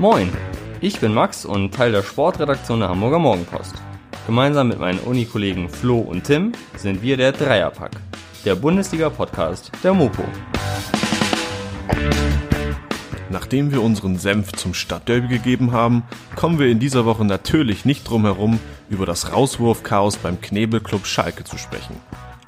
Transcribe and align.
Moin, 0.00 0.30
ich 0.80 1.00
bin 1.00 1.12
Max 1.12 1.44
und 1.44 1.74
Teil 1.74 1.90
der 1.90 2.04
Sportredaktion 2.04 2.78
der 2.78 2.88
Hamburger 2.88 3.18
Morgenpost. 3.18 3.74
Gemeinsam 4.26 4.68
mit 4.68 4.78
meinen 4.78 5.00
Unikollegen 5.00 5.68
Flo 5.68 5.98
und 5.98 6.22
Tim 6.22 6.52
sind 6.76 7.02
wir 7.02 7.16
der 7.16 7.32
Dreierpack, 7.32 7.90
der 8.44 8.54
Bundesliga-Podcast 8.54 9.72
der 9.82 9.94
Mopo. 9.94 10.22
Nachdem 13.28 13.72
wir 13.72 13.82
unseren 13.82 14.18
Senf 14.18 14.52
zum 14.52 14.72
Stadtderby 14.72 15.26
gegeben 15.26 15.72
haben, 15.72 16.04
kommen 16.36 16.60
wir 16.60 16.68
in 16.68 16.78
dieser 16.78 17.04
Woche 17.04 17.24
natürlich 17.24 17.84
nicht 17.84 18.08
drum 18.08 18.22
herum, 18.22 18.60
über 18.88 19.04
das 19.04 19.32
Rauswurfchaos 19.32 20.18
beim 20.18 20.40
Knebelclub 20.40 21.06
Schalke 21.06 21.42
zu 21.42 21.58
sprechen. 21.58 21.96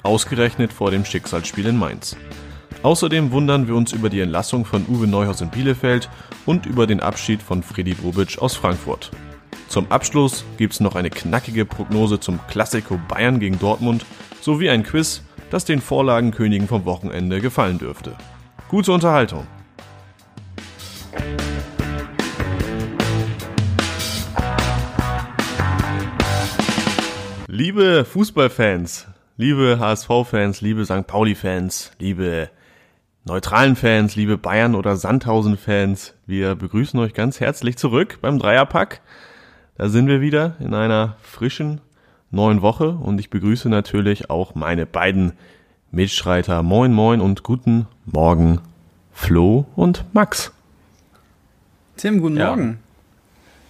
Ausgerechnet 0.03 0.71
vor 0.71 0.89
dem 0.89 1.03
Schicksalsspiel 1.03 1.65
in 1.65 1.77
Mainz. 1.77 2.15
Außerdem 2.83 3.31
wundern 3.31 3.67
wir 3.67 3.75
uns 3.75 3.93
über 3.93 4.09
die 4.09 4.21
Entlassung 4.21 4.65
von 4.65 4.87
Uwe 4.87 5.05
Neuhaus 5.05 5.41
in 5.41 5.51
Bielefeld 5.51 6.09
und 6.47 6.65
über 6.65 6.87
den 6.87 6.99
Abschied 6.99 7.43
von 7.43 7.61
Freddy 7.61 7.93
Bobic 7.93 8.39
aus 8.39 8.55
Frankfurt. 8.55 9.11
Zum 9.67 9.91
Abschluss 9.91 10.43
gibt's 10.57 10.79
noch 10.79 10.95
eine 10.95 11.11
knackige 11.11 11.65
Prognose 11.65 12.19
zum 12.19 12.39
Klassiko 12.47 12.99
Bayern 13.07 13.39
gegen 13.39 13.59
Dortmund 13.59 14.03
sowie 14.41 14.71
ein 14.71 14.81
Quiz, 14.81 15.21
das 15.51 15.63
den 15.63 15.79
Vorlagenkönigen 15.79 16.67
vom 16.67 16.83
Wochenende 16.85 17.39
gefallen 17.39 17.77
dürfte. 17.77 18.15
Gute 18.67 18.91
Unterhaltung! 18.91 19.45
Liebe 27.47 28.05
Fußballfans, 28.05 29.07
liebe 29.37 29.77
HSV-Fans, 29.79 30.61
liebe 30.61 30.83
St. 30.83 31.05
Pauli-Fans, 31.05 31.91
liebe 31.99 32.49
neutralen 33.25 33.75
Fans, 33.75 34.15
liebe 34.15 34.37
Bayern- 34.37 34.75
oder 34.75 34.95
Sandhausen-Fans, 34.95 36.15
wir 36.25 36.55
begrüßen 36.55 36.99
euch 36.99 37.13
ganz 37.13 37.39
herzlich 37.39 37.77
zurück 37.77 38.19
beim 38.21 38.39
Dreierpack. 38.39 39.01
Da 39.77 39.89
sind 39.89 40.07
wir 40.07 40.21
wieder 40.21 40.55
in 40.59 40.73
einer 40.73 41.15
frischen 41.21 41.81
neuen 42.31 42.61
Woche 42.61 42.89
und 42.89 43.19
ich 43.19 43.29
begrüße 43.29 43.69
natürlich 43.69 44.29
auch 44.29 44.55
meine 44.55 44.85
beiden 44.85 45.33
Mitstreiter. 45.91 46.63
Moin, 46.63 46.93
moin 46.93 47.21
und 47.21 47.43
guten 47.43 47.87
Morgen, 48.05 48.59
Flo 49.11 49.65
und 49.75 50.05
Max. 50.13 50.51
Tim, 51.97 52.21
guten 52.21 52.37
Ja. 52.37 52.47
Morgen. 52.47 52.79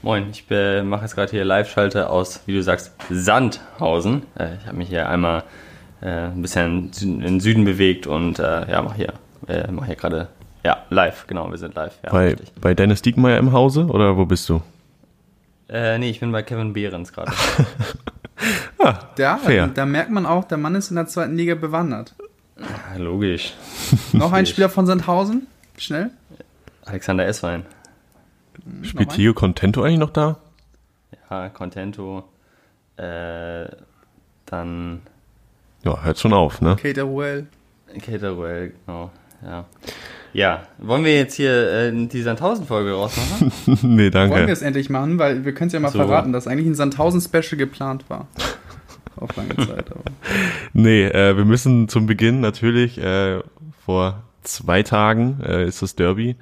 Moin, 0.04 0.30
ich 0.32 0.46
mache 0.50 1.04
jetzt 1.04 1.16
gerade 1.16 1.30
hier 1.32 1.46
Live-Schalte 1.46 2.10
aus, 2.10 2.42
wie 2.48 2.54
du 2.54 2.64
sagst, 2.64 2.94
Sandhausen. 3.10 4.24
Äh, 4.38 4.56
ich 4.56 4.66
habe 4.66 4.78
mich 4.78 4.90
hier 4.90 5.08
einmal 5.08 5.44
äh, 6.02 6.28
ein 6.28 6.42
bisschen 6.42 6.92
in 7.02 7.20
den 7.20 7.40
Süden 7.40 7.66
bewegt 7.66 8.08
und 8.08 8.40
äh, 8.40 8.72
ja, 8.72 8.82
mache 8.82 8.96
hier, 8.96 9.14
äh, 9.48 9.72
mach 9.72 9.86
hier 9.86 9.96
gerade, 9.96 10.28
ja, 10.64 10.78
live, 10.90 11.26
genau, 11.28 11.50
wir 11.50 11.58
sind 11.58 11.76
live. 11.76 11.98
Ja, 12.04 12.12
Bei, 12.12 12.30
richtig. 12.30 12.52
bei 12.60 12.74
Dennis 12.74 13.02
Diekmeyer 13.02 13.38
im 13.38 13.52
Hause 13.52 13.86
oder 13.88 14.18
wo 14.18 14.26
bist 14.26 14.48
du? 14.50 14.62
Äh, 15.70 15.98
nee, 16.00 16.10
ich 16.10 16.20
bin 16.20 16.32
bei 16.32 16.44
Kevin 16.44 16.74
Behrens 16.74 17.12
gerade. 17.14 17.32
Ja, 19.18 19.38
Fair. 19.38 19.68
da 19.68 19.86
merkt 19.86 20.10
man 20.10 20.26
auch, 20.26 20.46
der 20.46 20.58
Mann 20.58 20.74
ist 20.74 20.90
in 20.90 20.96
der 20.96 21.06
zweiten 21.06 21.36
Liga 21.36 21.54
bewandert. 21.54 22.16
Ja, 22.60 22.98
Logisch. 22.98 23.54
Noch 24.14 24.32
ein 24.34 24.48
Spieler 24.48 24.70
von 24.70 24.88
Sandhausen? 24.88 25.46
Schnell. 25.78 26.10
Alexander 26.86 27.28
Esswein. 27.28 27.64
Spielt? 28.82 29.10
Theo 29.12 29.36
Contento 29.36 29.84
eigentlich 29.84 30.00
noch 30.00 30.10
da? 30.10 30.38
Ja, 31.30 31.50
Contento. 31.50 32.24
Äh, 32.98 33.68
dann 34.48 35.02
Ja, 35.84 36.02
hört 36.02 36.18
schon 36.20 36.34
auf, 36.34 36.62
ne? 36.62 36.76
Kate 36.82 37.04
Ruel. 37.04 37.46
Caterwell, 38.04 38.74
genau. 38.86 39.12
Ja. 39.44 39.66
Ja, 40.34 40.64
wollen 40.78 41.04
wir 41.04 41.14
jetzt 41.16 41.36
hier 41.36 41.52
äh, 41.72 42.08
die 42.08 42.22
Sandhausen-Folge 42.22 42.94
rausmachen? 42.94 43.52
nee, 43.66 43.78
Wollen 43.82 43.98
wir 43.98 44.12
danke. 44.12 44.52
es 44.52 44.62
endlich 44.62 44.90
machen, 44.90 45.20
weil 45.20 45.44
wir 45.44 45.54
können 45.54 45.68
es 45.68 45.74
ja 45.74 45.80
mal 45.82 45.92
So. 45.92 45.98
verraten, 46.00 46.32
dass 46.32 46.48
eigentlich 46.48 46.68
ein 46.68 46.76
Sandhausen-Special 46.76 47.58
geplant 47.58 48.06
war. 48.10 48.28
Auf 49.18 49.36
lange 49.36 49.56
Zeit. 49.58 49.92
Aber. 49.92 50.04
Nee, 50.72 51.04
äh, 51.06 51.36
wir 51.36 51.44
müssen 51.44 51.90
zum 51.90 52.06
Beginn 52.06 52.40
natürlich 52.40 52.98
äh, 52.98 53.40
vor 53.86 54.24
zwei 54.44 54.84
Tagen 54.84 55.42
äh, 55.46 55.66
ist 55.66 55.82
das 55.82 55.96
Derby 55.96 56.38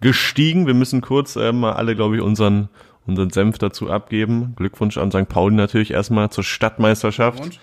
gestiegen. 0.00 0.66
Wir 0.68 0.74
müssen 0.74 1.00
kurz 1.00 1.34
äh, 1.34 1.50
mal 1.52 1.72
alle, 1.72 1.96
glaube 1.96 2.16
ich, 2.16 2.22
unseren 2.22 2.68
unseren 3.06 3.30
Senf 3.30 3.58
dazu 3.58 3.90
abgeben. 3.90 4.54
Glückwunsch 4.56 4.96
an 4.96 5.10
St. 5.10 5.28
Pauli 5.28 5.56
natürlich 5.56 5.90
erstmal 5.90 6.30
zur 6.30 6.44
Stadtmeisterschaft. 6.44 7.60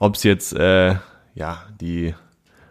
Ob 0.00 0.16
es 0.16 0.22
jetzt 0.24 0.52
äh, 0.56 0.96
ja 1.34 1.62
die 1.80 2.14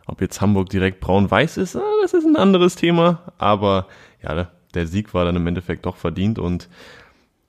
ob 0.05 0.21
jetzt 0.21 0.41
Hamburg 0.41 0.69
direkt 0.69 0.99
braun-weiß 0.99 1.57
ist, 1.57 1.75
äh, 1.75 1.79
das 2.01 2.13
ist 2.13 2.25
ein 2.25 2.35
anderes 2.35 2.75
Thema. 2.75 3.33
Aber 3.37 3.87
ja, 4.21 4.47
der 4.73 4.87
Sieg 4.87 5.13
war 5.13 5.25
dann 5.25 5.35
im 5.35 5.47
Endeffekt 5.47 5.85
doch 5.85 5.95
verdient 5.95 6.39
und 6.39 6.69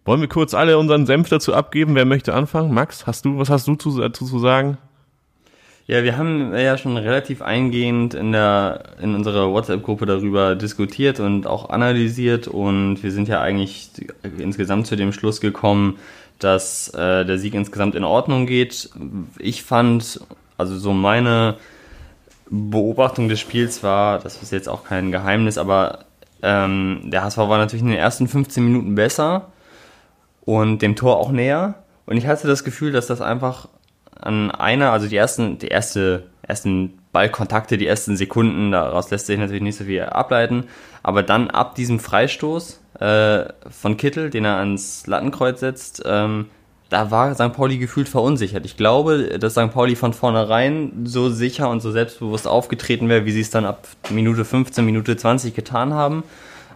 wollen 0.04 0.20
wir 0.20 0.28
kurz 0.28 0.53
alle 0.53 0.76
unseren 0.78 1.06
Senf 1.06 1.31
dazu 1.31 1.54
abgeben? 1.54 1.94
Wer 1.94 2.04
möchte 2.04 2.34
anfangen? 2.34 2.75
Max, 2.75 3.06
hast 3.06 3.25
du, 3.25 3.38
was 3.38 3.48
hast 3.48 3.66
du 3.66 3.75
zu, 3.75 3.98
dazu 3.98 4.26
zu 4.26 4.38
sagen? 4.38 4.76
Ja, 5.87 6.03
wir 6.03 6.16
haben 6.16 6.54
ja 6.54 6.78
schon 6.78 6.97
relativ 6.97 7.43
eingehend 7.43 8.14
in 8.14 8.32
der 8.32 8.84
in 9.03 9.14
unserer 9.14 9.50
WhatsApp-Gruppe 9.50 10.06
darüber 10.06 10.56
diskutiert 10.56 11.20
und 11.20 11.47
auch 11.47 11.69
analysiert 11.69 12.48
und 12.48 13.03
wir 13.03 13.12
sind 13.12 13.28
ja 13.28 13.43
eigentlich 13.43 13.91
insgesamt 14.38 14.87
zu 14.87 14.97
dem 14.97 15.12
Schluss 15.12 15.43
gekommen, 15.43 15.98
dass 16.38 16.88
äh, 16.94 17.26
der 17.26 17.38
Sieg 17.38 17.53
insgesamt 17.53 17.94
in 17.94 18.04
Ordnung 18.04 18.47
geht. 18.47 18.91
Ich 19.38 19.62
fand, 19.62 20.20
also 20.56 20.78
so 20.78 20.94
meine 20.94 21.56
Beobachtung 22.50 23.28
des 23.28 23.41
Spiels 23.41 23.82
war, 23.82 24.19
das 24.19 24.43
ist 24.43 24.53
jetzt 24.53 24.69
auch 24.69 24.84
kein 24.84 25.12
Geheimnis, 25.12 25.59
aber 25.59 26.05
ähm, 26.43 27.00
der 27.05 27.25
HSV 27.25 27.38
war 27.38 27.59
natürlich 27.59 27.82
in 27.82 27.88
den 27.88 27.99
ersten 27.99 28.28
15 28.28 28.65
Minuten 28.65 28.94
besser 28.94 29.53
und 30.44 30.82
dem 30.82 30.94
Tor 30.97 31.16
auch 31.16 31.32
näher. 31.32 31.75
Und 32.06 32.16
ich 32.16 32.27
hatte 32.27 32.47
das 32.47 32.65
Gefühl, 32.65 32.93
dass 32.93 33.06
das 33.06 33.22
einfach 33.22 33.69
an 34.21 34.50
einer, 34.50 34.93
also 34.93 35.09
die 35.09 35.16
ersten, 35.16 35.59
die 35.59 35.69
erste, 35.69 36.27
ersten 36.43 36.99
Ballkontakte, 37.12 37.78
die 37.78 37.87
ersten 37.87 38.16
Sekunden, 38.16 38.72
daraus 38.72 39.11
lässt 39.11 39.26
sich 39.26 39.38
natürlich 39.38 39.62
nicht 39.62 39.76
so 39.76 39.84
viel 39.84 40.03
ableiten, 40.03 40.65
aber 41.03 41.22
dann 41.22 41.49
ab 41.50 41.75
diesem 41.75 41.99
Freistoß 41.99 42.81
äh, 43.00 43.44
von 43.71 43.97
Kittel, 43.97 44.31
den 44.31 44.44
er 44.44 44.56
ans 44.56 45.06
Lattenkreuz 45.06 45.61
setzt, 45.61 46.03
ähm, 46.05 46.50
da 46.91 47.11
war 47.11 47.34
St. 47.34 47.53
Pauli 47.53 47.78
gefühlt 47.78 48.09
verunsichert. 48.09 48.65
Ich 48.67 48.77
glaube, 48.77 49.39
dass 49.39 49.55
St. 49.55 49.72
Pauli 49.72 49.97
von 49.97 50.12
vornherein 50.12 51.05
so 51.05 51.31
sicher 51.31 51.71
und 51.71 51.81
so 51.81 51.91
selbstbewusst 51.91 52.47
aufgetreten 52.47 53.09
wäre, 53.09 53.25
wie 53.25 53.33
sie 53.33 53.41
es 53.41 53.50
dann 53.50 53.65
ab 53.65 53.89
Minute 54.11 54.45
15, 54.45 54.84
Minute 54.84 55.17
20 55.17 55.55
getan 55.55 55.94
haben. 55.94 56.23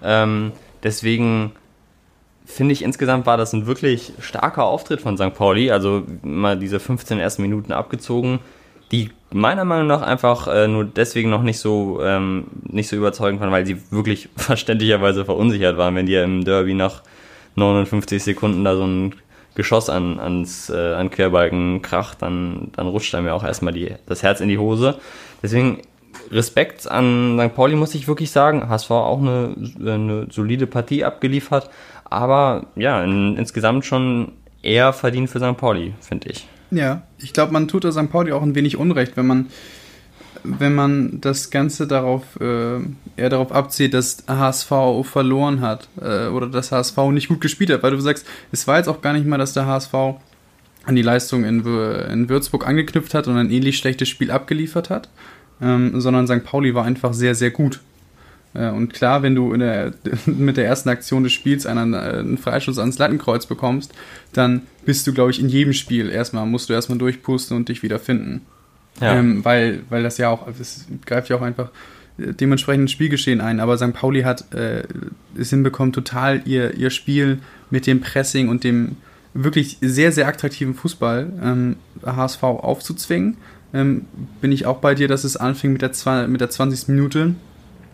Ähm, 0.03 0.53
deswegen 0.83 1.53
finde 2.47 2.73
ich 2.73 2.83
insgesamt 2.83 3.27
war 3.27 3.37
das 3.37 3.53
ein 3.53 3.67
wirklich 3.67 4.13
starker 4.21 4.65
Auftritt 4.65 5.03
von 5.03 5.17
St. 5.19 5.35
Pauli. 5.35 5.71
Also 5.71 6.03
mal 6.23 6.59
diese 6.59 6.81
15 6.81 7.19
ersten 7.19 7.43
Minuten 7.43 7.73
abgezogen, 7.73 8.41
die 8.91 9.11
meiner 9.31 9.67
Meinung 9.67 9.87
nach 9.87 10.01
einfach 10.01 10.49
äh, 10.49 10.67
nur 10.67 10.85
deswegen 10.87 11.29
noch 11.29 11.43
nicht 11.43 11.59
so 11.59 12.01
ähm, 12.03 12.47
nicht 12.63 12.89
so 12.89 12.97
überzeugend 12.97 13.41
waren, 13.43 13.53
weil 13.53 13.67
sie 13.67 13.79
wirklich 13.91 14.31
verständlicherweise 14.37 15.27
verunsichert 15.27 15.77
waren, 15.77 15.95
wenn 15.95 16.07
die 16.07 16.13
ja 16.13 16.25
im 16.25 16.45
Derby 16.45 16.73
nach 16.73 17.03
59 17.57 18.23
Sekunden 18.23 18.65
da 18.65 18.75
so 18.75 18.87
ein 18.87 19.15
Geschoss 19.59 19.91
an, 19.91 20.21
ans, 20.21 20.71
äh, 20.71 20.95
an 20.95 21.11
Querbalken 21.11 21.83
kracht, 21.83 22.23
dann, 22.23 22.71
dann 22.77 22.87
rutscht 22.87 23.13
einem 23.17 23.27
ja 23.27 23.35
auch 23.35 23.43
erstmal 23.43 23.73
die, 23.75 23.93
das 24.07 24.23
Herz 24.23 24.41
in 24.41 24.49
die 24.49 24.57
Hose. 24.57 25.01
Deswegen 25.43 25.83
Respekt 26.31 26.89
an 26.89 27.37
St. 27.43 27.57
Pauli, 27.57 27.75
muss 27.75 27.93
ich 27.97 28.07
wirklich 28.07 28.31
sagen. 28.31 28.69
HSV 28.69 28.91
auch 28.93 29.21
eine, 29.21 29.57
eine 29.81 30.29
solide 30.31 30.69
Partie 30.69 31.05
abgeliefert, 31.05 31.71
aber 32.05 32.67
ja, 32.77 33.03
in, 33.03 33.37
insgesamt 33.37 33.85
schon 33.85 34.31
eher 34.63 34.93
verdient 34.93 35.29
für 35.29 35.41
St. 35.41 35.57
Pauli, 35.57 35.93
finde 36.01 36.31
ich. 36.31 36.47
Ja, 36.71 37.03
ich 37.19 37.33
glaube, 37.33 37.53
man 37.53 37.67
tut 37.67 37.83
der 37.83 37.91
St. 37.91 38.13
Pauli 38.13 38.31
auch 38.31 38.43
ein 38.43 38.55
wenig 38.55 38.77
Unrecht, 38.77 39.17
wenn 39.17 39.27
man, 39.27 39.47
wenn 40.44 40.75
man 40.75 41.21
das 41.21 41.50
Ganze 41.50 41.87
darauf, 41.87 42.22
äh, 42.41 42.78
eher 43.16 43.31
darauf 43.31 43.53
abzieht, 43.53 43.94
dass 43.94 44.25
HSV 44.26 44.72
verloren 45.03 45.60
hat 45.60 45.88
äh, 46.00 46.29
oder 46.29 46.46
dass 46.49 46.73
HSV 46.73 46.96
nicht 47.12 47.29
gut 47.29 47.40
gespielt 47.40 47.70
hat, 47.70 47.82
weil 47.82 47.93
du 47.93 48.00
sagst, 48.00 48.26
es 48.52 48.67
war 48.67 48.79
jetzt 48.79 48.88
auch 48.88 49.00
gar 49.00 49.12
nicht 49.12 49.26
mal, 49.26 49.38
dass 49.38 49.52
der 49.52 49.67
HSV 49.67 49.94
an 50.85 50.96
die 50.96 51.02
Leistung 51.02 51.44
in, 51.44 51.64
in 51.64 52.29
Würzburg 52.29 52.67
angeknüpft 52.67 53.14
hat 53.14 53.29
und 53.29 53.37
ein 53.37 53.50
ähnlich 53.50 53.76
schlechtes 53.76 54.08
Spiel 54.08 54.31
abgeliefert 54.31 54.88
hat, 54.88 55.08
ähm, 55.61 56.00
sondern 56.00 56.26
St. 56.26 56.44
Pauli 56.44 56.75
war 56.75 56.84
einfach 56.84 57.12
sehr, 57.12 57.34
sehr 57.34 57.50
gut. 57.50 57.81
Äh, 58.55 58.70
Und 58.70 58.93
klar, 58.94 59.23
wenn 59.23 59.34
du 59.34 59.55
der, 59.56 59.93
mit 60.26 60.56
der 60.56 60.67
ersten 60.67 60.88
Aktion 60.88 61.25
des 61.25 61.32
Spiels 61.32 61.67
einen, 61.67 61.94
äh, 61.94 61.96
einen 61.96 62.38
Freischuss 62.38 62.79
ans 62.79 62.99
Lattenkreuz 62.99 63.46
bekommst, 63.46 63.93
dann 64.32 64.62
bist 64.84 65.06
du, 65.06 65.12
glaube 65.12 65.31
ich, 65.31 65.41
in 65.41 65.49
jedem 65.49 65.73
Spiel 65.73 66.11
erstmal, 66.11 66.46
musst 66.46 66.69
du 66.69 66.73
erstmal 66.73 66.99
durchpusten 66.99 67.56
und 67.56 67.69
dich 67.69 67.82
wieder 67.82 67.99
finden. 67.99 68.43
Ja. 69.00 69.17
Ähm, 69.17 69.45
weil, 69.45 69.83
weil 69.89 70.03
das 70.03 70.19
ja 70.19 70.29
auch, 70.29 70.47
das 70.56 70.87
greift 71.06 71.29
ja 71.29 71.37
auch 71.37 71.43
einfach 71.43 71.71
äh, 72.19 72.33
dementsprechend 72.33 72.83
ins 72.83 72.93
Spielgeschehen 72.93 73.41
ein. 73.41 73.61
Aber 73.61 73.77
St. 73.77 73.93
Pauli 73.93 74.23
hat 74.23 74.53
äh, 74.55 74.83
es 75.37 75.50
hinbekommen, 75.50 75.93
total 75.93 76.43
ihr, 76.45 76.75
ihr 76.75 76.91
Spiel 76.91 77.39
mit 77.71 77.87
dem 77.87 78.00
Pressing 78.00 78.49
und 78.49 78.65
dem 78.65 78.97
wirklich 79.35 79.79
sehr, 79.81 80.11
sehr 80.12 80.27
attraktiven 80.27 80.75
Fußball 80.75 81.33
ähm, 81.43 81.77
HSV 82.05 82.43
aufzuzwingen. 82.43 83.37
Ähm, 83.75 84.06
bin 84.41 84.50
ich 84.53 84.67
auch 84.67 84.79
bei 84.79 84.95
dir, 84.95 85.09
dass 85.09 85.25
es 85.25 85.37
anfing 85.37 85.73
mit 85.73 85.83
der, 85.83 86.29
mit 86.29 86.41
der 86.41 86.51
20. 86.51 86.89
Minute. 86.89 87.35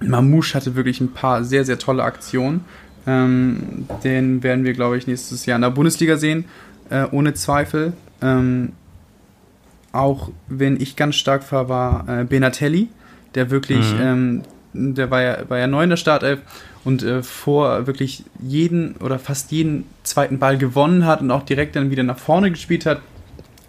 Mamouche 0.01 0.55
hatte 0.55 0.77
wirklich 0.77 1.01
ein 1.01 1.13
paar 1.13 1.45
sehr, 1.45 1.65
sehr 1.65 1.79
tolle 1.79 2.05
Aktionen. 2.05 2.65
Ähm, 3.07 3.87
den 4.03 4.43
werden 4.43 4.65
wir, 4.65 4.73
glaube 4.73 4.97
ich, 4.97 5.07
nächstes 5.07 5.47
Jahr 5.47 5.57
in 5.57 5.63
der 5.63 5.71
Bundesliga 5.71 6.17
sehen, 6.17 6.45
äh, 6.91 7.07
ohne 7.11 7.35
Zweifel. 7.35 7.93
Ähm, 8.23 8.73
auch 9.95 10.31
wenn 10.49 10.81
ich 10.81 10.97
ganz 10.97 11.15
stark 11.15 11.51
war, 11.53 11.69
war 11.69 12.09
äh, 12.09 12.25
Benatelli, 12.25 12.89
der 13.35 13.51
wirklich, 13.51 13.93
mhm. 13.95 14.01
ähm, 14.01 14.43
der 14.73 15.11
war 15.11 15.23
ja, 15.23 15.39
war 15.49 15.59
ja 15.59 15.67
neu 15.67 15.85
in 15.85 15.91
der 15.91 15.97
Startelf 15.97 16.41
und 16.85 17.03
äh, 17.03 17.23
vor 17.23 17.87
wirklich 17.87 18.25
jeden 18.43 18.97
oder 18.97 19.19
fast 19.19 19.53
jeden 19.53 19.87
zweiten 20.03 20.39
Ball 20.39 20.59
gewonnen 20.59 21.07
hat 21.07 21.21
und 21.21 21.31
auch 21.31 21.45
direkt 21.45 21.77
dann 21.77 21.91
wieder 21.91 22.03
nach 22.03 22.19
vorne 22.19 22.51
gespielt 22.51 22.87
hat. 22.87 23.01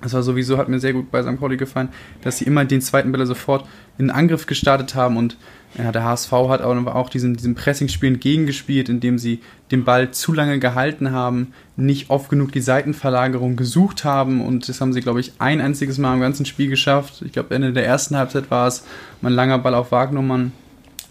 Das 0.01 0.13
war 0.13 0.23
sowieso, 0.23 0.57
hat 0.57 0.67
mir 0.67 0.79
sehr 0.79 0.93
gut 0.93 1.09
bei 1.11 1.23
St. 1.23 1.39
Pauli 1.39 1.57
gefallen, 1.57 1.89
dass 2.21 2.39
sie 2.39 2.45
immer 2.45 2.65
den 2.65 2.81
zweiten 2.81 3.11
Bälle 3.11 3.25
sofort 3.25 3.65
in 3.97 4.07
den 4.07 4.11
Angriff 4.11 4.45
gestartet 4.45 4.95
haben 4.95 5.17
und 5.17 5.37
ja, 5.77 5.91
der 5.91 6.05
HSV 6.05 6.31
hat 6.31 6.61
aber 6.61 6.95
auch 6.95 7.09
diesem, 7.09 7.35
diesem 7.35 7.55
Pressing-Spiel 7.55 8.13
entgegengespielt, 8.13 8.87
indem 8.87 9.17
sie 9.19 9.41
den 9.71 9.83
Ball 9.83 10.11
zu 10.11 10.31
lange 10.31 10.59
gehalten 10.59 11.11
haben, 11.11 11.53
nicht 11.75 12.09
oft 12.09 12.29
genug 12.29 12.51
die 12.53 12.61
Seitenverlagerung 12.61 13.57
gesucht 13.57 14.05
haben 14.05 14.41
und 14.41 14.69
das 14.69 14.79
haben 14.79 14.93
sie, 14.93 15.01
glaube 15.01 15.19
ich, 15.19 15.33
ein 15.39 15.59
einziges 15.59 15.97
Mal 15.97 16.13
im 16.13 16.21
ganzen 16.21 16.45
Spiel 16.45 16.69
geschafft. 16.69 17.23
Ich 17.25 17.33
glaube, 17.33 17.53
Ende 17.53 17.73
der 17.73 17.85
ersten 17.85 18.15
Halbzeit 18.15 18.49
war 18.51 18.67
es 18.67 18.85
mal 19.21 19.31
ein 19.31 19.35
langer 19.35 19.59
Ball 19.59 19.75
auf 19.75 19.91
Wagnummern, 19.91 20.53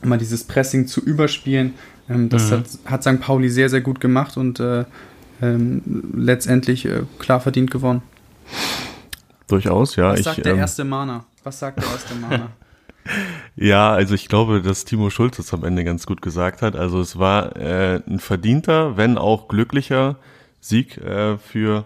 mal 0.03 0.19
dieses 0.19 0.45
Pressing 0.45 0.87
zu 0.87 1.03
überspielen. 1.03 1.75
Ähm, 2.09 2.29
das 2.31 2.51
mhm. 2.51 2.57
hat, 2.57 2.65
hat 2.87 3.03
St. 3.03 3.21
Pauli 3.21 3.51
sehr, 3.51 3.69
sehr 3.69 3.83
gut 3.83 4.01
gemacht 4.01 4.37
und 4.39 4.61
äh, 4.61 4.85
ähm, 5.43 5.83
letztendlich 6.17 6.87
äh, 6.87 7.03
klar 7.19 7.41
verdient 7.41 7.71
gewonnen. 7.71 8.03
Durchaus, 9.47 9.97
ja. 9.97 10.13
Was 10.13 10.23
sagt 10.23 10.39
ich, 10.39 10.45
der 10.45 10.55
ähm, 10.55 10.61
erste 10.61 10.85
Mana? 10.85 11.25
Was 11.43 11.59
sagt 11.59 11.83
der 11.83 11.91
erste 11.91 12.15
Mana? 12.21 12.51
Ja, 13.57 13.93
also 13.93 14.15
ich 14.15 14.29
glaube, 14.29 14.63
dass 14.63 14.85
Timo 14.85 15.11
Schulz 15.11 15.39
es 15.39 15.55
am 15.55 15.65
Ende 15.65 15.85
ganz 15.85 16.07
gut 16.07 16.23
gesagt 16.23 16.61
hat. 16.63 16.75
Also 16.75 17.01
es 17.01 17.19
war 17.19 17.57
äh, 17.57 18.01
ein 18.07 18.19
verdienter, 18.19 18.97
wenn 18.97 19.17
auch 19.17 19.47
glücklicher 19.47 20.17
Sieg 20.61 20.99
äh, 20.99 21.39
für, 21.39 21.85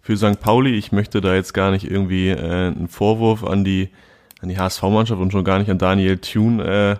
für 0.00 0.16
St. 0.16 0.40
Pauli. 0.40 0.76
Ich 0.76 0.92
möchte 0.92 1.20
da 1.20 1.34
jetzt 1.34 1.52
gar 1.52 1.72
nicht 1.72 1.90
irgendwie 1.90 2.28
äh, 2.28 2.68
einen 2.68 2.88
Vorwurf 2.88 3.44
an 3.44 3.64
die, 3.64 3.90
an 4.40 4.48
die 4.48 4.58
HSV-Mannschaft 4.58 5.20
und 5.20 5.30
schon 5.30 5.44
gar 5.44 5.58
nicht 5.58 5.70
an 5.70 5.78
Daniel 5.78 6.16
Thune 6.18 6.64
äh, 6.64 6.96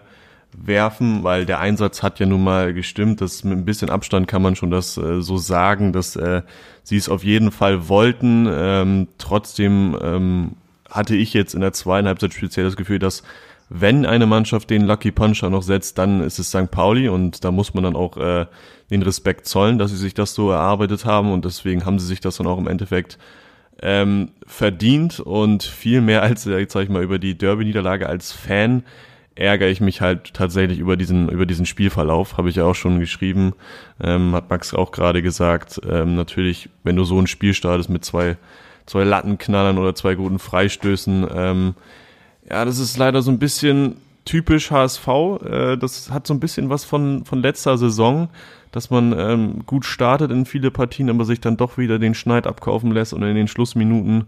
werfen, 0.52 1.22
weil 1.24 1.46
der 1.46 1.60
Einsatz 1.60 2.02
hat 2.02 2.18
ja 2.18 2.26
nun 2.26 2.44
mal 2.44 2.74
gestimmt. 2.74 3.20
Das 3.22 3.44
mit 3.44 3.56
ein 3.56 3.64
bisschen 3.64 3.88
Abstand 3.88 4.28
kann 4.28 4.42
man 4.42 4.56
schon 4.56 4.70
das 4.70 4.98
äh, 4.98 5.22
so 5.22 5.38
sagen, 5.38 5.92
dass 5.92 6.16
äh, 6.16 6.42
sie 6.82 6.96
es 6.96 7.08
auf 7.08 7.24
jeden 7.24 7.52
Fall 7.52 7.88
wollten. 7.88 8.46
Ähm, 8.50 9.08
trotzdem 9.16 9.96
ähm, 10.02 10.56
hatte 10.90 11.14
ich 11.14 11.32
jetzt 11.32 11.54
in 11.54 11.60
der 11.60 11.72
zweiten 11.72 12.08
Halbzeit 12.08 12.34
speziell 12.34 12.66
das 12.66 12.76
Gefühl, 12.76 12.98
dass 12.98 13.22
wenn 13.70 14.04
eine 14.04 14.26
Mannschaft 14.26 14.68
den 14.68 14.82
Lucky 14.82 15.12
Puncher 15.12 15.48
noch 15.48 15.62
setzt, 15.62 15.96
dann 15.96 16.22
ist 16.22 16.40
es 16.40 16.48
St. 16.48 16.70
Pauli 16.70 17.08
und 17.08 17.44
da 17.44 17.52
muss 17.52 17.72
man 17.72 17.84
dann 17.84 17.96
auch 17.96 18.16
äh, 18.16 18.46
den 18.90 19.02
Respekt 19.02 19.46
zollen, 19.46 19.78
dass 19.78 19.92
sie 19.92 19.96
sich 19.96 20.12
das 20.12 20.34
so 20.34 20.50
erarbeitet 20.50 21.04
haben 21.04 21.32
und 21.32 21.44
deswegen 21.44 21.86
haben 21.86 22.00
sie 22.00 22.06
sich 22.06 22.20
das 22.20 22.36
dann 22.36 22.48
auch 22.48 22.58
im 22.58 22.66
Endeffekt 22.66 23.16
ähm, 23.80 24.32
verdient 24.44 25.20
und 25.20 25.62
viel 25.62 26.00
mehr 26.00 26.22
als, 26.22 26.46
äh, 26.46 26.58
jetzt 26.58 26.72
sag 26.72 26.82
ich 26.82 26.88
mal, 26.90 27.02
über 27.02 27.20
die 27.20 27.38
Derby-Niederlage 27.38 28.08
als 28.08 28.32
Fan 28.32 28.82
ärgere 29.36 29.68
ich 29.68 29.80
mich 29.80 30.00
halt 30.00 30.34
tatsächlich 30.34 30.80
über 30.80 30.96
diesen, 30.96 31.28
über 31.28 31.46
diesen 31.46 31.64
Spielverlauf, 31.64 32.36
habe 32.36 32.50
ich 32.50 32.56
ja 32.56 32.64
auch 32.64 32.74
schon 32.74 32.98
geschrieben, 32.98 33.54
ähm, 34.02 34.34
hat 34.34 34.50
Max 34.50 34.74
auch 34.74 34.90
gerade 34.90 35.22
gesagt. 35.22 35.80
Ähm, 35.88 36.16
natürlich, 36.16 36.68
wenn 36.82 36.96
du 36.96 37.04
so 37.04 37.18
ein 37.18 37.28
Spiel 37.28 37.54
startest 37.54 37.88
mit 37.88 38.04
zwei, 38.04 38.36
zwei 38.86 39.04
Lattenknallern 39.04 39.78
oder 39.78 39.94
zwei 39.94 40.14
guten 40.14 40.40
Freistößen, 40.40 41.26
ähm, 41.32 41.74
ja, 42.50 42.64
das 42.64 42.78
ist 42.78 42.96
leider 42.98 43.22
so 43.22 43.30
ein 43.30 43.38
bisschen 43.38 43.96
typisch 44.24 44.70
HSV. 44.70 45.08
Äh, 45.08 45.76
das 45.76 46.10
hat 46.10 46.26
so 46.26 46.34
ein 46.34 46.40
bisschen 46.40 46.68
was 46.68 46.84
von, 46.84 47.24
von 47.24 47.40
letzter 47.40 47.78
Saison, 47.78 48.28
dass 48.72 48.90
man 48.90 49.16
ähm, 49.18 49.66
gut 49.66 49.84
startet 49.84 50.30
in 50.30 50.46
viele 50.46 50.70
Partien, 50.70 51.10
aber 51.10 51.24
sich 51.24 51.40
dann 51.40 51.56
doch 51.56 51.78
wieder 51.78 51.98
den 51.98 52.14
Schneid 52.14 52.46
abkaufen 52.46 52.92
lässt 52.92 53.12
und 53.12 53.22
in 53.22 53.34
den 53.34 53.48
Schlussminuten 53.48 54.24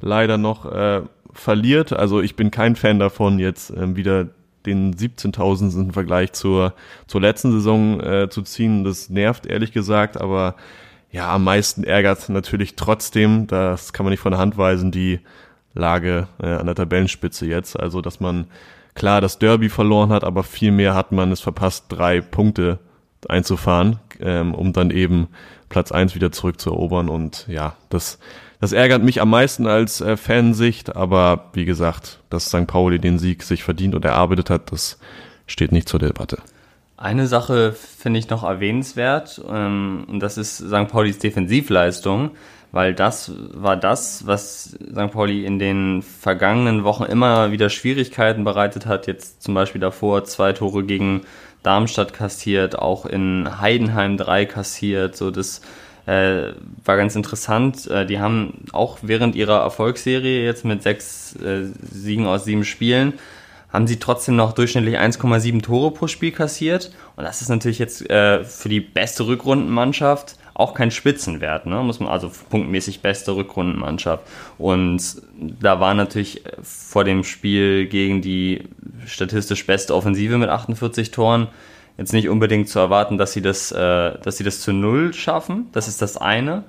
leider 0.00 0.38
noch 0.38 0.70
äh, 0.70 1.02
verliert. 1.32 1.92
Also 1.92 2.20
ich 2.20 2.36
bin 2.36 2.50
kein 2.50 2.76
Fan 2.76 2.98
davon, 2.98 3.38
jetzt 3.38 3.70
ähm, 3.70 3.96
wieder 3.96 4.28
den 4.66 4.94
17.000 4.94 5.74
im 5.78 5.92
Vergleich 5.92 6.32
zur, 6.32 6.72
zur 7.06 7.20
letzten 7.20 7.52
Saison 7.52 8.00
äh, 8.00 8.28
zu 8.30 8.42
ziehen. 8.42 8.84
Das 8.84 9.10
nervt 9.10 9.46
ehrlich 9.46 9.72
gesagt, 9.72 10.18
aber 10.18 10.54
ja, 11.10 11.32
am 11.32 11.44
meisten 11.44 11.84
ärgert 11.84 12.28
natürlich 12.28 12.74
trotzdem, 12.76 13.46
das 13.46 13.92
kann 13.92 14.04
man 14.04 14.10
nicht 14.10 14.20
von 14.20 14.32
der 14.32 14.40
Hand 14.40 14.56
weisen, 14.56 14.90
die 14.90 15.20
Lage 15.74 16.28
äh, 16.42 16.46
an 16.46 16.66
der 16.66 16.74
Tabellenspitze 16.74 17.46
jetzt. 17.46 17.78
Also, 17.78 18.00
dass 18.00 18.20
man 18.20 18.46
klar 18.94 19.20
das 19.20 19.38
Derby 19.38 19.68
verloren 19.68 20.10
hat, 20.10 20.24
aber 20.24 20.42
viel 20.42 20.70
mehr 20.70 20.94
hat 20.94 21.12
man 21.12 21.32
es 21.32 21.40
verpasst, 21.40 21.86
drei 21.88 22.20
Punkte 22.20 22.78
einzufahren, 23.28 23.98
ähm, 24.20 24.54
um 24.54 24.72
dann 24.72 24.90
eben 24.90 25.28
Platz 25.68 25.92
eins 25.92 26.14
wieder 26.14 26.30
zurückzuerobern. 26.30 27.08
Und 27.08 27.46
ja, 27.48 27.76
das 27.88 28.18
das 28.64 28.72
ärgert 28.72 29.02
mich 29.02 29.20
am 29.20 29.28
meisten 29.28 29.66
als 29.66 30.00
äh, 30.00 30.16
Fansicht, 30.16 30.96
aber 30.96 31.50
wie 31.52 31.66
gesagt, 31.66 32.20
dass 32.30 32.46
St. 32.46 32.66
Pauli 32.66 32.98
den 32.98 33.18
Sieg 33.18 33.42
sich 33.42 33.62
verdient 33.62 33.94
und 33.94 34.06
erarbeitet 34.06 34.48
hat, 34.48 34.72
das 34.72 34.98
steht 35.46 35.70
nicht 35.70 35.86
zur 35.86 36.00
Debatte. 36.00 36.38
Eine 36.96 37.26
Sache 37.26 37.72
finde 37.74 38.20
ich 38.20 38.30
noch 38.30 38.42
erwähnenswert, 38.42 39.42
ähm, 39.46 40.06
und 40.08 40.20
das 40.20 40.38
ist 40.38 40.56
St. 40.56 40.88
Paulis 40.88 41.18
Defensivleistung, 41.18 42.30
weil 42.74 42.92
das 42.92 43.30
war 43.52 43.76
das, 43.76 44.26
was 44.26 44.76
St. 44.90 45.12
Pauli 45.12 45.44
in 45.44 45.60
den 45.60 46.02
vergangenen 46.02 46.82
Wochen 46.82 47.04
immer 47.04 47.52
wieder 47.52 47.70
Schwierigkeiten 47.70 48.42
bereitet 48.42 48.84
hat. 48.86 49.06
Jetzt 49.06 49.44
zum 49.44 49.54
Beispiel 49.54 49.80
davor 49.80 50.24
zwei 50.24 50.52
Tore 50.52 50.82
gegen 50.82 51.20
Darmstadt 51.62 52.12
kassiert, 52.12 52.76
auch 52.76 53.06
in 53.06 53.60
Heidenheim 53.60 54.16
drei 54.16 54.44
kassiert, 54.44 55.16
so 55.16 55.30
das 55.30 55.60
äh, 56.06 56.52
war 56.84 56.96
ganz 56.96 57.14
interessant. 57.14 57.86
Äh, 57.86 58.06
die 58.06 58.18
haben 58.18 58.64
auch 58.72 58.98
während 59.02 59.36
ihrer 59.36 59.60
Erfolgsserie 59.60 60.44
jetzt 60.44 60.64
mit 60.64 60.82
sechs 60.82 61.36
äh, 61.36 61.68
Siegen 61.80 62.26
aus 62.26 62.44
sieben 62.44 62.64
Spielen, 62.64 63.12
haben 63.72 63.86
sie 63.86 64.00
trotzdem 64.00 64.34
noch 64.34 64.52
durchschnittlich 64.52 64.98
1,7 64.98 65.62
Tore 65.62 65.92
pro 65.92 66.08
Spiel 66.08 66.32
kassiert. 66.32 66.90
Und 67.14 67.22
das 67.22 67.40
ist 67.40 67.50
natürlich 67.50 67.78
jetzt 67.78 68.10
äh, 68.10 68.42
für 68.42 68.68
die 68.68 68.80
beste 68.80 69.28
Rückrundenmannschaft 69.28 70.36
auch 70.54 70.74
kein 70.74 70.92
Spitzenwert, 70.92 71.66
ne? 71.66 71.82
Muss 71.82 71.98
man 71.98 72.08
also 72.08 72.30
punktmäßig 72.48 73.00
beste 73.00 73.34
Rückrundenmannschaft. 73.34 74.24
Und 74.56 75.22
da 75.36 75.80
war 75.80 75.94
natürlich 75.94 76.44
vor 76.62 77.04
dem 77.04 77.24
Spiel 77.24 77.86
gegen 77.86 78.22
die 78.22 78.68
statistisch 79.04 79.66
beste 79.66 79.94
Offensive 79.94 80.38
mit 80.38 80.48
48 80.48 81.10
Toren 81.10 81.48
jetzt 81.98 82.12
nicht 82.12 82.28
unbedingt 82.28 82.68
zu 82.68 82.78
erwarten, 82.78 83.18
dass 83.18 83.32
sie 83.32 83.42
das, 83.42 83.72
äh, 83.72 84.18
dass 84.20 84.36
sie 84.36 84.44
das 84.44 84.60
zu 84.60 84.72
null 84.72 85.12
schaffen. 85.12 85.68
Das 85.72 85.88
ist 85.88 86.00
das 86.02 86.16
eine. 86.16 86.64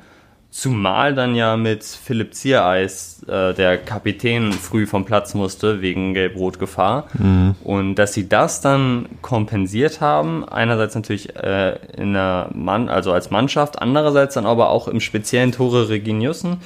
Zumal 0.56 1.14
dann 1.14 1.36
ja 1.36 1.58
mit 1.58 1.84
Philipp 1.84 2.34
Ziereis 2.34 3.22
äh, 3.28 3.54
der 3.54 3.78
Kapitän 3.78 4.54
früh 4.54 4.88
vom 4.88 5.04
Platz 5.04 5.34
musste 5.34 5.82
wegen 5.82 6.14
Gelb-Rot-Gefahr. 6.14 7.08
Mhm. 7.14 7.56
Und 7.62 7.96
dass 7.96 8.14
sie 8.14 8.30
das 8.30 8.62
dann 8.62 9.10
kompensiert 9.22 10.00
haben, 10.00 10.48
einerseits 10.48 10.96
natürlich 10.96 11.36
äh, 11.36 11.78
in 11.98 12.14
der 12.14 12.52
Mann, 12.54 12.88
also 12.88 13.12
als 13.12 13.32
Mannschaft, 13.32 13.82
andererseits 13.82 14.36
dann 14.36 14.46
aber 14.46 14.70
auch 14.70 14.88
im 14.88 15.02
speziellen 15.02 15.52
Tore 15.52 15.90
Reginiussen, 15.90 16.62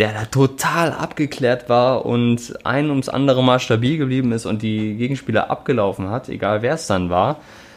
der 0.00 0.12
da 0.12 0.24
total 0.24 0.90
abgeklärt 0.90 1.68
war 1.68 2.04
und 2.04 2.66
ein 2.66 2.90
ums 2.90 3.08
andere 3.08 3.44
Mal 3.44 3.60
stabil 3.60 3.96
geblieben 3.96 4.32
ist 4.32 4.44
und 4.44 4.60
die 4.60 4.96
Gegenspieler 4.96 5.52
abgelaufen 5.52 6.10
hat, 6.10 6.28
egal 6.28 6.62
wer 6.62 6.74
es 6.74 6.88
dann 6.88 7.10
war. 7.10 7.36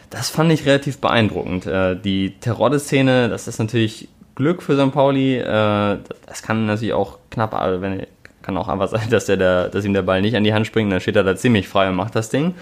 Das 0.09 0.31
fand 0.31 0.51
ich 0.51 0.65
relativ 0.65 0.97
beeindruckend. 0.97 1.67
Äh, 1.67 1.95
die 1.95 2.39
Terodde-Szene, 2.39 3.29
das 3.29 3.47
ist 3.47 3.59
natürlich 3.59 4.09
Glück 4.37 4.61
für 4.61 4.77
St. 4.77 4.93
Pauli. 4.93 5.37
Äh, 5.37 5.97
das 6.27 6.43
kann 6.43 6.67
natürlich 6.67 6.93
auch 6.93 7.17
knapp, 7.31 7.53
also 7.55 7.81
wenn, 7.81 8.05
kann 8.43 8.55
auch 8.55 8.67
einfach 8.67 8.87
sein, 8.87 9.01
dass, 9.09 9.25
der, 9.25 9.67
dass 9.67 9.83
ihm 9.83 9.93
der 9.93 10.03
Ball 10.03 10.21
nicht 10.21 10.35
an 10.35 10.43
die 10.43 10.53
Hand 10.53 10.67
springt, 10.67 10.91
dann 10.91 11.01
steht 11.01 11.15
er 11.15 11.23
da 11.23 11.35
ziemlich 11.35 11.67
frei 11.67 11.89
und 11.89 11.95
macht 11.95 12.15
das 12.15 12.29
Ding. 12.29 12.53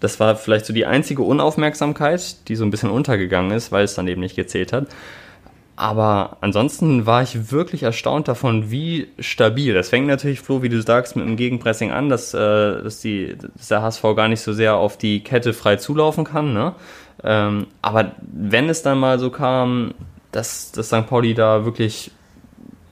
Das 0.00 0.18
war 0.18 0.34
vielleicht 0.34 0.66
so 0.66 0.72
die 0.72 0.84
einzige 0.84 1.22
Unaufmerksamkeit, 1.22 2.48
die 2.48 2.56
so 2.56 2.64
ein 2.64 2.70
bisschen 2.70 2.90
untergegangen 2.90 3.52
ist, 3.52 3.70
weil 3.70 3.84
es 3.84 3.94
dann 3.94 4.08
eben 4.08 4.20
nicht 4.20 4.34
gezählt 4.34 4.72
hat. 4.72 4.88
Aber 5.76 6.38
ansonsten 6.40 7.06
war 7.06 7.22
ich 7.22 7.50
wirklich 7.50 7.84
erstaunt 7.84 8.28
davon, 8.28 8.70
wie 8.70 9.08
stabil. 9.20 9.72
Das 9.74 9.88
fängt 9.88 10.06
natürlich, 10.06 10.40
Flo, 10.40 10.62
wie 10.62 10.68
du 10.68 10.82
sagst, 10.82 11.16
mit 11.16 11.24
dem 11.24 11.36
Gegenpressing 11.36 11.92
an, 11.92 12.08
dass, 12.08 12.34
äh, 12.34 12.82
dass, 12.82 13.00
die, 13.00 13.36
dass 13.56 13.68
der 13.68 13.82
HSV 13.82 14.02
gar 14.14 14.28
nicht 14.28 14.42
so 14.42 14.52
sehr 14.52 14.74
auf 14.74 14.98
die 14.98 15.20
Kette 15.20 15.52
frei 15.52 15.76
zulaufen 15.76 16.24
kann. 16.24 16.52
Ne? 16.52 16.74
Ähm, 17.24 17.68
aber 17.80 18.12
wenn 18.20 18.68
es 18.68 18.82
dann 18.82 18.98
mal 18.98 19.18
so 19.18 19.30
kam, 19.30 19.94
dass, 20.32 20.72
dass 20.72 20.88
St. 20.88 21.06
Pauli 21.06 21.34
da 21.34 21.64
wirklich, 21.64 22.10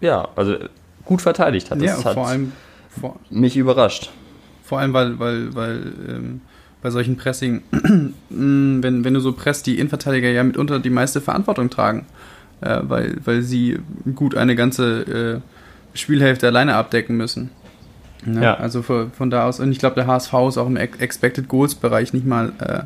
ja, 0.01 0.29
also 0.37 0.57
gut 1.05 1.23
verteidigt 1.23 1.71
hat. 1.71 1.81
Das 1.81 1.87
ja, 1.87 2.05
hat 2.05 2.15
vor 2.15 2.29
allem, 2.29 2.53
vor, 2.89 3.19
mich 3.31 3.57
überrascht. 3.57 4.11
Vor 4.63 4.79
allem, 4.79 4.93
weil, 4.93 5.19
weil, 5.19 5.55
weil 5.55 5.93
ähm, 6.09 6.41
bei 6.81 6.91
solchen 6.91 7.17
Pressing, 7.17 7.63
wenn, 8.29 9.05
wenn 9.05 9.15
du 9.15 9.21
so 9.21 9.33
presst, 9.33 9.67
die 9.67 9.79
Innenverteidiger 9.79 10.29
ja 10.29 10.45
mitunter 10.45 10.79
die 10.79 10.91
meiste 10.91 11.21
Verantwortung 11.21 11.71
tragen 11.71 12.07
äh, 12.61 12.81
weil, 12.83 13.17
weil 13.25 13.43
sie 13.43 13.79
gut 14.15 14.35
eine 14.35 14.55
ganze 14.55 15.43
äh, 15.95 15.97
Spielhälfte 15.97 16.47
alleine 16.47 16.75
abdecken 16.77 17.17
müssen. 17.17 17.51
Ja, 18.27 18.43
ja. 18.43 18.55
Also 18.55 18.83
von, 18.83 19.11
von, 19.13 19.31
da 19.31 19.47
aus, 19.47 19.61
und 19.61 19.73
ich 19.73 19.79
glaube, 19.79 19.95
der 19.95 20.07
HSV 20.07 20.33
ist 20.49 20.59
auch 20.59 20.67
im 20.67 20.77
Expected 20.77 21.49
Goals 21.49 21.75
Bereich 21.75 22.13
nicht 22.13 22.27
mal, 22.27 22.53
Äh, 22.59 22.83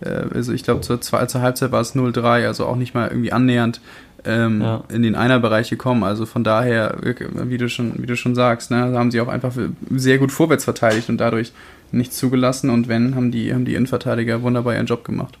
also 0.00 0.52
ich 0.52 0.62
glaube, 0.62 0.82
zur, 0.82 1.00
zur 1.00 1.20
Halbzeit 1.20 1.72
war 1.72 1.80
es 1.80 1.94
0-3, 1.94 2.46
also 2.46 2.66
auch 2.66 2.76
nicht 2.76 2.94
mal 2.94 3.08
irgendwie 3.08 3.32
annähernd 3.32 3.80
ähm, 4.24 4.60
ja. 4.60 4.84
in 4.88 5.02
den 5.02 5.14
Einerbereich 5.14 5.70
gekommen. 5.70 6.04
Also 6.04 6.26
von 6.26 6.44
daher, 6.44 6.96
wie 7.00 7.58
du 7.58 7.68
schon, 7.68 7.94
wie 7.98 8.06
du 8.06 8.16
schon 8.16 8.34
sagst, 8.34 8.70
ne, 8.70 8.92
haben 8.98 9.10
sie 9.10 9.20
auch 9.20 9.28
einfach 9.28 9.52
sehr 9.90 10.18
gut 10.18 10.32
vorwärts 10.32 10.64
verteidigt 10.64 11.08
und 11.08 11.18
dadurch 11.18 11.52
nichts 11.92 12.16
zugelassen. 12.16 12.70
Und 12.70 12.88
wenn, 12.88 13.14
haben 13.14 13.30
die, 13.30 13.54
haben 13.54 13.64
die 13.64 13.74
Innenverteidiger 13.74 14.42
wunderbar 14.42 14.74
ihren 14.74 14.86
Job 14.86 15.04
gemacht. 15.04 15.38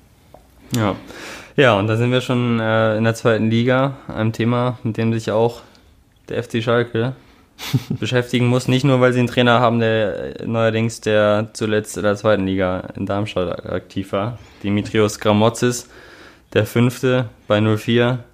Ja. 0.74 0.96
Ja, 1.56 1.78
und 1.78 1.86
da 1.86 1.96
sind 1.96 2.10
wir 2.12 2.20
schon 2.20 2.60
äh, 2.60 2.98
in 2.98 3.04
der 3.04 3.14
zweiten 3.14 3.50
Liga, 3.50 3.96
einem 4.08 4.32
Thema, 4.32 4.78
mit 4.82 4.98
dem 4.98 5.12
sich 5.14 5.30
auch 5.30 5.62
der 6.28 6.42
FC 6.42 6.62
Schalke 6.62 7.14
beschäftigen 8.00 8.46
muss. 8.46 8.68
Nicht 8.68 8.84
nur, 8.84 9.00
weil 9.00 9.12
sie 9.12 9.20
einen 9.20 9.28
Trainer 9.28 9.60
haben, 9.60 9.80
der 9.80 10.46
neuerdings 10.46 11.00
der 11.00 11.50
zuletzt 11.52 11.96
in 11.96 12.02
der 12.02 12.16
zweiten 12.16 12.46
Liga 12.46 12.80
in 12.96 13.06
Darmstadt 13.06 13.66
aktiv 13.66 14.12
war. 14.12 14.38
Dimitrios 14.62 15.18
Gramotzis, 15.18 15.88
der 16.52 16.66
fünfte 16.66 17.28
bei 17.48 17.60
04. 17.60 18.24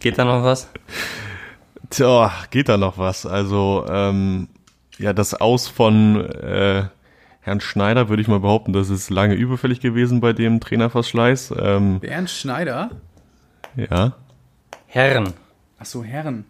Geht 0.00 0.18
da 0.18 0.24
noch 0.24 0.42
was? 0.42 0.68
Tja, 1.90 2.32
geht 2.50 2.68
da 2.68 2.76
noch 2.76 2.98
was. 2.98 3.26
Also, 3.26 3.84
ähm, 3.88 4.48
ja, 4.98 5.12
das 5.12 5.34
Aus 5.34 5.68
von 5.68 6.24
äh, 6.30 6.84
Herrn 7.40 7.60
Schneider 7.60 8.08
würde 8.08 8.22
ich 8.22 8.28
mal 8.28 8.40
behaupten, 8.40 8.72
das 8.72 8.88
ist 8.88 9.10
lange 9.10 9.34
überfällig 9.34 9.80
gewesen 9.80 10.20
bei 10.20 10.32
dem 10.32 10.60
Trainerverschleiß. 10.60 11.54
Ähm, 11.58 12.00
Bernd 12.00 12.30
Schneider? 12.30 12.90
Ja. 13.76 14.14
Herren. 14.86 15.34
Ach 15.78 15.86
so, 15.86 16.04
Herren. 16.04 16.44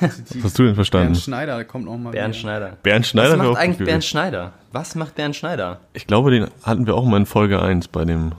Was 0.00 0.22
hast 0.42 0.58
du 0.58 0.64
denn 0.64 0.74
verstanden? 0.74 1.12
Bernd 1.12 1.22
Schneider, 1.22 1.56
der 1.56 1.64
kommt 1.64 1.84
noch 1.84 1.96
mal 1.96 2.10
Bernd 2.10 2.34
wieder. 2.34 2.40
Schneider. 2.40 2.78
Bernd 2.82 3.06
Schneider 3.06 3.38
Was 3.38 3.46
macht 3.46 3.58
eigentlich 3.58 3.86
Bernd 3.86 4.04
Schneider? 4.04 4.52
Was 4.72 4.94
macht 4.94 5.14
Bernd 5.14 5.36
Schneider? 5.36 5.80
Ich 5.92 6.06
glaube, 6.06 6.30
den 6.30 6.48
hatten 6.62 6.86
wir 6.86 6.94
auch 6.94 7.04
mal 7.04 7.18
in 7.18 7.26
Folge 7.26 7.60
1 7.60 7.88
bei 7.88 8.04
dem 8.04 8.32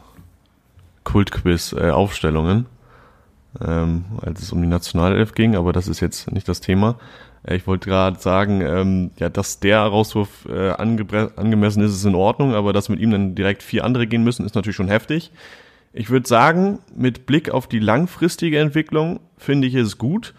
Kultquiz 1.04 1.74
äh, 1.74 1.90
Aufstellungen, 1.90 2.66
ähm, 3.62 4.06
als 4.22 4.42
es 4.42 4.52
um 4.52 4.62
die 4.62 4.68
Nationalelf 4.68 5.34
ging, 5.34 5.56
aber 5.56 5.74
das 5.74 5.88
ist 5.88 6.00
jetzt 6.00 6.32
nicht 6.32 6.48
das 6.48 6.62
Thema. 6.62 6.98
Äh, 7.44 7.56
ich 7.56 7.68
wollte 7.68 7.90
gerade 7.90 8.20
sagen, 8.20 8.62
ähm, 8.62 9.12
ja, 9.18 9.30
dass 9.30 9.60
der 9.60 9.82
Rauswurf 9.82 10.48
äh, 10.50 10.70
angemessen 10.72 11.84
ist, 11.84 11.94
ist 11.94 12.06
in 12.06 12.16
Ordnung, 12.16 12.54
aber 12.56 12.74
dass 12.74 12.90
mit 12.90 13.00
ihm 13.00 13.12
dann 13.12 13.36
direkt 13.36 13.64
vier 13.64 13.84
andere 13.84 14.08
gehen 14.08 14.24
müssen, 14.24 14.46
ist 14.46 14.56
natürlich 14.56 14.78
schon 14.78 14.88
heftig. 14.88 15.32
Ich 15.96 16.10
würde 16.10 16.28
sagen, 16.28 16.80
mit 16.96 17.28
Blick 17.28 17.52
auf 17.52 17.68
die 17.68 17.80
langfristige 17.80 18.60
Entwicklung 18.60 19.20
finde 19.38 19.68
ich 19.68 19.76
es 19.76 20.00
gut 20.00 20.34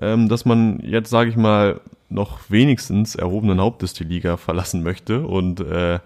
ähm, 0.00 0.28
dass 0.28 0.44
man 0.44 0.80
jetzt, 0.80 1.10
sage 1.10 1.30
ich 1.30 1.36
mal, 1.36 1.80
noch 2.08 2.40
wenigstens 2.48 3.14
erhobenen 3.14 3.60
Hauptes 3.60 3.94
die 3.94 4.04
Liga 4.04 4.36
verlassen 4.36 4.82
möchte 4.82 5.26
und 5.26 5.60
äh, 5.60 6.00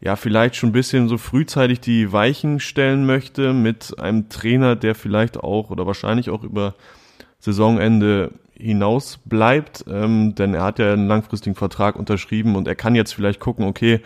ja, 0.00 0.16
vielleicht 0.16 0.56
schon 0.56 0.70
ein 0.70 0.72
bisschen 0.72 1.08
so 1.08 1.16
frühzeitig 1.16 1.80
die 1.80 2.12
Weichen 2.12 2.60
stellen 2.60 3.06
möchte 3.06 3.52
mit 3.52 3.98
einem 3.98 4.28
Trainer, 4.28 4.76
der 4.76 4.94
vielleicht 4.94 5.38
auch 5.38 5.70
oder 5.70 5.86
wahrscheinlich 5.86 6.30
auch 6.30 6.42
über 6.42 6.74
Saisonende 7.38 8.32
hinaus 8.58 9.18
bleibt, 9.24 9.84
ähm, 9.88 10.34
denn 10.34 10.54
er 10.54 10.64
hat 10.64 10.78
ja 10.78 10.92
einen 10.92 11.08
langfristigen 11.08 11.54
Vertrag 11.54 11.96
unterschrieben 11.96 12.56
und 12.56 12.68
er 12.68 12.74
kann 12.74 12.94
jetzt 12.94 13.12
vielleicht 13.12 13.40
gucken, 13.40 13.66
okay, 13.66 14.00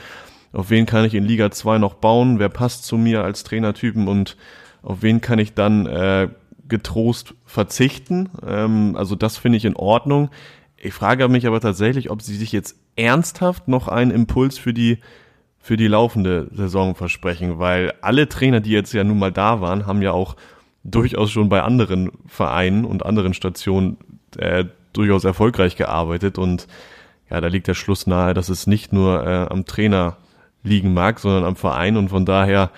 auf 0.52 0.70
wen 0.70 0.86
kann 0.86 1.04
ich 1.04 1.14
in 1.14 1.24
Liga 1.24 1.50
2 1.50 1.78
noch 1.78 1.94
bauen, 1.94 2.38
wer 2.38 2.48
passt 2.48 2.84
zu 2.84 2.96
mir 2.96 3.22
als 3.22 3.44
Trainertypen? 3.44 4.08
Und 4.08 4.36
auf 4.82 5.02
wen 5.02 5.20
kann 5.20 5.38
ich 5.38 5.54
dann 5.54 5.86
äh, 5.86 6.28
getrost 6.70 7.34
verzichten. 7.44 8.30
Ähm, 8.46 8.96
also 8.96 9.14
das 9.14 9.36
finde 9.36 9.58
ich 9.58 9.64
in 9.64 9.76
Ordnung. 9.76 10.30
Ich 10.76 10.94
frage 10.94 11.28
mich 11.28 11.46
aber 11.46 11.60
tatsächlich, 11.60 12.10
ob 12.10 12.22
sie 12.22 12.36
sich 12.36 12.52
jetzt 12.52 12.76
ernsthaft 12.96 13.68
noch 13.68 13.88
einen 13.88 14.10
Impuls 14.10 14.58
für 14.58 14.72
die 14.72 14.98
für 15.62 15.76
die 15.76 15.88
laufende 15.88 16.48
Saison 16.52 16.94
versprechen, 16.94 17.58
weil 17.58 17.92
alle 18.00 18.30
Trainer, 18.30 18.60
die 18.60 18.70
jetzt 18.70 18.94
ja 18.94 19.04
nun 19.04 19.18
mal 19.18 19.30
da 19.30 19.60
waren, 19.60 19.86
haben 19.86 20.00
ja 20.00 20.12
auch 20.12 20.36
durchaus 20.84 21.30
schon 21.30 21.50
bei 21.50 21.62
anderen 21.62 22.10
Vereinen 22.26 22.86
und 22.86 23.04
anderen 23.04 23.34
Stationen 23.34 23.98
äh, 24.38 24.64
durchaus 24.94 25.24
erfolgreich 25.24 25.76
gearbeitet 25.76 26.38
und 26.38 26.66
ja, 27.30 27.40
da 27.40 27.48
liegt 27.48 27.68
der 27.68 27.74
Schluss 27.74 28.06
nahe, 28.06 28.32
dass 28.32 28.48
es 28.48 28.66
nicht 28.66 28.92
nur 28.92 29.24
äh, 29.24 29.46
am 29.50 29.66
Trainer 29.66 30.16
liegen 30.62 30.94
mag, 30.94 31.20
sondern 31.20 31.44
am 31.44 31.56
Verein 31.56 31.96
und 31.96 32.08
von 32.08 32.24
daher 32.24 32.70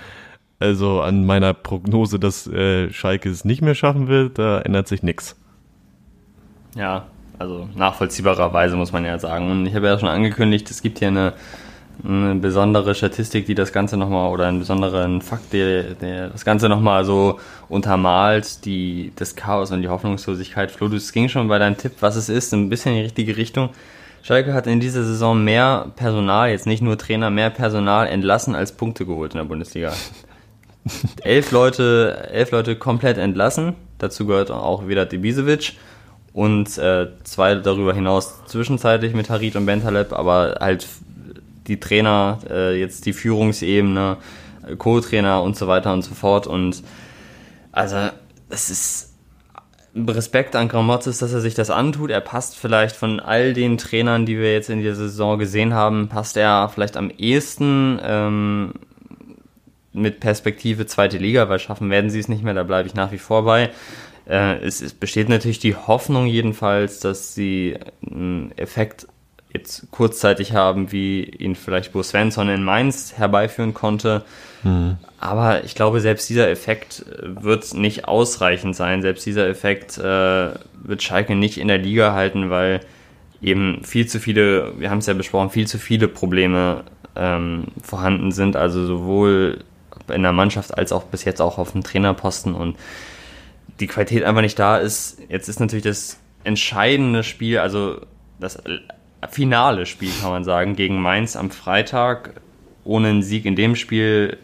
also 0.63 1.01
an 1.01 1.27
meiner 1.27 1.53
Prognose, 1.53 2.19
dass 2.19 2.47
äh, 2.47 2.91
Schalke 2.91 3.29
es 3.29 3.45
nicht 3.45 3.63
mehr 3.63 3.75
schaffen 3.75 4.09
wird, 4.09 4.39
da 4.39 4.61
ändert 4.61 4.89
sich 4.89 5.03
nichts. 5.03 5.37
Ja, 6.75 7.07
also 7.39 7.69
nachvollziehbarerweise 7.75 8.77
muss 8.77 8.93
man 8.93 9.05
ja 9.05 9.19
sagen. 9.19 9.51
Und 9.51 9.67
ich 9.67 9.75
habe 9.75 9.87
ja 9.87 9.99
schon 9.99 10.09
angekündigt, 10.09 10.71
es 10.71 10.81
gibt 10.81 11.01
hier 11.01 11.09
eine, 11.09 11.33
eine 12.05 12.37
besondere 12.37 12.95
Statistik, 12.95 13.47
die 13.47 13.55
das 13.55 13.73
Ganze 13.73 13.97
nochmal, 13.97 14.31
oder 14.31 14.47
einen 14.47 14.61
besonderen 14.61 15.21
Fakt, 15.21 15.53
der, 15.53 15.95
der 15.95 16.29
das 16.29 16.45
Ganze 16.45 16.69
nochmal 16.69 17.05
so 17.05 17.41
untermalt, 17.69 18.65
die, 18.65 19.13
das 19.17 19.35
Chaos 19.37 19.73
und 19.73 19.83
die 19.83 19.89
Hoffnungslosigkeit. 19.89 20.71
Flo, 20.71 20.87
es 20.87 21.13
ging 21.13 21.29
schon 21.29 21.49
bei 21.49 21.59
deinem 21.59 21.77
Tipp, 21.77 21.95
was 22.01 22.17
es 22.17 22.29
ist, 22.29 22.55
ein 22.55 22.69
bisschen 22.69 22.93
in 22.93 22.99
die 22.99 23.05
richtige 23.05 23.37
Richtung. 23.37 23.71
Schalke 24.23 24.55
hat 24.55 24.69
in 24.69 24.79
dieser 24.79 25.03
Saison 25.03 25.43
mehr 25.43 25.91
Personal, 25.97 26.51
jetzt 26.51 26.67
nicht 26.67 26.81
nur 26.81 26.97
Trainer, 26.97 27.31
mehr 27.31 27.51
Personal 27.51 28.07
entlassen 28.07 28.55
als 28.55 28.71
Punkte 28.71 29.05
geholt 29.05 29.35
in 29.35 29.39
der 29.39 29.47
Bundesliga 29.47 29.93
elf 31.23 31.51
Leute, 31.51 32.29
elf 32.31 32.51
Leute 32.51 32.77
komplett 32.77 33.19
entlassen. 33.19 33.75
Dazu 33.99 34.27
gehört 34.27 34.51
auch 34.51 34.89
wieder 34.89 35.07
Debisevic 35.07 35.75
und 36.33 36.77
äh, 36.79 37.09
zwei 37.25 37.55
darüber 37.57 37.95
hinaus 37.95 38.45
zwischenzeitlich 38.47 39.15
mit 39.15 39.31
Harit 39.31 39.57
und 39.57 39.67
Bentaleb, 39.67 40.13
aber 40.13 40.57
halt 40.61 40.89
die 41.67 41.79
Trainer, 41.79 42.39
äh, 42.51 42.79
jetzt 42.79 43.07
die 43.07 43.13
Führungsebene, 43.13 44.17
Co-Trainer 44.79 45.43
und 45.43 45.57
so 45.57 45.69
weiter 45.69 45.93
und 45.93 46.03
so 46.03 46.15
fort. 46.15 46.47
Und 46.47 46.83
also 47.71 47.97
es 48.49 48.71
ist 48.71 49.13
Respekt 49.95 50.57
an 50.57 50.69
Gramozis, 50.69 51.19
dass 51.19 51.33
er 51.33 51.41
sich 51.41 51.55
das 51.55 51.71
antut. 51.71 52.11
Er 52.11 52.21
passt 52.21 52.57
vielleicht 52.57 52.97
von 52.97 53.21
all 53.21 53.53
den 53.53 53.77
Trainern, 53.79 54.25
die 54.25 54.39
wir 54.39 54.53
jetzt 54.53 54.71
in 54.71 54.79
dieser 54.79 54.95
Saison 54.95 55.39
gesehen 55.39 55.75
haben, 55.75 56.09
passt 56.09 56.37
er 56.37 56.71
vielleicht 56.73 56.97
am 56.97 57.11
ehesten 57.11 58.01
ähm, 58.03 58.73
mit 59.93 60.21
Perspektive 60.21 60.87
zweite 60.87 61.19
Liga, 61.19 61.49
weil 61.49 61.59
schaffen 61.59 61.91
werden 61.91 62.11
sie 62.11 62.19
es 62.19 62.29
nicht 62.29 62.43
mehr, 62.43 62.55
da 62.55 62.63
bleibe 62.63 62.89
ich 62.89 62.95
nach 62.95 63.13
wie 63.13 63.19
vor 63.19 63.45
bei. 63.45 63.71
Äh, 64.29 64.59
es, 64.59 64.81
es, 64.81 64.95
besteht 64.95 65.29
natürlich 65.29 65.59
die 65.59 65.75
Hoffnung 65.75 66.27
jedenfalls, 66.27 67.01
dass 67.01 67.35
sie 67.35 67.77
einen 68.07 68.53
Effekt 68.57 69.07
jetzt 69.53 69.91
kurzzeitig 69.91 70.55
haben, 70.55 70.93
wie 70.93 71.25
ihn 71.25 71.57
vielleicht 71.57 71.93
Bo 71.93 72.03
Svensson 72.03 72.49
in 72.49 72.63
Mainz 72.63 73.15
herbeiführen 73.17 73.75
konnte. 73.75 74.25
Mhm. 74.63 74.97
Aber 75.19 75.65
ich 75.65 75.75
glaube, 75.75 76.01
selbst 76.01 76.29
dieser 76.31 76.49
Effekt 76.49 77.05
wird 77.23 77.75
nicht 77.75 78.07
ausreichend 78.07 78.75
sein. 78.75 79.03
Selbst 79.03 79.27
dieser 79.27 79.47
Effekt 79.49 79.99
äh, 79.99 80.51
wird 80.83 81.03
Schalke 81.03 81.37
nicht 81.37 81.59
in 81.59 81.69
der 81.69 81.79
Liga 81.79 82.15
halten, 82.15 82.49
weil 82.49 82.81
eben 83.43 83.85
viel 83.85 84.07
zu 84.07 84.21
viele, 84.21 84.73
wir 84.79 84.91
haben 84.91 84.99
es 84.99 85.07
ja 85.07 85.15
besprochen, 85.15 85.51
viel 85.51 85.67
zu 85.67 85.79
viele 85.79 86.09
Probleme 86.09 86.85
ähm, 87.15 87.65
vorhanden 87.83 88.33
sind. 88.33 88.57
Also 88.57 88.87
sowohl 88.87 89.59
in 90.13 90.23
der 90.23 90.33
Mannschaft 90.33 90.77
als 90.77 90.93
auch 90.93 91.05
bis 91.05 91.25
jetzt 91.25 91.41
auch 91.41 91.59
auf 91.59 91.73
dem 91.73 91.83
Trainerposten 91.83 92.55
und 92.55 92.77
die 93.81 93.87
Qualität 93.87 94.25
einfach 94.25 94.43
nicht 94.43 94.59
da 94.59 94.77
ist. 94.79 95.19
Jetzt 95.29 95.49
ist 95.49 95.61
natürlich 95.61 95.85
das 95.85 96.19
entscheidende 96.45 97.25
Spiel, 97.25 97.59
also 97.59 98.01
das 98.39 98.59
finale 99.31 99.87
Spiel 99.87 100.11
kann 100.21 100.31
man 100.31 100.45
sagen, 100.45 100.77
gegen 100.77 101.01
Mainz 101.01 101.37
am 101.37 101.51
Freitag. 101.51 102.41
Ohne 102.85 103.09
einen 103.09 103.23
Sieg 103.23 103.45
in 103.45 103.57
dem 103.57 103.77
Spiel 103.77 104.39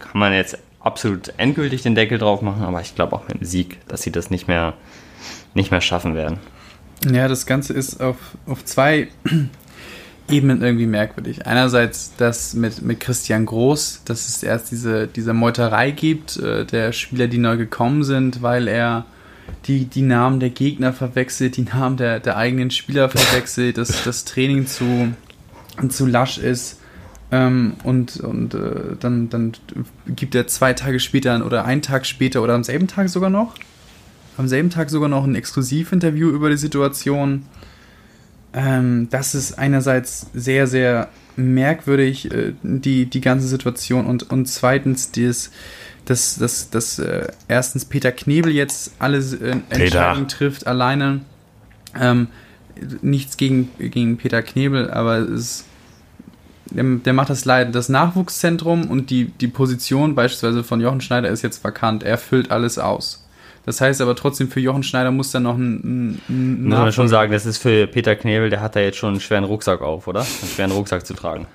kann 0.00 0.18
man 0.18 0.32
jetzt 0.32 0.58
absolut 0.80 1.32
endgültig 1.38 1.82
den 1.82 1.94
Deckel 1.94 2.18
drauf 2.18 2.42
machen, 2.42 2.62
aber 2.62 2.80
ich 2.80 2.94
glaube 2.94 3.14
auch 3.16 3.28
mit 3.28 3.40
dem 3.40 3.46
Sieg, 3.46 3.86
dass 3.88 4.02
sie 4.02 4.12
das 4.12 4.30
nicht 4.30 4.48
mehr, 4.48 4.74
nicht 5.54 5.70
mehr 5.70 5.80
schaffen 5.80 6.14
werden. 6.14 6.38
Ja, 7.10 7.28
das 7.28 7.46
Ganze 7.46 7.72
ist 7.72 8.00
auf, 8.00 8.16
auf 8.46 8.64
zwei 8.64 9.08
Ebenen 10.28 10.62
irgendwie 10.62 10.86
merkwürdig. 10.86 11.46
Einerseits 11.46 12.14
das 12.16 12.54
mit, 12.54 12.80
mit 12.82 13.00
Christian 13.00 13.44
Groß, 13.44 14.02
dass 14.06 14.28
es 14.28 14.42
erst 14.42 14.70
diese, 14.70 15.06
diese 15.06 15.34
Meuterei 15.34 15.90
gibt, 15.90 16.38
äh, 16.38 16.64
der 16.64 16.92
Spieler, 16.92 17.26
die 17.28 17.38
neu 17.38 17.56
gekommen 17.56 18.04
sind, 18.04 18.40
weil 18.40 18.66
er 18.66 19.04
die, 19.66 19.84
die 19.84 20.02
Namen 20.02 20.40
der 20.40 20.50
Gegner 20.50 20.94
verwechselt, 20.94 21.58
die 21.58 21.62
Namen 21.62 21.98
der, 21.98 22.20
der 22.20 22.38
eigenen 22.38 22.70
Spieler 22.70 23.10
verwechselt, 23.10 23.76
dass 23.76 24.04
das 24.04 24.24
Training 24.24 24.66
zu, 24.66 25.12
zu 25.88 26.06
lasch 26.06 26.38
ist. 26.38 26.80
Ähm, 27.30 27.74
und 27.84 28.18
und 28.18 28.54
äh, 28.54 28.96
dann, 29.00 29.28
dann 29.28 29.52
gibt 30.06 30.34
er 30.34 30.46
zwei 30.46 30.72
Tage 30.72 31.00
später 31.00 31.44
oder 31.44 31.64
einen 31.64 31.82
Tag 31.82 32.06
später 32.06 32.42
oder 32.42 32.54
am 32.54 32.64
selben 32.64 32.86
Tag 32.86 33.08
sogar 33.08 33.30
noch, 33.30 33.54
am 34.36 34.48
selben 34.48 34.70
Tag 34.70 34.88
sogar 34.88 35.08
noch 35.08 35.24
ein 35.24 35.34
Exklusivinterview 35.34 36.28
über 36.30 36.50
die 36.50 36.56
Situation 36.56 37.46
ähm, 38.54 39.08
das 39.10 39.34
ist 39.34 39.58
einerseits 39.58 40.26
sehr, 40.32 40.66
sehr 40.66 41.08
merkwürdig, 41.36 42.30
äh, 42.32 42.52
die, 42.62 43.06
die 43.06 43.20
ganze 43.20 43.48
Situation 43.48 44.06
und, 44.06 44.30
und 44.30 44.46
zweitens 44.46 45.10
dieses, 45.10 45.50
dass, 46.04 46.36
dass, 46.36 46.70
dass 46.70 46.98
äh, 46.98 47.28
erstens 47.48 47.84
Peter 47.84 48.12
Knebel 48.12 48.52
jetzt 48.52 48.92
alle 48.98 49.18
äh, 49.18 49.56
Entscheidungen 49.70 50.28
trifft 50.28 50.66
alleine. 50.66 51.20
Ähm, 51.98 52.28
nichts 53.02 53.36
gegen, 53.36 53.70
gegen 53.78 54.16
Peter 54.16 54.42
Knebel, 54.42 54.90
aber 54.90 55.18
es 55.18 55.64
der, 56.70 56.84
der 56.84 57.12
macht 57.12 57.30
das 57.30 57.44
leider 57.44 57.70
das 57.70 57.88
Nachwuchszentrum 57.88 58.90
und 58.90 59.10
die, 59.10 59.26
die 59.26 59.48
Position 59.48 60.14
beispielsweise 60.14 60.64
von 60.64 60.80
Jochen 60.80 61.00
Schneider 61.00 61.28
ist 61.28 61.42
jetzt 61.42 61.62
vakant. 61.62 62.02
Er 62.02 62.18
füllt 62.18 62.50
alles 62.50 62.78
aus. 62.78 63.23
Das 63.66 63.80
heißt 63.80 64.00
aber 64.00 64.14
trotzdem, 64.14 64.50
für 64.50 64.60
Jochen 64.60 64.82
Schneider 64.82 65.10
muss 65.10 65.30
dann 65.30 65.44
noch 65.44 65.56
ein, 65.56 66.20
ein 66.28 66.64
Muss 66.64 66.78
man 66.78 66.92
schon 66.92 67.08
sagen, 67.08 67.32
das 67.32 67.46
ist 67.46 67.58
für 67.58 67.86
Peter 67.86 68.14
Knebel, 68.14 68.50
der 68.50 68.60
hat 68.60 68.76
da 68.76 68.80
jetzt 68.80 68.98
schon 68.98 69.10
einen 69.10 69.20
schweren 69.20 69.44
Rucksack 69.44 69.80
auf, 69.80 70.06
oder? 70.06 70.20
Einen 70.20 70.50
schweren 70.54 70.70
Rucksack 70.72 71.06
zu 71.06 71.14
tragen. 71.14 71.46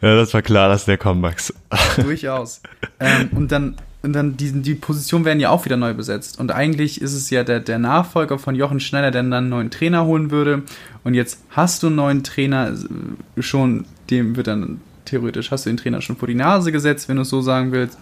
Ja, 0.00 0.16
das 0.16 0.32
war 0.32 0.42
klar, 0.42 0.68
dass 0.68 0.86
der 0.86 0.96
kommt, 0.96 1.20
Max. 1.20 1.52
Durchaus. 1.96 2.62
ähm, 2.98 3.30
und 3.32 3.52
dann, 3.52 3.76
und 4.02 4.14
dann 4.14 4.36
die, 4.36 4.52
die 4.52 4.74
Positionen 4.74 5.24
werden 5.24 5.40
ja 5.40 5.50
auch 5.50 5.64
wieder 5.66 5.76
neu 5.76 5.92
besetzt. 5.92 6.40
Und 6.40 6.50
eigentlich 6.50 7.00
ist 7.02 7.12
es 7.12 7.28
ja 7.30 7.44
der, 7.44 7.60
der 7.60 7.78
Nachfolger 7.78 8.38
von 8.38 8.54
Jochen 8.54 8.80
Schneider, 8.80 9.10
der 9.10 9.22
dann 9.22 9.32
einen 9.32 9.48
neuen 9.50 9.70
Trainer 9.70 10.06
holen 10.06 10.30
würde. 10.30 10.62
Und 11.04 11.14
jetzt 11.14 11.42
hast 11.50 11.82
du 11.82 11.88
einen 11.88 11.96
neuen 11.96 12.24
Trainer 12.24 12.72
äh, 12.72 13.42
schon, 13.42 13.84
dem 14.10 14.36
wird 14.36 14.46
dann 14.46 14.80
theoretisch, 15.04 15.50
hast 15.50 15.66
du 15.66 15.70
den 15.70 15.76
Trainer 15.76 16.00
schon 16.00 16.16
vor 16.16 16.28
die 16.28 16.34
Nase 16.34 16.72
gesetzt, 16.72 17.08
wenn 17.08 17.16
du 17.16 17.22
es 17.22 17.28
so 17.28 17.42
sagen 17.42 17.72
willst. 17.72 17.98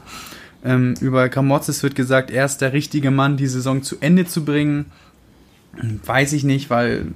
Ähm, 0.64 0.94
über 1.00 1.28
Gramozis 1.28 1.82
wird 1.82 1.94
gesagt, 1.94 2.30
er 2.30 2.44
ist 2.44 2.58
der 2.58 2.72
richtige 2.72 3.10
Mann, 3.10 3.36
die 3.36 3.46
Saison 3.46 3.82
zu 3.82 3.96
Ende 4.00 4.26
zu 4.26 4.44
bringen. 4.44 4.86
Weiß 6.04 6.32
ich 6.32 6.44
nicht, 6.44 6.70
weil 6.70 7.06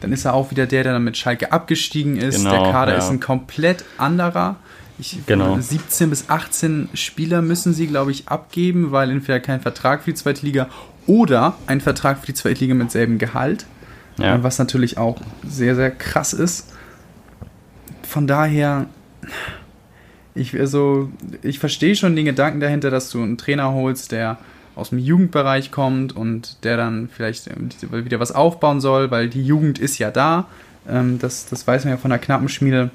dann 0.00 0.12
ist 0.12 0.24
er 0.24 0.34
auch 0.34 0.50
wieder 0.50 0.66
der, 0.66 0.84
der 0.84 0.92
dann 0.92 1.04
mit 1.04 1.16
Schalke 1.16 1.50
abgestiegen 1.52 2.16
ist. 2.16 2.36
Genau, 2.36 2.50
der 2.50 2.72
Kader 2.72 2.92
ja. 2.92 2.98
ist 2.98 3.10
ein 3.10 3.20
komplett 3.20 3.84
anderer. 3.96 4.56
Ich, 4.98 5.18
genau. 5.26 5.58
17 5.58 6.10
bis 6.10 6.28
18 6.28 6.88
Spieler 6.94 7.40
müssen 7.40 7.72
sie, 7.72 7.86
glaube 7.86 8.10
ich, 8.10 8.28
abgeben, 8.28 8.90
weil 8.90 9.10
entweder 9.10 9.40
kein 9.40 9.60
Vertrag 9.60 10.02
für 10.02 10.10
die 10.10 10.16
zweite 10.16 10.44
Liga 10.44 10.68
oder 11.06 11.54
ein 11.66 11.80
Vertrag 11.80 12.18
für 12.18 12.26
die 12.26 12.34
zweite 12.34 12.60
Liga 12.60 12.74
mit 12.74 12.90
selben 12.90 13.18
Gehalt. 13.18 13.64
Ja. 14.18 14.42
Was 14.42 14.58
natürlich 14.58 14.98
auch 14.98 15.20
sehr, 15.48 15.76
sehr 15.76 15.92
krass 15.92 16.32
ist. 16.32 16.72
Von 18.02 18.26
daher, 18.26 18.86
ich, 20.38 20.58
also, 20.58 21.10
ich 21.42 21.58
verstehe 21.58 21.96
schon 21.96 22.16
den 22.16 22.24
Gedanken 22.24 22.60
dahinter, 22.60 22.90
dass 22.90 23.10
du 23.10 23.22
einen 23.22 23.38
Trainer 23.38 23.72
holst, 23.72 24.12
der 24.12 24.38
aus 24.74 24.90
dem 24.90 24.98
Jugendbereich 24.98 25.70
kommt 25.72 26.14
und 26.14 26.64
der 26.64 26.76
dann 26.76 27.08
vielleicht 27.08 27.48
wieder 27.90 28.20
was 28.20 28.32
aufbauen 28.32 28.80
soll, 28.80 29.10
weil 29.10 29.28
die 29.28 29.44
Jugend 29.44 29.78
ist 29.78 29.98
ja 29.98 30.10
da. 30.10 30.46
Ähm, 30.88 31.18
das, 31.18 31.46
das 31.46 31.66
weiß 31.66 31.84
man 31.84 31.94
ja 31.94 31.98
von 31.98 32.10
der 32.10 32.20
knappen 32.20 32.48
Schmiede. 32.48 32.90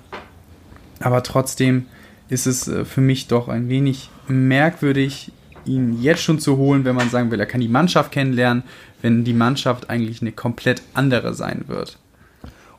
Aber 1.02 1.24
trotzdem 1.24 1.86
ist 2.30 2.48
es 2.48 2.68
äh, 2.68 2.86
für 2.86 3.02
mich 3.02 3.28
doch 3.28 3.50
ein 3.50 3.68
wenig 3.68 4.10
merkwürdig, 4.28 5.32
ihn 5.66 6.02
jetzt 6.02 6.22
schon 6.22 6.40
zu 6.40 6.58
holen, 6.58 6.86
wenn 6.86 6.96
man 6.96 7.10
sagen 7.10 7.32
will, 7.32 7.40
er 7.40 7.46
kann 7.46 7.62
die 7.62 7.68
Mannschaft 7.68 8.12
kennenlernen, 8.12 8.64
wenn 9.02 9.24
die 9.24 9.34
Mannschaft 9.34 9.90
eigentlich 9.90 10.22
eine 10.22 10.32
komplett 10.32 10.82
andere 10.94 11.34
sein 11.34 11.66
wird. 11.68 11.98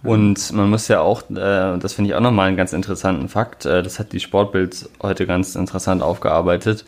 Und 0.04 0.52
man 0.52 0.70
muss 0.70 0.88
ja 0.88 1.00
auch, 1.00 1.22
äh, 1.30 1.78
das 1.78 1.94
finde 1.94 2.10
ich 2.10 2.14
auch 2.14 2.20
nochmal 2.20 2.48
einen 2.48 2.56
ganz 2.56 2.72
interessanten 2.72 3.28
Fakt, 3.28 3.64
äh, 3.64 3.82
das 3.82 3.98
hat 3.98 4.12
die 4.12 4.20
Sportbild 4.20 4.88
heute 5.02 5.26
ganz 5.26 5.54
interessant 5.54 6.02
aufgearbeitet. 6.02 6.84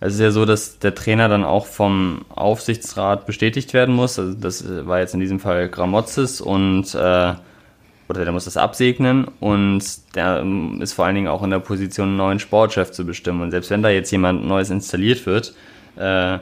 Es 0.00 0.14
ist 0.14 0.20
ja 0.20 0.30
so, 0.30 0.44
dass 0.44 0.78
der 0.78 0.94
Trainer 0.94 1.28
dann 1.28 1.44
auch 1.44 1.66
vom 1.66 2.24
Aufsichtsrat 2.28 3.24
bestätigt 3.24 3.72
werden 3.72 3.94
muss. 3.94 4.18
Also 4.18 4.34
das 4.34 4.64
war 4.86 4.98
jetzt 4.98 5.14
in 5.14 5.20
diesem 5.20 5.40
Fall 5.40 5.68
Gramozis 5.68 6.40
und 6.40 6.94
äh, 6.94 7.34
oder 8.08 8.24
der 8.24 8.32
muss 8.32 8.44
das 8.44 8.56
absegnen 8.56 9.26
und 9.40 9.82
der 10.14 10.38
ähm, 10.40 10.80
ist 10.80 10.92
vor 10.92 11.06
allen 11.06 11.16
Dingen 11.16 11.28
auch 11.28 11.42
in 11.42 11.50
der 11.50 11.58
Position, 11.58 12.08
einen 12.08 12.16
neuen 12.16 12.38
Sportchef 12.38 12.92
zu 12.92 13.04
bestimmen. 13.04 13.42
Und 13.42 13.50
selbst 13.50 13.70
wenn 13.70 13.82
da 13.82 13.88
jetzt 13.88 14.10
jemand 14.10 14.46
Neues 14.46 14.70
installiert 14.70 15.26
wird, 15.26 15.54
äh, 15.96 16.38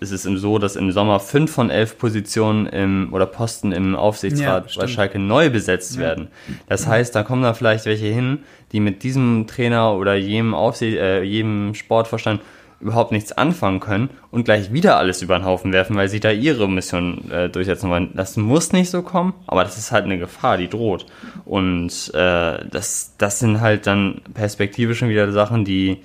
ist 0.00 0.12
es 0.12 0.22
so, 0.22 0.58
dass 0.58 0.76
im 0.76 0.92
Sommer 0.92 1.20
fünf 1.20 1.52
von 1.52 1.70
elf 1.70 1.98
Positionen 1.98 2.66
im, 2.66 3.12
oder 3.12 3.26
Posten 3.26 3.72
im 3.72 3.96
Aufsichtsrat 3.96 4.70
ja, 4.70 4.80
bei 4.80 4.86
Schalke 4.86 5.18
neu 5.18 5.50
besetzt 5.50 5.96
ja. 5.96 6.02
werden. 6.02 6.28
Das 6.68 6.86
heißt, 6.86 7.14
da 7.14 7.22
kommen 7.22 7.42
da 7.42 7.54
vielleicht 7.54 7.86
welche 7.86 8.06
hin, 8.06 8.40
die 8.72 8.80
mit 8.80 9.02
diesem 9.02 9.46
Trainer 9.46 9.94
oder 9.94 10.14
jedem, 10.14 10.54
Aufsicht, 10.54 10.96
äh, 10.96 11.22
jedem 11.22 11.74
Sportverstand 11.74 12.40
überhaupt 12.80 13.10
nichts 13.10 13.32
anfangen 13.32 13.80
können 13.80 14.10
und 14.30 14.44
gleich 14.44 14.72
wieder 14.72 14.98
alles 14.98 15.20
über 15.20 15.36
den 15.36 15.44
Haufen 15.44 15.72
werfen, 15.72 15.96
weil 15.96 16.08
sie 16.08 16.20
da 16.20 16.30
ihre 16.30 16.68
Mission 16.68 17.28
äh, 17.30 17.48
durchsetzen 17.48 17.90
wollen. 17.90 18.10
Das 18.14 18.36
muss 18.36 18.72
nicht 18.72 18.90
so 18.90 19.02
kommen, 19.02 19.34
aber 19.46 19.64
das 19.64 19.78
ist 19.78 19.90
halt 19.90 20.04
eine 20.04 20.18
Gefahr, 20.18 20.58
die 20.58 20.68
droht. 20.68 21.06
Und 21.44 22.12
äh, 22.14 22.64
das, 22.70 23.14
das 23.18 23.40
sind 23.40 23.60
halt 23.60 23.86
dann 23.86 24.20
perspektivisch 24.34 24.98
schon 24.98 25.08
wieder 25.08 25.32
Sachen, 25.32 25.64
die 25.64 26.02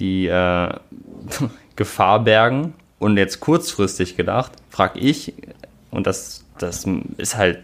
die 0.00 0.26
äh, 0.26 0.68
Gefahr 1.76 2.24
bergen 2.24 2.74
und 3.00 3.16
jetzt 3.16 3.40
kurzfristig 3.40 4.16
gedacht, 4.16 4.52
frage 4.68 5.00
ich, 5.00 5.34
und 5.90 6.06
das, 6.06 6.44
das 6.58 6.86
ist 7.16 7.36
halt, 7.36 7.58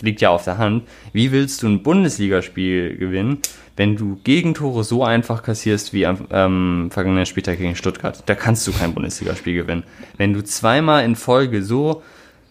liegt 0.00 0.22
ja 0.22 0.30
auf 0.30 0.44
der 0.44 0.58
Hand, 0.58 0.88
wie 1.12 1.30
willst 1.30 1.62
du 1.62 1.68
ein 1.68 1.82
Bundesligaspiel 1.82 2.96
gewinnen, 2.96 3.38
wenn 3.76 3.96
du 3.96 4.18
Gegentore 4.24 4.82
so 4.82 5.04
einfach 5.04 5.42
kassierst 5.42 5.92
wie 5.92 6.06
am 6.06 6.26
ähm, 6.30 6.88
vergangenen 6.90 7.26
Spieltag 7.26 7.58
gegen 7.58 7.76
Stuttgart? 7.76 8.22
Da 8.26 8.34
kannst 8.34 8.66
du 8.66 8.72
kein 8.72 8.94
Bundesligaspiel 8.94 9.54
gewinnen. 9.54 9.84
Wenn 10.16 10.32
du 10.32 10.42
zweimal 10.42 11.04
in 11.04 11.14
Folge 11.14 11.62
so 11.62 12.02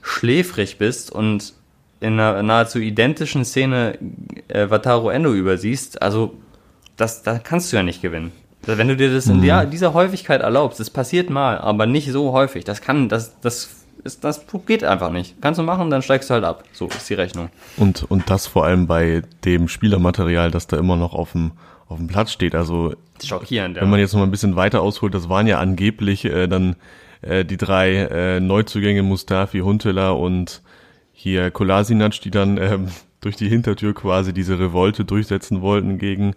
schläfrig 0.01 0.77
bist 0.77 1.11
und 1.11 1.53
in 1.99 2.13
einer 2.13 2.43
nahezu 2.43 2.79
identischen 2.79 3.43
Szene 3.43 3.97
äh, 4.47 4.69
Wataru 4.69 5.09
Endo 5.09 5.33
übersiehst, 5.33 6.01
also 6.01 6.37
das, 6.95 7.23
da 7.23 7.39
kannst 7.39 7.71
du 7.71 7.77
ja 7.77 7.83
nicht 7.83 8.01
gewinnen. 8.01 8.31
Wenn 8.63 8.87
du 8.87 8.95
dir 8.95 9.11
das 9.13 9.27
in 9.27 9.41
der, 9.41 9.65
mhm. 9.65 9.71
dieser 9.71 9.93
Häufigkeit 9.93 10.41
erlaubst, 10.41 10.79
das 10.79 10.89
passiert 10.89 11.29
mal, 11.29 11.57
aber 11.57 11.85
nicht 11.85 12.11
so 12.11 12.33
häufig. 12.33 12.65
Das 12.65 12.81
kann, 12.81 13.09
das, 13.09 13.39
das 13.41 13.79
ist, 14.03 14.23
das 14.23 14.45
geht 14.65 14.83
einfach 14.83 15.11
nicht. 15.11 15.41
Kannst 15.41 15.59
du 15.59 15.63
machen, 15.63 15.89
dann 15.89 16.01
steigst 16.01 16.29
du 16.29 16.35
halt 16.35 16.43
ab. 16.43 16.63
So 16.71 16.87
ist 16.87 17.09
die 17.09 17.13
Rechnung. 17.13 17.49
Und, 17.77 18.03
und 18.03 18.29
das 18.29 18.47
vor 18.47 18.65
allem 18.65 18.87
bei 18.87 19.23
dem 19.45 19.67
Spielermaterial, 19.67 20.51
das 20.51 20.67
da 20.67 20.77
immer 20.77 20.95
noch 20.95 21.13
auf 21.13 21.31
dem, 21.33 21.51
auf 21.87 21.97
dem 21.97 22.07
Platz 22.07 22.31
steht. 22.31 22.55
Also, 22.55 22.93
schockierend, 23.23 23.77
ja. 23.77 23.81
Wenn 23.81 23.89
man 23.89 23.99
jetzt 23.99 24.13
noch 24.13 24.19
mal 24.19 24.27
ein 24.27 24.31
bisschen 24.31 24.55
weiter 24.55 24.81
ausholt, 24.81 25.13
das 25.13 25.29
waren 25.29 25.47
ja 25.47 25.59
angeblich 25.59 26.25
äh, 26.25 26.47
dann 26.47 26.75
äh, 27.21 27.43
die 27.45 27.57
drei 27.57 27.95
äh, 27.95 28.39
Neuzugänge 28.39 29.03
Mustafi, 29.03 29.59
Huntela 29.59 30.11
und 30.11 30.61
hier 31.11 31.51
Kolasinac, 31.51 32.21
die 32.21 32.31
dann 32.31 32.57
ähm, 32.57 32.87
durch 33.21 33.35
die 33.35 33.49
Hintertür 33.49 33.93
quasi 33.93 34.33
diese 34.33 34.59
Revolte 34.59 35.03
durchsetzen 35.03 35.61
wollten 35.61 35.97
gegen 35.97 36.35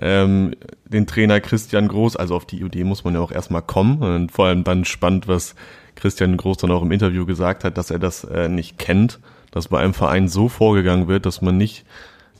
ähm, 0.00 0.54
den 0.84 1.06
Trainer 1.06 1.40
Christian 1.40 1.88
Groß, 1.88 2.16
also 2.16 2.34
auf 2.34 2.46
die 2.46 2.60
Idee 2.60 2.84
muss 2.84 3.04
man 3.04 3.14
ja 3.14 3.20
auch 3.20 3.32
erstmal 3.32 3.62
kommen. 3.62 4.02
Und 4.02 4.32
vor 4.32 4.46
allem 4.46 4.64
dann 4.64 4.84
spannend, 4.84 5.28
was 5.28 5.54
Christian 5.94 6.36
Groß 6.36 6.56
dann 6.58 6.70
auch 6.70 6.82
im 6.82 6.92
Interview 6.92 7.26
gesagt 7.26 7.64
hat, 7.64 7.78
dass 7.78 7.90
er 7.90 7.98
das 7.98 8.24
äh, 8.24 8.48
nicht 8.48 8.78
kennt, 8.78 9.20
dass 9.50 9.68
bei 9.68 9.78
einem 9.78 9.94
Verein 9.94 10.28
so 10.28 10.48
vorgegangen 10.48 11.08
wird, 11.08 11.26
dass 11.26 11.42
man 11.42 11.56
nicht 11.56 11.84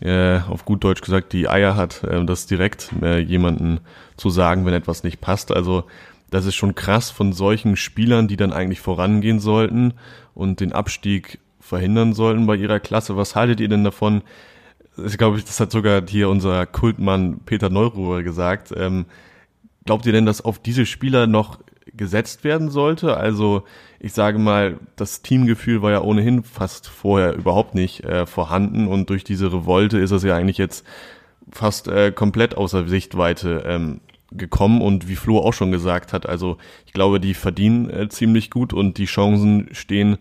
äh, 0.00 0.40
auf 0.48 0.64
gut 0.64 0.82
Deutsch 0.82 1.00
gesagt 1.00 1.32
die 1.32 1.48
Eier 1.48 1.76
hat, 1.76 2.02
äh, 2.04 2.24
das 2.24 2.46
direkt 2.46 2.90
äh, 3.02 3.20
jemanden 3.20 3.80
zu 4.16 4.30
sagen, 4.30 4.66
wenn 4.66 4.74
etwas 4.74 5.04
nicht 5.04 5.20
passt. 5.20 5.52
Also 5.52 5.84
das 6.30 6.46
ist 6.46 6.56
schon 6.56 6.74
krass 6.74 7.10
von 7.10 7.32
solchen 7.32 7.76
Spielern, 7.76 8.26
die 8.26 8.36
dann 8.36 8.52
eigentlich 8.52 8.80
vorangehen 8.80 9.38
sollten 9.38 9.94
und 10.34 10.58
den 10.58 10.72
Abstieg 10.72 11.38
verhindern 11.60 12.12
sollten 12.12 12.46
bei 12.46 12.56
ihrer 12.56 12.80
Klasse. 12.80 13.16
Was 13.16 13.36
haltet 13.36 13.60
ihr 13.60 13.68
denn 13.68 13.84
davon? 13.84 14.22
Ich 14.96 15.18
glaube, 15.18 15.40
das 15.40 15.60
hat 15.60 15.72
sogar 15.72 16.02
hier 16.06 16.28
unser 16.28 16.66
Kultmann 16.66 17.40
Peter 17.44 17.70
Neururer 17.70 18.22
gesagt. 18.22 18.72
Ähm, 18.76 19.06
glaubt 19.84 20.06
ihr 20.06 20.12
denn, 20.12 20.26
dass 20.26 20.40
auf 20.40 20.58
diese 20.58 20.86
Spieler 20.86 21.26
noch 21.26 21.58
gesetzt 21.96 22.44
werden 22.44 22.70
sollte? 22.70 23.16
Also 23.16 23.64
ich 24.00 24.12
sage 24.12 24.38
mal, 24.38 24.78
das 24.96 25.22
Teamgefühl 25.22 25.82
war 25.82 25.90
ja 25.90 26.02
ohnehin 26.02 26.42
fast 26.42 26.88
vorher 26.88 27.34
überhaupt 27.34 27.74
nicht 27.74 28.04
äh, 28.04 28.26
vorhanden 28.26 28.88
und 28.88 29.10
durch 29.10 29.24
diese 29.24 29.52
Revolte 29.52 29.98
ist 29.98 30.10
es 30.10 30.22
ja 30.22 30.36
eigentlich 30.36 30.58
jetzt 30.58 30.84
fast 31.50 31.88
äh, 31.88 32.12
komplett 32.12 32.56
außer 32.56 32.88
Sichtweite 32.88 33.64
ähm, 33.66 34.00
gekommen 34.32 34.82
und 34.82 35.08
wie 35.08 35.16
Flo 35.16 35.38
auch 35.38 35.52
schon 35.52 35.70
gesagt 35.70 36.12
hat, 36.12 36.26
also 36.26 36.58
ich 36.86 36.92
glaube, 36.92 37.20
die 37.20 37.34
verdienen 37.34 37.88
äh, 37.88 38.08
ziemlich 38.08 38.50
gut 38.50 38.72
und 38.72 38.98
die 38.98 39.04
Chancen 39.04 39.68
stehen 39.72 40.18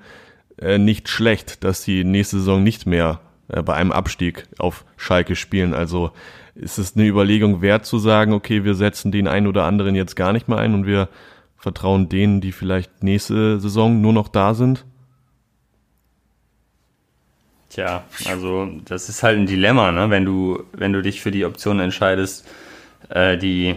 äh, 0.57 0.77
nicht 0.77 1.09
schlecht, 1.09 1.63
dass 1.63 1.83
sie 1.83 2.03
nächste 2.03 2.37
Saison 2.37 2.61
nicht 2.61 2.85
mehr 2.85 3.21
bei 3.47 3.73
einem 3.73 3.91
Abstieg 3.91 4.47
auf 4.57 4.85
Schalke 4.97 5.35
spielen. 5.35 5.73
Also 5.73 6.11
ist 6.55 6.77
es 6.77 6.95
eine 6.95 7.05
Überlegung 7.05 7.61
wert 7.61 7.85
zu 7.85 7.97
sagen, 7.97 8.33
okay, 8.33 8.63
wir 8.63 8.75
setzen 8.75 9.11
den 9.11 9.27
einen 9.27 9.47
oder 9.47 9.63
anderen 9.65 9.95
jetzt 9.95 10.15
gar 10.15 10.33
nicht 10.33 10.47
mehr 10.47 10.57
ein 10.57 10.73
und 10.73 10.85
wir 10.85 11.09
vertrauen 11.57 12.09
denen, 12.09 12.41
die 12.41 12.51
vielleicht 12.51 13.03
nächste 13.03 13.59
Saison 13.59 14.01
nur 14.01 14.13
noch 14.13 14.27
da 14.27 14.53
sind? 14.53 14.85
Tja, 17.69 18.03
also 18.25 18.69
das 18.85 19.09
ist 19.09 19.23
halt 19.23 19.39
ein 19.39 19.47
Dilemma, 19.47 19.91
ne? 19.91 20.11
wenn 20.11 20.25
du, 20.25 20.63
wenn 20.73 20.93
du 20.93 21.01
dich 21.01 21.21
für 21.21 21.31
die 21.31 21.45
Option 21.45 21.79
entscheidest, 21.79 22.47
äh, 23.09 23.35
die, 23.35 23.75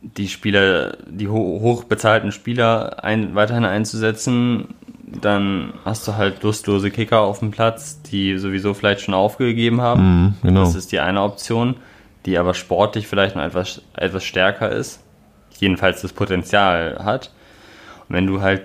die 0.00 0.28
Spieler, 0.28 0.96
die 1.06 1.28
ho 1.28 1.60
hochbezahlten 1.60 2.32
Spieler 2.32 3.04
ein, 3.04 3.36
weiterhin 3.36 3.64
einzusetzen, 3.64 4.74
dann 5.20 5.74
hast 5.84 6.06
du 6.08 6.16
halt 6.16 6.42
lustlose 6.42 6.90
Kicker 6.90 7.20
auf 7.20 7.40
dem 7.40 7.50
Platz, 7.50 8.00
die 8.02 8.38
sowieso 8.38 8.74
vielleicht 8.74 9.02
schon 9.02 9.14
aufgegeben 9.14 9.80
haben. 9.80 10.02
Mhm, 10.02 10.34
genau. 10.42 10.60
Das 10.60 10.74
ist 10.74 10.92
die 10.92 11.00
eine 11.00 11.22
Option, 11.22 11.76
die 12.26 12.38
aber 12.38 12.54
sportlich 12.54 13.06
vielleicht 13.06 13.36
noch 13.36 13.42
etwas, 13.42 13.82
etwas 13.94 14.24
stärker 14.24 14.70
ist, 14.70 15.00
jedenfalls 15.58 16.02
das 16.02 16.12
Potenzial 16.12 17.00
hat. 17.04 17.30
Und 18.08 18.16
wenn 18.16 18.26
du 18.26 18.40
halt 18.40 18.62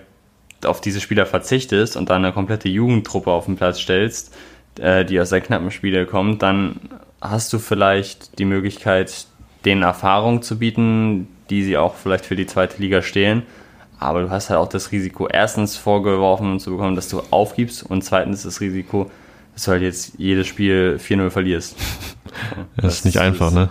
auf 0.66 0.82
diese 0.82 1.02
Spieler 1.02 1.26
verzichtest 1.26 1.98
und 1.98 2.10
dann 2.10 2.24
eine 2.24 2.34
komplette 2.34 2.70
Jugendtruppe 2.70 3.32
auf 3.32 3.46
den 3.46 3.58
Platz 3.58 3.80
stellst, 3.80 4.36
äh, 4.80 5.06
die 5.06 5.20
aus 5.20 5.30
der 5.30 5.42
knappen 5.42 5.72
Spiele 5.72 6.06
kommt, 6.06 6.42
dann 6.42 6.80
hast 7.22 7.52
du 7.54 7.60
vielleicht 7.60 8.40
die 8.40 8.46
Möglichkeit, 8.46 9.26
denen 9.66 9.84
Erfahrung 9.84 10.42
zu 10.42 10.60
bieten, 10.60 11.28
die 11.50 11.64
sie 11.64 11.78
auch 11.78 11.96
vielleicht 11.96 12.26
für 12.26 12.36
die 12.36 12.46
zweite 12.46 12.82
Liga 12.82 13.02
stehlen. 13.02 13.44
Aber 14.00 14.22
du 14.22 14.30
hast 14.30 14.50
halt 14.50 14.60
auch 14.60 14.70
das 14.70 14.92
Risiko, 14.92 15.28
erstens 15.28 15.76
vorgeworfen 15.76 16.60
zu 16.60 16.72
bekommen, 16.72 16.96
dass 16.96 17.10
du 17.10 17.22
aufgibst 17.32 17.84
und 17.84 18.04
zweitens 18.04 18.44
das 18.44 18.62
Risiko, 18.62 19.10
dass 19.54 19.64
du 19.64 19.72
halt 19.72 19.82
jetzt 19.82 20.14
jedes 20.18 20.48
Spiel 20.48 21.00
4-0 21.04 21.30
verlierst. 21.32 21.76
das, 21.78 22.66
das, 22.78 22.94
ist 22.96 23.06
nicht 23.06 23.18
einfach, 23.18 23.52
ne? 23.52 23.70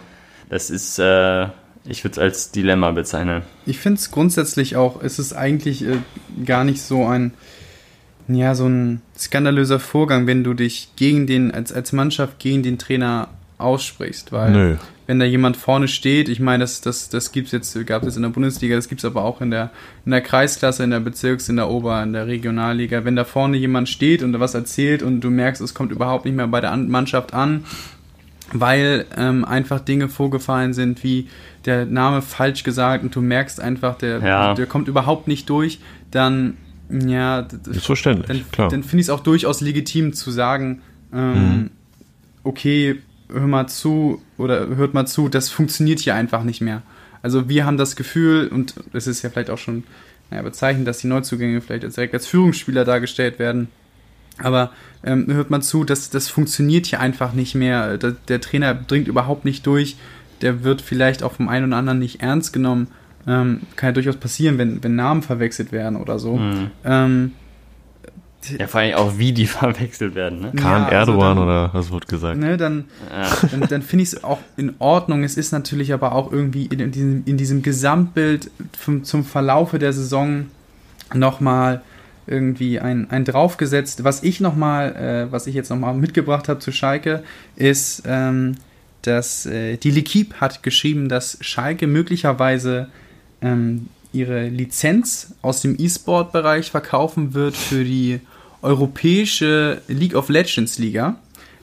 Das 0.48 0.70
ist, 0.70 0.98
äh, 0.98 1.44
ich 1.84 2.02
würde 2.02 2.12
es 2.12 2.18
als 2.18 2.50
Dilemma 2.50 2.90
bezeichnen. 2.90 3.42
Ich 3.66 3.78
finde 3.78 4.00
es 4.00 4.10
grundsätzlich 4.10 4.76
auch, 4.76 5.02
es 5.02 5.18
ist 5.18 5.32
eigentlich 5.32 5.84
äh, 5.84 5.98
gar 6.44 6.64
nicht 6.64 6.82
so 6.82 7.06
ein, 7.06 7.32
ja, 8.26 8.56
so 8.56 8.66
ein 8.66 9.02
skandalöser 9.16 9.78
Vorgang, 9.78 10.26
wenn 10.26 10.42
du 10.42 10.54
dich 10.54 10.90
gegen 10.96 11.28
den, 11.28 11.52
als, 11.52 11.72
als 11.72 11.92
Mannschaft 11.92 12.40
gegen 12.40 12.64
den 12.64 12.78
Trainer 12.78 13.28
aussprichst, 13.58 14.32
weil 14.32 14.50
Nö. 14.50 14.76
Wenn 15.06 15.18
da 15.18 15.24
jemand 15.24 15.56
vorne 15.56 15.88
steht, 15.88 16.28
ich 16.28 16.40
meine, 16.40 16.64
das, 16.64 16.80
das, 16.80 17.08
das 17.08 17.30
gibt's 17.32 17.52
jetzt, 17.52 17.74
gab 17.86 18.02
es 18.02 18.06
jetzt 18.06 18.16
in 18.16 18.22
der 18.22 18.30
Bundesliga, 18.30 18.74
das 18.74 18.88
gibt 18.88 19.00
es 19.00 19.04
aber 19.04 19.24
auch 19.24 19.40
in 19.40 19.50
der, 19.50 19.70
in 20.04 20.10
der 20.10 20.20
Kreisklasse, 20.20 20.82
in 20.82 20.90
der 20.90 21.00
Bezirks-, 21.00 21.48
in 21.48 21.56
der 21.56 21.70
Ober-, 21.70 22.02
in 22.02 22.12
der 22.12 22.26
Regionalliga, 22.26 23.04
wenn 23.04 23.16
da 23.16 23.24
vorne 23.24 23.56
jemand 23.56 23.88
steht 23.88 24.22
und 24.22 24.32
da 24.32 24.40
was 24.40 24.54
erzählt 24.54 25.02
und 25.02 25.20
du 25.20 25.30
merkst, 25.30 25.62
es 25.62 25.74
kommt 25.74 25.92
überhaupt 25.92 26.24
nicht 26.24 26.34
mehr 26.34 26.48
bei 26.48 26.60
der 26.60 26.76
Mannschaft 26.76 27.34
an, 27.34 27.64
weil 28.52 29.06
ähm, 29.16 29.44
einfach 29.44 29.80
Dinge 29.80 30.08
vorgefallen 30.08 30.72
sind, 30.72 31.04
wie 31.04 31.28
der 31.64 31.86
Name 31.86 32.22
falsch 32.22 32.62
gesagt 32.62 33.04
und 33.04 33.14
du 33.14 33.20
merkst 33.20 33.60
einfach, 33.60 33.96
der, 33.98 34.20
ja. 34.20 34.54
der 34.54 34.66
kommt 34.66 34.88
überhaupt 34.88 35.28
nicht 35.28 35.48
durch, 35.48 35.80
dann 36.10 36.56
ja, 36.88 37.40
ist 37.40 37.86
verständlich, 37.86 38.26
dann, 38.42 38.50
klar. 38.52 38.68
Dann 38.68 38.82
finde 38.82 39.00
ich 39.00 39.06
es 39.06 39.10
auch 39.10 39.20
durchaus 39.20 39.60
legitim 39.60 40.12
zu 40.12 40.30
sagen, 40.30 40.82
ähm, 41.12 41.32
mhm. 41.32 41.70
okay, 42.44 43.00
hör 43.30 43.46
mal 43.46 43.66
zu 43.66 44.22
oder 44.38 44.68
hört 44.76 44.94
mal 44.94 45.06
zu, 45.06 45.28
das 45.28 45.48
funktioniert 45.48 46.00
hier 46.00 46.14
einfach 46.14 46.42
nicht 46.44 46.60
mehr. 46.60 46.82
Also 47.22 47.48
wir 47.48 47.66
haben 47.66 47.76
das 47.76 47.96
Gefühl, 47.96 48.48
und 48.48 48.74
es 48.92 49.06
ist 49.06 49.22
ja 49.22 49.30
vielleicht 49.30 49.50
auch 49.50 49.58
schon 49.58 49.84
naja, 50.30 50.42
bezeichnend, 50.42 50.86
dass 50.86 50.98
die 50.98 51.06
Neuzugänge 51.06 51.60
vielleicht 51.60 51.84
als 51.84 51.94
direkt 51.94 52.14
als 52.14 52.26
Führungsspieler 52.26 52.84
dargestellt 52.84 53.38
werden. 53.38 53.68
Aber 54.38 54.72
ähm, 55.02 55.26
hört 55.28 55.50
mal 55.50 55.62
zu, 55.62 55.84
das, 55.84 56.10
das 56.10 56.28
funktioniert 56.28 56.86
hier 56.86 57.00
einfach 57.00 57.32
nicht 57.32 57.54
mehr. 57.54 57.96
Der, 57.96 58.12
der, 58.28 58.40
Trainer 58.40 58.74
dringt 58.74 59.08
überhaupt 59.08 59.44
nicht 59.44 59.66
durch. 59.66 59.96
Der 60.42 60.62
wird 60.62 60.82
vielleicht 60.82 61.22
auch 61.22 61.32
vom 61.32 61.48
einen 61.48 61.68
oder 61.68 61.78
anderen 61.78 61.98
nicht 61.98 62.20
ernst 62.20 62.52
genommen. 62.52 62.88
Ähm, 63.26 63.62
kann 63.76 63.88
ja 63.88 63.92
durchaus 63.92 64.16
passieren, 64.16 64.58
wenn, 64.58 64.84
wenn 64.84 64.94
Namen 64.94 65.22
verwechselt 65.22 65.72
werden 65.72 65.96
oder 65.96 66.18
so. 66.18 66.36
Mhm. 66.36 66.70
Ähm, 66.84 67.32
ja, 68.58 68.66
vor 68.66 68.80
allem 68.80 68.94
auch, 68.94 69.18
wie 69.18 69.32
die 69.32 69.46
verwechselt 69.46 70.14
werden. 70.14 70.40
Ne? 70.40 70.52
Khan 70.56 70.82
ja, 70.82 70.98
also 70.98 71.12
Erdogan 71.12 71.36
dann, 71.36 71.46
oder 71.46 71.70
was 71.72 71.90
wird 71.90 72.08
gesagt? 72.08 72.38
Ne, 72.38 72.56
dann 72.56 72.84
ja. 73.10 73.48
dann, 73.50 73.60
dann 73.68 73.82
finde 73.82 74.02
ich 74.02 74.12
es 74.12 74.24
auch 74.24 74.38
in 74.56 74.74
Ordnung. 74.78 75.24
Es 75.24 75.36
ist 75.36 75.52
natürlich 75.52 75.92
aber 75.92 76.12
auch 76.12 76.32
irgendwie 76.32 76.66
in, 76.66 76.80
in 76.80 76.92
diesem, 76.92 77.22
in 77.26 77.36
diesem 77.36 77.62
Gesamtbild 77.62 78.50
vom, 78.78 79.04
zum 79.04 79.24
Verlaufe 79.24 79.78
der 79.78 79.92
Saison 79.92 80.46
nochmal 81.14 81.82
irgendwie 82.26 82.80
ein, 82.80 83.10
ein 83.10 83.24
draufgesetzt. 83.24 84.04
Was 84.04 84.22
ich 84.22 84.40
nochmal, 84.40 84.96
äh, 84.96 85.32
was 85.32 85.46
ich 85.46 85.54
jetzt 85.54 85.70
nochmal 85.70 85.94
mitgebracht 85.94 86.48
habe 86.48 86.58
zu 86.58 86.72
Schalke, 86.72 87.22
ist, 87.54 88.02
ähm, 88.06 88.56
dass 89.02 89.46
äh, 89.46 89.76
die 89.76 89.92
L'Equipe 89.92 90.34
hat 90.40 90.62
geschrieben, 90.62 91.08
dass 91.08 91.38
Schalke 91.40 91.86
möglicherweise 91.86 92.88
ähm, 93.40 93.88
ihre 94.12 94.48
Lizenz 94.48 95.34
aus 95.42 95.60
dem 95.60 95.76
E-Sport-Bereich 95.78 96.70
verkaufen 96.70 97.34
wird 97.34 97.56
für 97.56 97.84
die 97.84 98.20
europäische 98.66 99.80
League 99.86 100.14
of 100.16 100.28
Legends 100.28 100.78
Liga. 100.78 101.16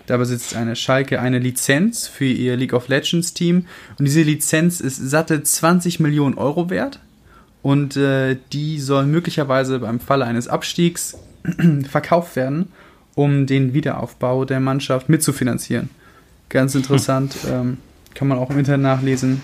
Da 0.05 0.17
besitzt 0.17 0.55
eine 0.55 0.75
Schalke 0.75 1.19
eine 1.19 1.39
Lizenz 1.39 2.07
für 2.07 2.25
ihr 2.25 2.57
League 2.57 2.73
of 2.73 2.87
Legends 2.87 3.33
Team 3.33 3.67
und 3.99 4.05
diese 4.05 4.21
Lizenz 4.21 4.79
ist 4.79 4.97
satte 4.97 5.43
20 5.43 5.99
Millionen 5.99 6.37
Euro 6.37 6.69
wert 6.69 6.99
und 7.61 7.95
äh, 7.95 8.37
die 8.51 8.79
soll 8.79 9.05
möglicherweise 9.05 9.79
beim 9.79 9.99
Falle 9.99 10.25
eines 10.25 10.47
Abstiegs 10.47 11.17
verkauft 11.89 12.35
werden, 12.35 12.69
um 13.15 13.47
den 13.47 13.73
Wiederaufbau 13.73 14.43
der 14.43 14.59
Mannschaft 14.59 15.07
mitzufinanzieren. 15.07 15.89
Ganz 16.49 16.75
interessant, 16.75 17.35
ähm, 17.49 17.77
kann 18.13 18.27
man 18.27 18.37
auch 18.37 18.49
im 18.49 18.59
Internet 18.59 18.81
nachlesen, 18.81 19.41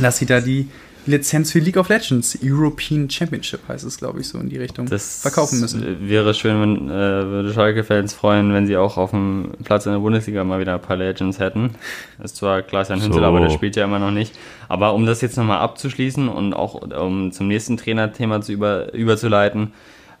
dass 0.00 0.18
sie 0.18 0.26
da 0.26 0.40
die 0.40 0.68
Lizenz 1.06 1.52
für 1.52 1.58
League 1.58 1.76
of 1.76 1.88
Legends, 1.88 2.38
European 2.42 3.10
Championship 3.10 3.60
heißt 3.68 3.84
es, 3.84 3.98
glaube 3.98 4.20
ich, 4.20 4.28
so 4.28 4.38
in 4.38 4.48
die 4.48 4.56
Richtung, 4.56 4.86
das 4.86 5.20
verkaufen 5.20 5.60
müssen. 5.60 6.08
Wäre 6.08 6.34
schön, 6.34 6.60
wenn 6.60 6.88
äh, 6.88 6.90
würde 6.90 7.52
Schalke-Fans 7.52 8.14
freuen, 8.14 8.52
wenn 8.54 8.66
sie 8.66 8.76
auch 8.76 8.96
auf 8.96 9.10
dem 9.10 9.52
Platz 9.64 9.86
in 9.86 9.92
der 9.92 9.98
Bundesliga 9.98 10.44
mal 10.44 10.60
wieder 10.60 10.74
ein 10.74 10.80
paar 10.80 10.96
Legends 10.96 11.38
hätten. 11.38 11.74
Das 12.18 12.32
ist 12.32 12.36
zwar 12.36 12.62
Klaas-Jan 12.62 13.02
Hünzel, 13.02 13.20
so. 13.20 13.26
aber 13.26 13.40
der 13.40 13.50
spielt 13.50 13.76
ja 13.76 13.84
immer 13.84 13.98
noch 13.98 14.10
nicht. 14.10 14.34
Aber 14.68 14.94
um 14.94 15.04
das 15.04 15.20
jetzt 15.20 15.36
nochmal 15.36 15.58
abzuschließen 15.58 16.28
und 16.28 16.54
auch 16.54 16.74
um 16.74 17.32
zum 17.32 17.48
nächsten 17.48 17.76
Trainerthema 17.76 18.40
zu 18.40 18.52
über, 18.52 18.94
überzuleiten, 18.94 19.72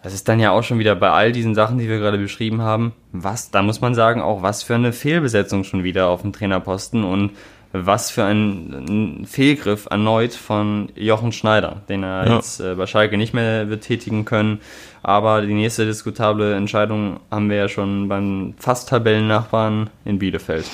das 0.04 0.12
ist 0.12 0.28
dann 0.28 0.38
ja 0.38 0.50
auch 0.50 0.62
schon 0.62 0.78
wieder 0.78 0.94
bei 0.94 1.10
all 1.10 1.32
diesen 1.32 1.54
Sachen, 1.54 1.78
die 1.78 1.88
wir 1.88 1.98
gerade 1.98 2.18
beschrieben 2.18 2.60
haben, 2.60 2.92
was, 3.12 3.50
da 3.50 3.62
muss 3.62 3.80
man 3.80 3.94
sagen, 3.94 4.20
auch 4.20 4.42
was 4.42 4.62
für 4.62 4.74
eine 4.74 4.92
Fehlbesetzung 4.92 5.64
schon 5.64 5.82
wieder 5.82 6.08
auf 6.08 6.20
dem 6.20 6.34
Trainerposten 6.34 7.04
und 7.04 7.30
was 7.76 8.12
für 8.12 8.24
ein, 8.24 9.26
Fehlgriff 9.26 9.88
erneut 9.90 10.32
von 10.32 10.90
Jochen 10.94 11.32
Schneider, 11.32 11.82
den 11.88 12.04
er 12.04 12.26
ja. 12.26 12.34
jetzt 12.36 12.60
äh, 12.60 12.76
bei 12.76 12.86
Schalke 12.86 13.18
nicht 13.18 13.34
mehr 13.34 13.68
wird 13.68 13.82
tätigen 13.82 14.24
können. 14.24 14.60
Aber 15.02 15.42
die 15.42 15.52
nächste 15.52 15.84
diskutable 15.84 16.54
Entscheidung 16.54 17.18
haben 17.32 17.50
wir 17.50 17.56
ja 17.56 17.68
schon 17.68 18.08
beim 18.08 18.54
fast 18.58 18.88
Tabellennachbarn 18.88 19.90
in 20.04 20.20
Bielefeld. 20.20 20.66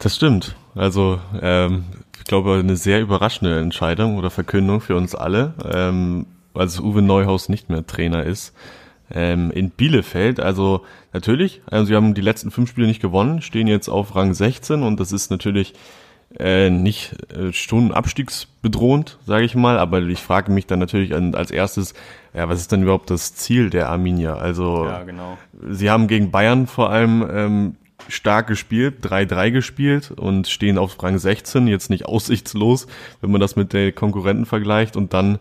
Das 0.00 0.16
stimmt. 0.16 0.56
Also 0.74 1.20
ähm, 1.40 1.84
ich 2.18 2.24
glaube, 2.24 2.54
eine 2.58 2.76
sehr 2.76 3.00
überraschende 3.00 3.60
Entscheidung 3.60 4.18
oder 4.18 4.30
Verkündung 4.30 4.80
für 4.80 4.96
uns 4.96 5.14
alle, 5.14 5.54
ähm, 5.72 6.26
als 6.54 6.80
Uwe 6.80 7.02
Neuhaus 7.02 7.48
nicht 7.48 7.70
mehr 7.70 7.86
Trainer 7.86 8.24
ist. 8.24 8.52
Ähm, 9.12 9.52
in 9.52 9.70
Bielefeld, 9.70 10.40
also 10.40 10.84
natürlich, 11.12 11.62
also 11.70 11.84
sie 11.84 11.94
haben 11.94 12.14
die 12.14 12.20
letzten 12.20 12.50
fünf 12.50 12.68
Spiele 12.68 12.88
nicht 12.88 13.00
gewonnen, 13.00 13.40
stehen 13.40 13.68
jetzt 13.68 13.88
auf 13.88 14.16
Rang 14.16 14.34
16 14.34 14.82
und 14.82 14.98
das 14.98 15.12
ist 15.12 15.30
natürlich 15.30 15.74
äh, 16.38 16.70
nicht 16.70 17.16
äh, 17.32 17.52
schon 17.52 17.92
abstiegsbedrohend, 17.92 19.18
sage 19.26 19.44
ich 19.44 19.54
mal, 19.54 19.78
aber 19.78 20.02
ich 20.02 20.20
frage 20.20 20.52
mich 20.52 20.66
dann 20.66 20.78
natürlich 20.78 21.14
an, 21.14 21.34
als 21.34 21.50
erstes, 21.50 21.94
ja, 22.34 22.48
was 22.48 22.60
ist 22.60 22.72
denn 22.72 22.82
überhaupt 22.82 23.10
das 23.10 23.34
Ziel 23.34 23.70
der 23.70 23.88
Arminia? 23.88 24.34
Also, 24.34 24.84
ja, 24.84 25.02
genau. 25.04 25.38
sie 25.68 25.90
haben 25.90 26.08
gegen 26.08 26.30
Bayern 26.30 26.66
vor 26.66 26.90
allem 26.90 27.26
ähm, 27.30 27.76
stark 28.08 28.46
gespielt, 28.46 29.04
3-3 29.04 29.50
gespielt 29.50 30.10
und 30.10 30.48
stehen 30.48 30.78
auf 30.78 31.02
Rang 31.02 31.18
16, 31.18 31.66
jetzt 31.66 31.90
nicht 31.90 32.04
aussichtslos, 32.06 32.86
wenn 33.20 33.30
man 33.30 33.40
das 33.40 33.56
mit 33.56 33.72
den 33.72 33.94
Konkurrenten 33.94 34.46
vergleicht 34.46 34.96
und 34.96 35.14
dann 35.14 35.38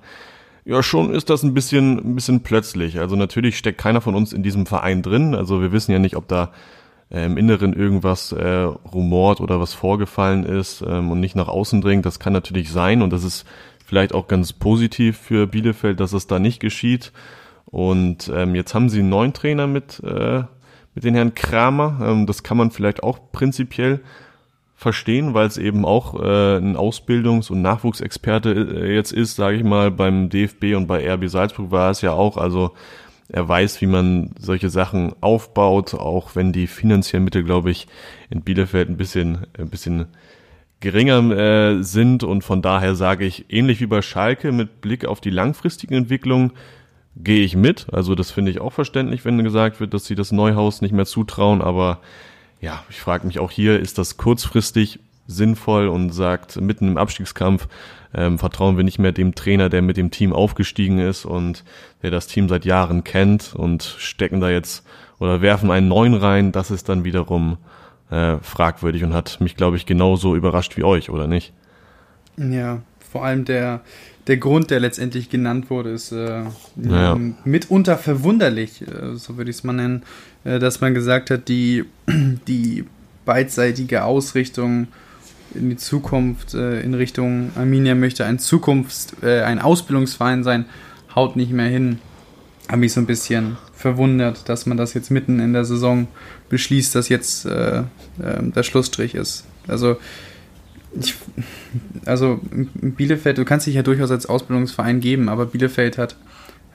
ja, 0.67 0.81
schon 0.81 1.13
ist 1.13 1.29
das 1.29 1.43
ein 1.43 1.53
bisschen, 1.53 1.99
ein 1.99 2.15
bisschen 2.15 2.41
plötzlich. 2.41 2.99
Also 2.99 3.15
natürlich 3.15 3.55
steckt 3.55 3.77
keiner 3.77 4.01
von 4.01 4.15
uns 4.15 4.33
in 4.33 4.41
diesem 4.41 4.65
Verein 4.65 5.03
drin. 5.03 5.35
Also 5.35 5.61
wir 5.61 5.71
wissen 5.71 5.91
ja 5.91 5.99
nicht, 5.99 6.15
ob 6.15 6.27
da 6.27 6.51
äh, 7.11 7.25
im 7.25 7.37
Inneren 7.37 7.73
irgendwas 7.73 8.31
äh, 8.31 8.61
rumort 8.93 9.41
oder 9.41 9.59
was 9.59 9.73
vorgefallen 9.73 10.43
ist 10.43 10.81
ähm, 10.81 11.11
und 11.11 11.19
nicht 11.19 11.35
nach 11.35 11.47
außen 11.47 11.81
dringt. 11.81 12.05
Das 12.05 12.19
kann 12.19 12.33
natürlich 12.33 12.71
sein 12.71 13.01
und 13.01 13.11
das 13.11 13.23
ist 13.23 13.45
vielleicht 13.85 14.13
auch 14.13 14.27
ganz 14.27 14.53
positiv 14.53 15.17
für 15.17 15.47
Bielefeld, 15.47 15.99
dass 15.99 16.13
es 16.13 16.27
da 16.27 16.39
nicht 16.39 16.59
geschieht. 16.59 17.11
Und 17.65 18.31
ähm, 18.33 18.55
jetzt 18.55 18.73
haben 18.73 18.89
sie 18.89 18.99
einen 18.99 19.09
neuen 19.09 19.33
Trainer 19.33 19.67
mit, 19.67 20.01
äh, 20.03 20.43
mit 20.93 21.03
den 21.03 21.15
Herrn 21.15 21.35
Kramer. 21.35 21.99
Ähm, 22.01 22.25
das 22.25 22.43
kann 22.43 22.57
man 22.57 22.71
vielleicht 22.71 23.03
auch 23.03 23.19
prinzipiell 23.31 24.01
verstehen, 24.75 25.33
weil 25.33 25.47
es 25.47 25.57
eben 25.57 25.85
auch 25.85 26.15
äh, 26.21 26.57
ein 26.57 26.75
Ausbildungs- 26.75 27.49
und 27.49 27.61
Nachwuchsexperte 27.61 28.51
äh, 28.51 28.93
jetzt 28.93 29.13
ist, 29.13 29.35
sage 29.35 29.57
ich 29.57 29.63
mal, 29.63 29.89
beim 29.89 30.29
DFB 30.29 30.75
und 30.75 30.87
bei 30.87 31.09
RB 31.11 31.27
Salzburg 31.29 31.71
war 31.71 31.91
es 31.91 32.01
ja 32.01 32.11
auch. 32.11 32.37
Also 32.37 32.71
er 33.29 33.47
weiß, 33.47 33.81
wie 33.81 33.87
man 33.87 34.31
solche 34.39 34.69
Sachen 34.69 35.13
aufbaut, 35.21 35.93
auch 35.93 36.35
wenn 36.35 36.51
die 36.51 36.67
finanziellen 36.67 37.23
Mittel, 37.23 37.43
glaube 37.43 37.71
ich, 37.71 37.87
in 38.29 38.41
Bielefeld 38.41 38.89
ein 38.89 38.97
bisschen, 38.97 39.47
ein 39.57 39.69
bisschen 39.69 40.05
geringer 40.79 41.31
äh, 41.31 41.83
sind 41.83 42.23
und 42.23 42.43
von 42.43 42.61
daher 42.61 42.95
sage 42.95 43.25
ich, 43.25 43.45
ähnlich 43.49 43.81
wie 43.81 43.87
bei 43.87 44.01
Schalke 44.01 44.51
mit 44.51 44.81
Blick 44.81 45.05
auf 45.05 45.21
die 45.21 45.31
langfristigen 45.31 45.95
Entwicklungen, 45.95 46.51
gehe 47.15 47.43
ich 47.43 47.55
mit. 47.55 47.87
Also 47.91 48.13
das 48.13 48.29
finde 48.29 48.51
ich 48.51 48.59
auch 48.59 48.73
verständlich, 48.73 49.25
wenn 49.25 49.43
gesagt 49.43 49.79
wird, 49.79 49.93
dass 49.93 50.05
sie 50.05 50.15
das 50.15 50.31
Neuhaus 50.31 50.81
nicht 50.81 50.93
mehr 50.93 51.05
zutrauen, 51.05 51.61
aber 51.61 52.01
ja, 52.61 52.83
ich 52.89 52.99
frage 52.99 53.25
mich 53.25 53.39
auch 53.39 53.51
hier, 53.51 53.79
ist 53.79 53.97
das 53.97 54.17
kurzfristig 54.17 54.99
sinnvoll 55.27 55.87
und 55.87 56.11
sagt, 56.11 56.59
mitten 56.61 56.89
im 56.89 56.97
Abstiegskampf 56.97 57.67
ähm, 58.13 58.39
vertrauen 58.39 58.77
wir 58.77 58.83
nicht 58.83 58.99
mehr 58.99 59.11
dem 59.11 59.35
Trainer, 59.35 59.69
der 59.69 59.81
mit 59.81 59.97
dem 59.97 60.11
Team 60.11 60.33
aufgestiegen 60.33 60.99
ist 60.99 61.25
und 61.25 61.63
der 62.01 62.11
das 62.11 62.27
Team 62.27 62.47
seit 62.47 62.65
Jahren 62.65 63.03
kennt 63.03 63.53
und 63.55 63.83
stecken 63.83 64.39
da 64.39 64.49
jetzt 64.49 64.85
oder 65.19 65.41
werfen 65.41 65.71
einen 65.71 65.87
neuen 65.87 66.13
rein. 66.13 66.51
Das 66.51 66.71
ist 66.71 66.89
dann 66.89 67.03
wiederum 67.03 67.57
äh, 68.09 68.37
fragwürdig 68.37 69.03
und 69.03 69.13
hat 69.13 69.41
mich, 69.41 69.55
glaube 69.55 69.77
ich, 69.77 69.85
genauso 69.85 70.35
überrascht 70.35 70.77
wie 70.77 70.83
euch, 70.83 71.09
oder 71.09 71.27
nicht? 71.27 71.53
Ja, 72.37 72.81
vor 73.11 73.25
allem 73.25 73.45
der, 73.45 73.81
der 74.27 74.37
Grund, 74.37 74.71
der 74.71 74.79
letztendlich 74.79 75.29
genannt 75.29 75.69
wurde, 75.69 75.91
ist 75.91 76.11
äh, 76.11 76.43
ja. 76.75 77.17
mitunter 77.43 77.97
verwunderlich, 77.97 78.81
äh, 78.81 79.15
so 79.15 79.37
würde 79.37 79.51
ich 79.51 79.57
es 79.57 79.63
mal 79.63 79.73
nennen, 79.73 80.03
äh, 80.43 80.59
dass 80.59 80.81
man 80.81 80.93
gesagt 80.93 81.31
hat, 81.31 81.47
die, 81.47 81.85
die 82.47 82.85
beidseitige 83.25 84.03
Ausrichtung 84.03 84.87
in 85.55 85.69
die 85.69 85.77
Zukunft, 85.77 86.53
äh, 86.53 86.81
in 86.81 86.93
Richtung 86.93 87.51
Arminia 87.55 87.95
möchte 87.95 88.25
ein 88.25 88.39
Zukunfts-, 88.39 89.13
äh, 89.23 89.41
ein 89.43 89.59
Ausbildungsverein 89.59 90.43
sein, 90.43 90.65
haut 91.15 91.35
nicht 91.35 91.51
mehr 91.51 91.67
hin. 91.67 91.99
Habe 92.67 92.79
mich 92.79 92.93
so 92.93 92.99
ein 92.99 93.05
bisschen 93.05 93.57
verwundert, 93.73 94.49
dass 94.49 94.65
man 94.65 94.77
das 94.77 94.93
jetzt 94.93 95.11
mitten 95.11 95.39
in 95.39 95.53
der 95.53 95.65
Saison 95.65 96.07
beschließt, 96.49 96.95
dass 96.95 97.09
jetzt 97.09 97.45
äh, 97.45 97.79
äh, 97.79 97.83
der 98.19 98.63
Schlussstrich 98.63 99.15
ist. 99.15 99.45
Also, 99.67 99.97
ich, 100.99 101.15
also 102.05 102.39
Bielefeld, 102.41 103.37
du 103.37 103.45
kannst 103.45 103.67
dich 103.67 103.75
ja 103.75 103.83
durchaus 103.83 104.11
als 104.11 104.25
Ausbildungsverein 104.25 104.99
geben, 104.99 105.29
aber 105.29 105.45
Bielefeld 105.45 105.97
hat, 105.97 106.15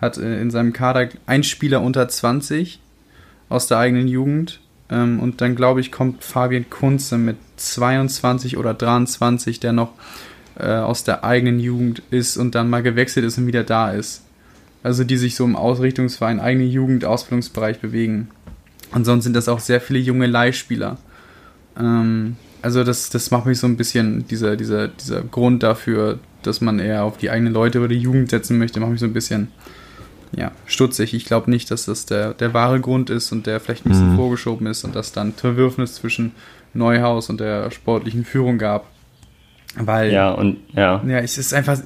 hat 0.01 0.19
äh, 0.19 0.41
in 0.41 0.51
seinem 0.51 0.73
Kader 0.73 1.09
ein 1.27 1.43
Spieler 1.43 1.83
unter 1.83 2.09
20 2.09 2.81
aus 3.49 3.67
der 3.67 3.79
eigenen 3.79 4.07
Jugend 4.07 4.61
ähm, 4.91 5.21
und 5.21 5.41
dann 5.41 5.55
glaube 5.55 5.81
ich, 5.81 5.93
kommt 5.93 6.25
Fabian 6.25 6.69
Kunze 6.69 7.17
mit 7.17 7.37
22 7.57 8.57
oder 8.57 8.75
23, 8.75 9.61
der 9.61 9.73
noch 9.73 9.93
äh, 10.59 10.67
aus 10.67 11.05
der 11.05 11.25
eigenen 11.25 11.61
Jugend 11.61 12.03
ist 12.11 12.37
und 12.37 12.55
dann 12.55 12.69
mal 12.69 12.83
gewechselt 12.83 13.25
ist 13.25 13.39
und 13.39 13.47
wieder 13.47 13.65
da 13.65 13.93
ist. 13.93 14.25
Also 14.83 15.05
die 15.05 15.17
sich 15.17 15.37
so 15.37 15.45
im 15.45 15.57
Ausrichtungsverein, 15.57 16.41
eigene 16.41 16.65
Jugend, 16.65 17.05
Ausbildungsbereich 17.05 17.81
bewegen. 17.81 18.29
Ansonsten 18.93 19.25
sind 19.25 19.37
das 19.37 19.49
auch 19.49 19.61
sehr 19.61 19.81
viele 19.81 19.99
junge 19.99 20.27
Leihspieler. 20.27 20.99
Ähm, 21.79 22.37
also 22.63 22.83
das, 22.83 23.11
das 23.11 23.31
macht 23.31 23.47
mich 23.47 23.59
so 23.59 23.67
ein 23.67 23.77
bisschen, 23.77 24.27
dieser, 24.27 24.57
dieser, 24.57 24.89
dieser 24.89 25.23
Grund 25.23 25.63
dafür, 25.63 26.19
dass 26.43 26.61
man 26.61 26.79
eher 26.79 27.05
auf 27.05 27.17
die 27.17 27.31
eigenen 27.31 27.53
Leute 27.53 27.79
oder 27.79 27.89
die 27.89 27.99
Jugend 27.99 28.31
setzen 28.31 28.59
möchte, 28.59 28.81
macht 28.81 28.91
mich 28.91 29.01
so 29.01 29.07
ein 29.07 29.13
bisschen 29.13 29.49
ja, 30.33 30.53
stutzig. 30.67 31.15
Ich 31.15 31.25
glaube 31.25 31.51
nicht, 31.51 31.71
dass 31.71 31.87
das 31.87 32.07
der, 32.07 32.35
der 32.35 32.55
wahre 32.55 32.81
Grund 32.81 33.11
ist 33.11 33.33
und 33.33 33.47
der 33.47 33.61
vielleicht 33.61 33.87
ein 33.87 33.91
bisschen 33.91 34.13
mhm. 34.13 34.17
vorgeschoben 34.17 34.67
ist 34.67 34.85
und 34.85 34.95
dass 34.95 35.13
dann 35.13 35.33
Verwürfnis 35.33 35.95
zwischen 35.95 36.33
Neuhaus 36.73 37.31
und 37.31 37.41
der 37.41 37.71
sportlichen 37.71 38.25
Führung 38.25 38.59
gab. 38.59 38.87
Weil, 39.77 40.13
ja, 40.13 40.33
und, 40.33 40.59
ja. 40.75 41.01
Ja, 41.07 41.19
es 41.19 41.39
ist 41.39 41.55
einfach, 41.55 41.79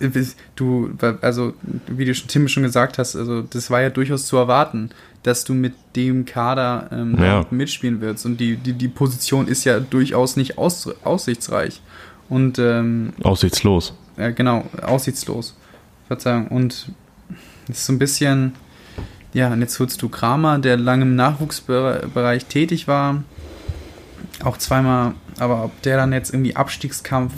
du, 0.56 0.90
also, 1.20 1.52
wie 1.86 2.06
du 2.06 2.14
schon, 2.14 2.28
Tim 2.28 2.48
schon 2.48 2.62
gesagt 2.62 2.96
hast, 2.96 3.14
also, 3.14 3.42
das 3.42 3.70
war 3.70 3.82
ja 3.82 3.90
durchaus 3.90 4.26
zu 4.26 4.38
erwarten, 4.38 4.90
dass 5.22 5.44
du 5.44 5.52
mit 5.52 5.74
dem 5.94 6.24
Kader 6.24 6.88
ähm, 6.92 7.16
ja. 7.18 7.44
mitspielen 7.50 8.00
wirst. 8.00 8.24
Und 8.24 8.38
die, 8.38 8.56
die, 8.56 8.72
die 8.72 8.88
Position 8.88 9.48
ist 9.48 9.64
ja 9.64 9.80
durchaus 9.80 10.36
nicht 10.36 10.56
aus, 10.56 10.88
aussichtsreich. 11.04 11.82
Und, 12.30 12.58
ähm, 12.58 13.12
Aussichtslos. 13.22 13.92
Ja, 14.16 14.30
genau, 14.30 14.64
aussichtslos. 14.82 15.54
Verzeihung. 16.06 16.48
Und 16.48 16.88
das 17.66 17.78
ist 17.78 17.86
so 17.86 17.92
ein 17.92 17.98
bisschen, 17.98 18.54
ja, 19.32 19.52
und 19.52 19.60
jetzt 19.60 19.78
holst 19.80 20.00
du 20.02 20.08
Kramer, 20.08 20.58
der 20.58 20.76
lange 20.76 21.02
im 21.02 21.16
Nachwuchsbereich 21.16 22.46
tätig 22.46 22.88
war, 22.88 23.22
auch 24.42 24.56
zweimal, 24.56 25.14
aber 25.38 25.64
ob 25.64 25.82
der 25.82 25.96
dann 25.96 26.12
jetzt 26.12 26.32
irgendwie 26.32 26.56
Abstiegskampf 26.56 27.32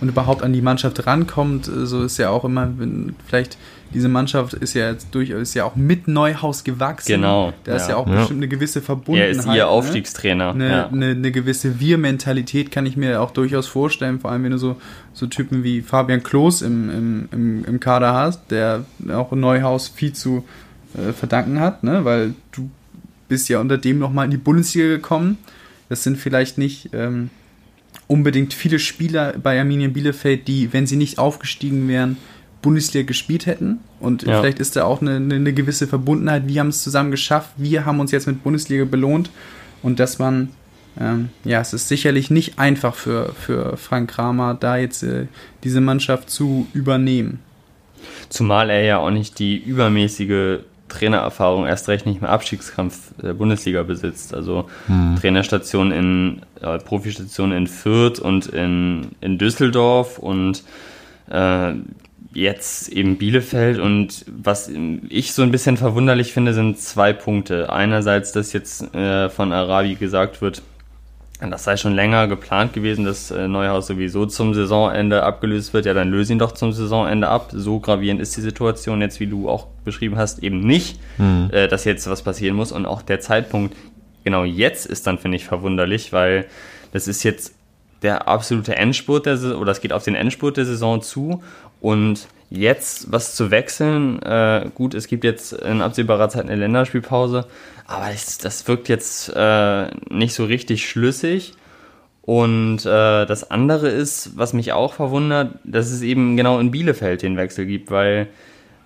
und 0.00 0.08
überhaupt 0.08 0.42
an 0.42 0.52
die 0.52 0.62
Mannschaft 0.62 1.06
rankommt, 1.06 1.66
so 1.66 2.02
ist 2.02 2.18
ja 2.18 2.30
auch 2.30 2.44
immer, 2.44 2.70
wenn 2.78 3.14
vielleicht 3.26 3.56
diese 3.92 4.08
Mannschaft 4.08 4.54
ist 4.54 4.74
ja 4.74 4.90
jetzt 4.90 5.08
durch, 5.12 5.30
ist 5.30 5.54
ja 5.54 5.64
auch 5.64 5.76
mit 5.76 6.08
Neuhaus 6.08 6.64
gewachsen. 6.64 7.16
Genau. 7.16 7.52
Da 7.64 7.76
ist 7.76 7.82
ja, 7.84 7.90
ja 7.90 7.96
auch 7.96 8.06
ja. 8.06 8.16
bestimmt 8.16 8.38
eine 8.38 8.48
gewisse 8.48 8.80
Verbundenheit. 8.80 9.34
Er 9.34 9.38
ist 9.38 9.46
ihr 9.46 9.52
ne? 9.52 9.66
Aufstiegstrainer. 9.66 10.54
Ne? 10.54 10.64
Eine, 10.64 10.74
ja. 10.74 10.88
eine, 10.88 11.06
eine, 11.10 11.32
gewisse 11.32 11.80
Wir-Mentalität 11.80 12.70
kann 12.70 12.86
ich 12.86 12.96
mir 12.96 13.20
auch 13.20 13.30
durchaus 13.30 13.66
vorstellen, 13.66 14.20
vor 14.20 14.30
allem 14.30 14.44
wenn 14.44 14.52
du 14.52 14.58
so, 14.58 14.76
so 15.12 15.26
Typen 15.26 15.64
wie 15.64 15.82
Fabian 15.82 16.22
Klos 16.22 16.62
im, 16.62 16.90
im, 16.90 17.28
im, 17.32 17.64
im 17.64 17.80
Kader 17.80 18.14
hast, 18.14 18.50
der 18.50 18.84
auch 19.12 19.32
Neuhaus 19.32 19.88
viel 19.88 20.12
zu 20.12 20.44
äh, 20.94 21.12
verdanken 21.12 21.60
hat, 21.60 21.84
ne? 21.84 22.04
weil 22.04 22.34
du 22.52 22.70
bist 23.28 23.48
ja 23.48 23.60
unter 23.60 23.78
dem 23.78 23.98
nochmal 23.98 24.26
in 24.26 24.30
die 24.30 24.36
Bundesliga 24.36 24.88
gekommen. 24.88 25.38
Das 25.88 26.02
sind 26.02 26.18
vielleicht 26.18 26.58
nicht 26.58 26.90
ähm, 26.92 27.30
unbedingt 28.06 28.52
viele 28.52 28.78
Spieler 28.78 29.34
bei 29.42 29.58
Arminien 29.58 29.92
Bielefeld, 29.92 30.48
die, 30.48 30.72
wenn 30.72 30.86
sie 30.86 30.96
nicht 30.96 31.18
aufgestiegen 31.18 31.88
wären, 31.88 32.16
Bundesliga 32.62 33.06
gespielt 33.06 33.46
hätten. 33.46 33.80
Und 34.00 34.22
ja. 34.22 34.40
vielleicht 34.40 34.58
ist 34.58 34.76
da 34.76 34.84
auch 34.84 35.02
eine, 35.02 35.16
eine 35.16 35.52
gewisse 35.52 35.86
Verbundenheit. 35.86 36.46
Wir 36.46 36.60
haben 36.60 36.68
es 36.68 36.82
zusammen 36.82 37.10
geschafft. 37.10 37.50
Wir 37.56 37.84
haben 37.84 38.00
uns 38.00 38.12
jetzt 38.12 38.26
mit 38.26 38.42
Bundesliga 38.42 38.84
belohnt. 38.84 39.30
Und 39.82 40.00
dass 40.00 40.18
man, 40.18 40.50
ähm, 40.98 41.28
ja, 41.44 41.60
es 41.60 41.72
ist 41.72 41.88
sicherlich 41.88 42.30
nicht 42.30 42.58
einfach 42.58 42.94
für, 42.94 43.34
für 43.34 43.76
Frank 43.76 44.10
Kramer, 44.10 44.56
da 44.58 44.76
jetzt 44.76 45.02
äh, 45.02 45.26
diese 45.64 45.80
Mannschaft 45.80 46.30
zu 46.30 46.66
übernehmen. 46.72 47.40
Zumal 48.28 48.70
er 48.70 48.82
ja 48.82 48.98
auch 48.98 49.10
nicht 49.10 49.38
die 49.38 49.56
übermäßige 49.58 50.60
Trainererfahrung 50.88 51.66
erst 51.66 51.88
recht 51.88 52.06
nicht 52.06 52.20
mehr 52.20 52.30
Abstiegskampf 52.30 53.12
der 53.20 53.32
Bundesliga 53.32 53.82
besitzt. 53.82 54.34
Also 54.34 54.68
hm. 54.86 55.16
Trainerstation 55.20 55.90
in 55.90 56.42
äh, 56.60 56.78
Profistation 56.78 57.52
in 57.52 57.66
Fürth 57.66 58.20
und 58.20 58.46
in, 58.46 59.12
in 59.20 59.38
Düsseldorf 59.38 60.18
und 60.18 60.62
äh, 61.30 61.72
jetzt 62.34 62.88
eben 62.88 63.18
Bielefeld 63.18 63.78
und 63.78 64.24
was 64.26 64.70
ich 65.08 65.32
so 65.32 65.42
ein 65.42 65.50
bisschen 65.50 65.76
verwunderlich 65.76 66.32
finde, 66.32 66.54
sind 66.54 66.78
zwei 66.78 67.12
Punkte. 67.12 67.70
Einerseits, 67.70 68.32
dass 68.32 68.52
jetzt 68.52 68.94
äh, 68.94 69.28
von 69.28 69.52
Arabi 69.52 69.94
gesagt 69.94 70.40
wird, 70.40 70.62
das 71.50 71.64
sei 71.64 71.76
schon 71.76 71.94
länger 71.94 72.28
geplant 72.28 72.72
gewesen, 72.72 73.04
dass 73.04 73.30
äh, 73.30 73.48
Neuhaus 73.48 73.88
sowieso 73.88 74.26
zum 74.26 74.54
Saisonende 74.54 75.24
abgelöst 75.24 75.74
wird. 75.74 75.86
Ja, 75.86 75.94
dann 75.94 76.10
löse 76.10 76.32
ihn 76.32 76.38
doch 76.38 76.52
zum 76.52 76.72
Saisonende 76.72 77.28
ab. 77.28 77.50
So 77.52 77.80
gravierend 77.80 78.20
ist 78.20 78.36
die 78.36 78.40
Situation 78.40 79.00
jetzt, 79.00 79.18
wie 79.18 79.26
du 79.26 79.48
auch 79.48 79.66
beschrieben 79.84 80.16
hast, 80.16 80.42
eben 80.42 80.60
nicht, 80.60 81.00
mhm. 81.18 81.50
äh, 81.52 81.66
dass 81.66 81.84
jetzt 81.84 82.08
was 82.08 82.22
passieren 82.22 82.54
muss. 82.54 82.70
Und 82.70 82.86
auch 82.86 83.02
der 83.02 83.20
Zeitpunkt 83.20 83.76
genau 84.24 84.44
jetzt 84.44 84.86
ist 84.86 85.06
dann, 85.06 85.18
finde 85.18 85.36
ich, 85.36 85.44
verwunderlich, 85.44 86.12
weil 86.12 86.46
das 86.92 87.08
ist 87.08 87.24
jetzt 87.24 87.54
der 88.02 88.28
absolute 88.28 88.76
Endspurt 88.76 89.26
der 89.26 89.36
Saison, 89.36 89.60
oder 89.60 89.72
es 89.72 89.80
geht 89.80 89.92
auf 89.92 90.04
den 90.04 90.14
Endspurt 90.14 90.56
der 90.56 90.64
Saison 90.64 91.02
zu 91.02 91.42
und 91.80 92.28
jetzt 92.50 93.10
was 93.10 93.34
zu 93.34 93.50
wechseln, 93.50 94.20
äh, 94.22 94.70
gut, 94.74 94.94
es 94.94 95.06
gibt 95.06 95.24
jetzt 95.24 95.52
in 95.52 95.80
absehbarer 95.80 96.28
Zeit 96.28 96.44
eine 96.44 96.56
Länderspielpause, 96.56 97.46
aber 97.86 98.06
das, 98.10 98.38
das 98.38 98.68
wirkt 98.68 98.88
jetzt 98.88 99.32
äh, 99.34 99.86
nicht 100.10 100.34
so 100.34 100.44
richtig 100.44 100.88
schlüssig. 100.88 101.54
Und 102.24 102.86
äh, 102.86 103.26
das 103.26 103.50
andere 103.50 103.88
ist, 103.88 104.38
was 104.38 104.52
mich 104.52 104.72
auch 104.72 104.94
verwundert, 104.94 105.58
dass 105.64 105.90
es 105.90 106.02
eben 106.02 106.36
genau 106.36 106.60
in 106.60 106.70
Bielefeld 106.70 107.22
den 107.22 107.36
Wechsel 107.36 107.66
gibt, 107.66 107.90
weil 107.90 108.28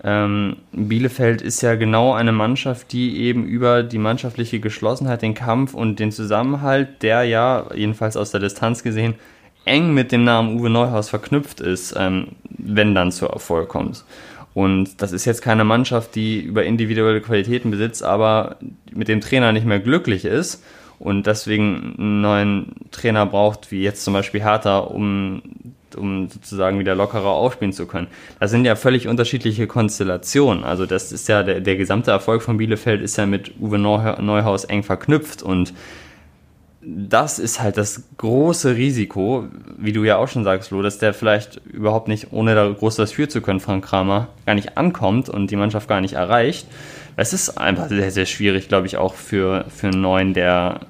ähm, 0.04 0.56
Bielefeld 0.72 1.42
ist 1.42 1.62
ja 1.62 1.74
genau 1.74 2.12
eine 2.12 2.32
Mannschaft, 2.32 2.92
die 2.92 3.18
eben 3.22 3.44
über 3.44 3.82
die 3.82 3.98
mannschaftliche 3.98 4.60
Geschlossenheit, 4.60 5.22
den 5.22 5.34
Kampf 5.34 5.74
und 5.74 5.98
den 5.98 6.12
Zusammenhalt, 6.12 7.02
der 7.02 7.24
ja, 7.24 7.66
jedenfalls 7.74 8.16
aus 8.16 8.30
der 8.30 8.40
Distanz 8.40 8.82
gesehen, 8.82 9.14
eng 9.64 9.94
mit 9.94 10.12
dem 10.12 10.24
Namen 10.24 10.58
Uwe 10.58 10.70
Neuhaus 10.70 11.08
verknüpft 11.08 11.60
ist, 11.60 11.94
ähm, 11.98 12.28
wenn 12.50 12.94
dann 12.94 13.12
zu 13.12 13.26
Erfolg 13.26 13.68
kommt. 13.68 14.04
Und 14.54 15.02
das 15.02 15.12
ist 15.12 15.26
jetzt 15.26 15.42
keine 15.42 15.64
Mannschaft, 15.64 16.14
die 16.14 16.40
über 16.40 16.64
individuelle 16.64 17.20
Qualitäten 17.20 17.70
besitzt, 17.70 18.02
aber 18.02 18.56
mit 18.90 19.08
dem 19.08 19.20
Trainer 19.20 19.52
nicht 19.52 19.66
mehr 19.66 19.80
glücklich 19.80 20.24
ist 20.24 20.64
und 20.98 21.26
deswegen 21.26 21.94
einen 21.98 22.20
neuen 22.22 22.72
Trainer 22.90 23.26
braucht, 23.26 23.70
wie 23.70 23.82
jetzt 23.82 24.02
zum 24.02 24.14
Beispiel 24.14 24.42
Hertha, 24.42 24.78
um, 24.78 25.42
um 25.96 26.28
sozusagen 26.28 26.78
wieder 26.78 26.94
lockerer 26.94 27.30
aufspielen 27.30 27.72
zu 27.72 27.86
können. 27.86 28.08
Das 28.40 28.50
sind 28.50 28.64
ja 28.64 28.76
völlig 28.76 29.08
unterschiedliche 29.08 29.66
Konstellationen. 29.66 30.64
Also 30.64 30.86
das 30.86 31.12
ist 31.12 31.28
ja, 31.28 31.42
der, 31.42 31.60
der 31.60 31.76
gesamte 31.76 32.10
Erfolg 32.10 32.42
von 32.42 32.56
Bielefeld 32.56 33.02
ist 33.02 33.16
ja 33.16 33.26
mit 33.26 33.52
Uwe 33.60 33.78
Neuhaus 33.78 34.64
eng 34.64 34.82
verknüpft 34.82 35.42
und 35.42 35.72
das 36.88 37.40
ist 37.40 37.60
halt 37.60 37.76
das 37.78 38.04
große 38.16 38.76
Risiko, 38.76 39.48
wie 39.76 39.92
du 39.92 40.04
ja 40.04 40.18
auch 40.18 40.28
schon 40.28 40.44
sagst, 40.44 40.68
Flo, 40.68 40.82
dass 40.82 40.98
der 40.98 41.12
vielleicht 41.14 41.60
überhaupt 41.66 42.06
nicht, 42.06 42.32
ohne 42.32 42.54
da 42.54 42.68
groß 42.68 42.94
das 42.94 43.12
führen 43.12 43.28
zu 43.28 43.40
können, 43.40 43.58
Frank 43.58 43.84
Kramer, 43.84 44.28
gar 44.46 44.54
nicht 44.54 44.78
ankommt 44.78 45.28
und 45.28 45.50
die 45.50 45.56
Mannschaft 45.56 45.88
gar 45.88 46.00
nicht 46.00 46.14
erreicht. 46.14 46.68
Es 47.16 47.32
ist 47.32 47.58
einfach 47.58 47.88
sehr, 47.88 48.12
sehr 48.12 48.26
schwierig, 48.26 48.68
glaube 48.68 48.86
ich, 48.86 48.98
auch 48.98 49.14
für, 49.14 49.64
für 49.68 49.88
einen 49.88 50.00
Neuen, 50.00 50.32
der 50.32 50.80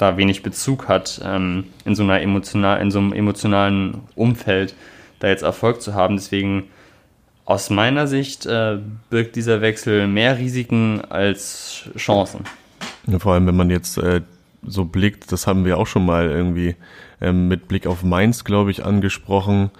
da 0.00 0.16
wenig 0.16 0.42
Bezug 0.42 0.88
hat, 0.88 1.20
ähm, 1.24 1.64
in, 1.84 1.94
so 1.94 2.02
einer 2.02 2.20
emotional, 2.20 2.80
in 2.80 2.90
so 2.90 2.98
einem 2.98 3.12
emotionalen 3.12 4.02
Umfeld 4.14 4.74
da 5.18 5.28
jetzt 5.28 5.42
Erfolg 5.42 5.82
zu 5.82 5.94
haben. 5.94 6.16
Deswegen 6.16 6.64
aus 7.44 7.70
meiner 7.70 8.06
Sicht 8.06 8.46
äh, 8.46 8.78
birgt 9.10 9.36
dieser 9.36 9.60
Wechsel 9.60 10.06
mehr 10.06 10.38
Risiken 10.38 11.02
als 11.08 11.88
Chancen. 11.96 12.44
Ja, 13.06 13.18
vor 13.18 13.34
allem, 13.34 13.46
wenn 13.46 13.56
man 13.56 13.70
jetzt 13.70 13.98
äh, 13.98 14.22
so 14.62 14.84
blickt, 14.84 15.32
das 15.32 15.46
haben 15.46 15.64
wir 15.64 15.78
auch 15.78 15.86
schon 15.86 16.06
mal 16.06 16.30
irgendwie 16.30 16.76
ähm, 17.20 17.48
mit 17.48 17.68
Blick 17.68 17.86
auf 17.86 18.02
Mainz, 18.02 18.44
glaube 18.44 18.70
ich, 18.70 18.84
angesprochen, 18.84 19.70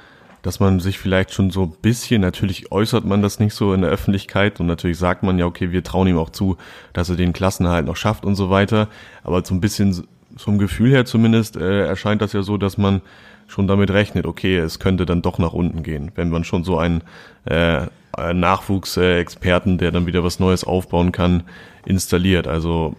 dass 0.42 0.61
man 0.61 0.81
sich 0.81 0.98
vielleicht 0.98 1.33
schon 1.33 1.50
so 1.50 1.62
ein 1.64 1.72
bisschen, 1.83 2.20
natürlich 2.20 2.72
äußert 2.72 3.05
man 3.05 3.22
das 3.22 3.40
nicht 3.40 3.55
so 3.55 3.72
in 3.74 3.83
der 3.83 3.90
Öffentlichkeit 3.90 4.61
und 4.61 4.66
natürlich 4.66 4.98
sagt 4.98 5.22
man 5.22 5.38
ja, 5.38 5.46
okay, 5.46 5.72
wir 5.72 5.85
trauen 5.85 6.09
ihm 6.09 6.18
auch 6.18 6.31
zu, 6.31 6.57
dass 6.92 7.11
er 7.11 7.16
den 7.16 7.33
Klassenerhalt 7.33 7.87
noch 7.87 7.96
schafft 7.96 8.24
und 8.24 8.37
so 8.37 8.50
weiter, 8.50 8.88
aber 9.22 9.44
so 9.44 9.55
ein 9.55 9.61
bisschen 9.61 10.07
vom 10.37 10.59
Gefühl 10.59 10.90
her 10.90 11.05
zumindest 11.05 11.57
äh, 11.57 11.87
erscheint 11.87 12.22
das 12.22 12.33
ja 12.33 12.42
so, 12.42 12.57
dass 12.57 12.79
man 12.79 13.03
schon 13.48 13.66
damit 13.66 13.90
rechnet, 13.90 14.26
okay, 14.26 14.57
es 14.57 14.79
könnte 14.79 15.07
dann 15.07 15.22
doch 15.22 15.38
nach 15.38 15.53
unten 15.53 15.83
gehen, 15.83 16.12
wenn 16.14 16.31
man 16.31 16.44
schon 16.44 16.64
so 16.64 16.79
einen 16.79 17.03
äh, 17.46 17.87
Nachwuchsexperten, 18.16 19.79
der 19.79 19.92
dann 19.92 20.07
wieder 20.07 20.24
was 20.24 20.40
Neues 20.40 20.64
aufbauen 20.64 21.12
kann, 21.12 21.44
installiert. 21.85 22.46
Also 22.46 22.96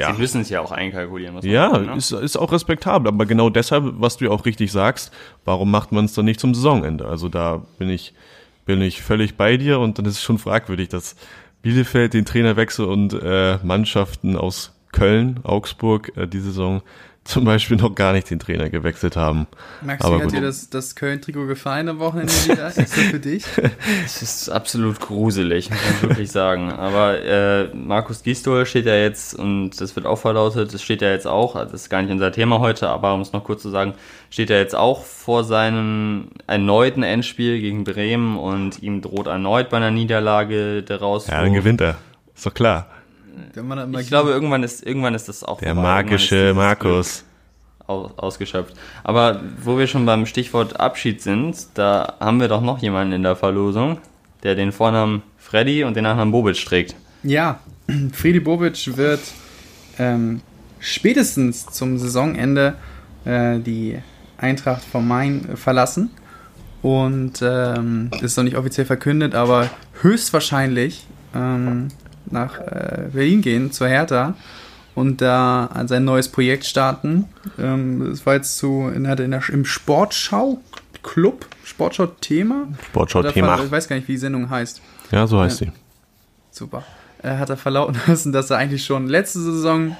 Ja. 0.00 0.14
Sie 0.14 0.18
müssen 0.18 0.40
es 0.40 0.48
ja 0.48 0.62
auch 0.62 0.72
einkalkulieren. 0.72 1.34
Man 1.34 1.44
ja, 1.44 1.70
sagen, 1.70 1.86
ne? 1.86 1.96
ist, 1.96 2.10
ist 2.10 2.38
auch 2.38 2.52
respektabel. 2.52 3.08
Aber 3.08 3.26
genau 3.26 3.50
deshalb, 3.50 3.84
was 3.98 4.16
du 4.16 4.24
ja 4.24 4.30
auch 4.30 4.46
richtig 4.46 4.72
sagst, 4.72 5.12
warum 5.44 5.70
macht 5.70 5.92
man 5.92 6.06
es 6.06 6.14
dann 6.14 6.24
nicht 6.24 6.40
zum 6.40 6.54
Saisonende? 6.54 7.06
Also 7.06 7.28
da 7.28 7.60
bin 7.78 7.90
ich, 7.90 8.14
bin 8.64 8.80
ich 8.80 9.02
völlig 9.02 9.36
bei 9.36 9.58
dir 9.58 9.78
und 9.78 9.98
dann 9.98 10.06
ist 10.06 10.14
es 10.14 10.22
schon 10.22 10.38
fragwürdig, 10.38 10.88
dass 10.88 11.16
Bielefeld 11.60 12.14
den 12.14 12.24
Trainerwechsel 12.24 12.86
und 12.86 13.12
äh, 13.12 13.58
Mannschaften 13.62 14.36
aus 14.36 14.72
Köln, 14.90 15.40
Augsburg 15.42 16.16
äh, 16.16 16.26
die 16.26 16.40
Saison 16.40 16.80
zum 17.24 17.44
Beispiel 17.44 17.76
noch 17.76 17.94
gar 17.94 18.12
nicht 18.12 18.30
den 18.30 18.38
Trainer 18.38 18.70
gewechselt 18.70 19.14
haben. 19.14 19.46
Max, 19.82 20.04
wie 20.04 20.22
hat 20.22 20.32
dir 20.32 20.40
das, 20.40 20.70
das 20.70 20.96
Köln-Trikot 20.96 21.46
gefallen 21.46 21.88
am 21.88 21.98
Wochenende 21.98 22.32
wieder? 22.32 22.68
Ist 22.68 22.78
das 22.78 22.92
für 22.92 23.20
dich? 23.20 23.44
Es 24.04 24.22
ist 24.22 24.48
absolut 24.48 25.00
gruselig, 25.00 25.70
muss 25.70 25.78
man 26.00 26.10
wirklich 26.10 26.30
sagen. 26.30 26.72
Aber 26.72 27.22
äh, 27.22 27.68
Markus 27.74 28.22
Gisdol 28.22 28.64
steht 28.66 28.86
ja 28.86 28.94
jetzt, 28.94 29.34
und 29.34 29.80
das 29.80 29.94
wird 29.96 30.06
auch 30.06 30.16
verlautet, 30.16 30.72
das 30.72 30.82
steht 30.82 31.02
ja 31.02 31.10
jetzt 31.10 31.26
auch, 31.26 31.54
das 31.54 31.74
ist 31.74 31.90
gar 31.90 32.02
nicht 32.02 32.10
unser 32.10 32.32
Thema 32.32 32.58
heute, 32.58 32.88
aber 32.88 33.14
um 33.14 33.20
es 33.20 33.32
noch 33.32 33.44
kurz 33.44 33.62
zu 33.62 33.70
sagen, 33.70 33.94
steht 34.30 34.50
er 34.50 34.58
jetzt 34.58 34.74
auch 34.74 35.04
vor 35.04 35.44
seinem 35.44 36.28
erneuten 36.46 37.02
Endspiel 37.02 37.60
gegen 37.60 37.84
Bremen 37.84 38.38
und 38.38 38.82
ihm 38.82 39.02
droht 39.02 39.26
erneut 39.26 39.68
bei 39.68 39.76
einer 39.76 39.90
Niederlage 39.90 40.82
daraus. 40.82 41.26
Ja, 41.26 41.42
dann 41.42 41.52
gewinnt 41.52 41.80
er. 41.80 41.96
Ist 42.34 42.46
doch 42.46 42.54
klar 42.54 42.88
ich 43.98 44.08
glaube, 44.08 44.30
irgendwann 44.30 44.62
ist, 44.62 44.84
irgendwann 44.84 45.14
ist 45.14 45.28
das 45.28 45.44
auch. 45.44 45.60
Der 45.60 45.74
magische 45.74 46.52
Markus. 46.54 47.24
Aus, 47.86 48.12
ausgeschöpft. 48.16 48.74
Aber 49.02 49.40
wo 49.62 49.76
wir 49.76 49.88
schon 49.88 50.06
beim 50.06 50.24
Stichwort 50.24 50.78
Abschied 50.78 51.20
sind, 51.20 51.56
da 51.74 52.14
haben 52.20 52.40
wir 52.40 52.46
doch 52.46 52.62
noch 52.62 52.78
jemanden 52.78 53.12
in 53.12 53.22
der 53.24 53.34
Verlosung, 53.34 53.98
der 54.44 54.54
den 54.54 54.70
Vornamen 54.70 55.22
Freddy 55.38 55.82
und 55.82 55.96
den 55.96 56.04
Nachnamen 56.04 56.30
Bobic 56.30 56.64
trägt. 56.64 56.94
Ja, 57.24 57.58
Freddy 58.12 58.38
Bobic 58.38 58.96
wird 58.96 59.20
ähm, 59.98 60.40
spätestens 60.78 61.66
zum 61.66 61.98
Saisonende 61.98 62.74
äh, 63.24 63.58
die 63.58 63.98
Eintracht 64.38 64.82
vom 64.82 65.06
Main 65.08 65.56
verlassen. 65.56 66.10
Und 66.82 67.42
ähm, 67.42 68.10
ist 68.22 68.36
noch 68.36 68.44
nicht 68.44 68.56
offiziell 68.56 68.86
verkündet, 68.86 69.34
aber 69.34 69.68
höchstwahrscheinlich 70.00 71.06
ähm, 71.34 71.88
nach 72.32 72.58
äh, 72.58 73.08
Berlin 73.12 73.40
gehen, 73.42 73.72
zur 73.72 73.88
Hertha 73.88 74.34
und 74.94 75.20
da 75.20 75.66
an 75.66 75.88
sein 75.88 76.04
neues 76.04 76.28
Projekt 76.28 76.64
starten. 76.66 77.26
Ähm, 77.58 78.10
das 78.10 78.26
war 78.26 78.34
jetzt 78.34 78.58
so 78.58 78.88
in, 78.88 79.04
in 79.04 79.30
der, 79.30 79.48
im 79.48 79.64
Sportschau-Club, 79.64 81.46
Sportschau-Thema. 81.64 82.68
Sportschau-Thema. 82.88 83.62
Ich 83.64 83.70
weiß 83.70 83.88
gar 83.88 83.96
nicht, 83.96 84.08
wie 84.08 84.12
die 84.12 84.18
Sendung 84.18 84.50
heißt. 84.50 84.80
Ja, 85.10 85.26
so 85.26 85.40
heißt 85.40 85.60
ja. 85.60 85.66
sie. 85.68 85.72
Super. 86.50 86.84
Er 87.22 87.38
hat 87.38 87.50
er 87.50 87.56
verlauten 87.56 87.98
lassen, 88.06 88.32
dass 88.32 88.50
er 88.50 88.58
eigentlich 88.58 88.84
schon 88.84 89.08
letzte 89.08 89.40
Saison, 89.40 89.96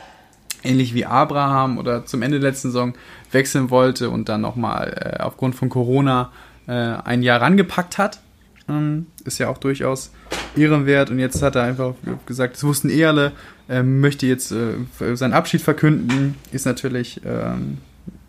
ähnlich 0.62 0.94
wie 0.94 1.06
Abraham 1.06 1.78
oder 1.78 2.04
zum 2.06 2.22
Ende 2.22 2.40
der 2.40 2.50
letzten 2.50 2.68
Saison, 2.68 2.94
wechseln 3.30 3.70
wollte 3.70 4.10
und 4.10 4.28
dann 4.28 4.40
nochmal 4.40 5.16
äh, 5.18 5.22
aufgrund 5.22 5.54
von 5.54 5.68
Corona 5.68 6.32
äh, 6.66 6.72
ein 6.72 7.22
Jahr 7.22 7.40
rangepackt 7.40 7.98
hat. 7.98 8.20
Ähm, 8.68 9.06
ist 9.24 9.38
ja 9.38 9.48
auch 9.48 9.58
durchaus 9.58 10.10
ehrenwert 10.56 11.10
und 11.10 11.18
jetzt 11.18 11.42
hat 11.42 11.56
er 11.56 11.62
einfach 11.62 11.94
gesagt, 12.26 12.56
das 12.56 12.64
wussten 12.64 12.90
eh 12.90 13.04
alle, 13.04 13.32
äh, 13.68 13.82
möchte 13.82 14.26
jetzt 14.26 14.52
äh, 14.52 15.16
seinen 15.16 15.32
Abschied 15.32 15.60
verkünden, 15.60 16.34
ist 16.52 16.66
natürlich, 16.66 17.20
ähm, 17.24 17.78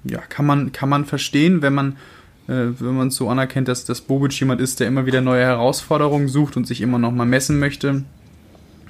ja, 0.04 0.20
kann 0.20 0.46
man, 0.46 0.72
kann 0.72 0.90
man 0.90 1.06
verstehen, 1.06 1.62
wenn 1.62 1.74
man 1.74 1.98
äh, 2.48 2.80
wenn 2.80 2.96
man 2.96 3.12
so 3.12 3.30
anerkennt, 3.30 3.68
dass, 3.68 3.86
dass 3.86 4.02
Bobic 4.02 4.40
jemand 4.40 4.62
ist, 4.62 4.80
der 4.80 4.88
immer 4.88 5.06
wieder 5.06 5.22
neue 5.22 5.44
Herausforderungen 5.44 6.28
sucht 6.28 6.58
und 6.58 6.68
sich 6.68 6.82
immer 6.82 7.00
noch 7.00 7.12
mal 7.12 7.26
messen 7.26 7.60
möchte. 7.60 8.04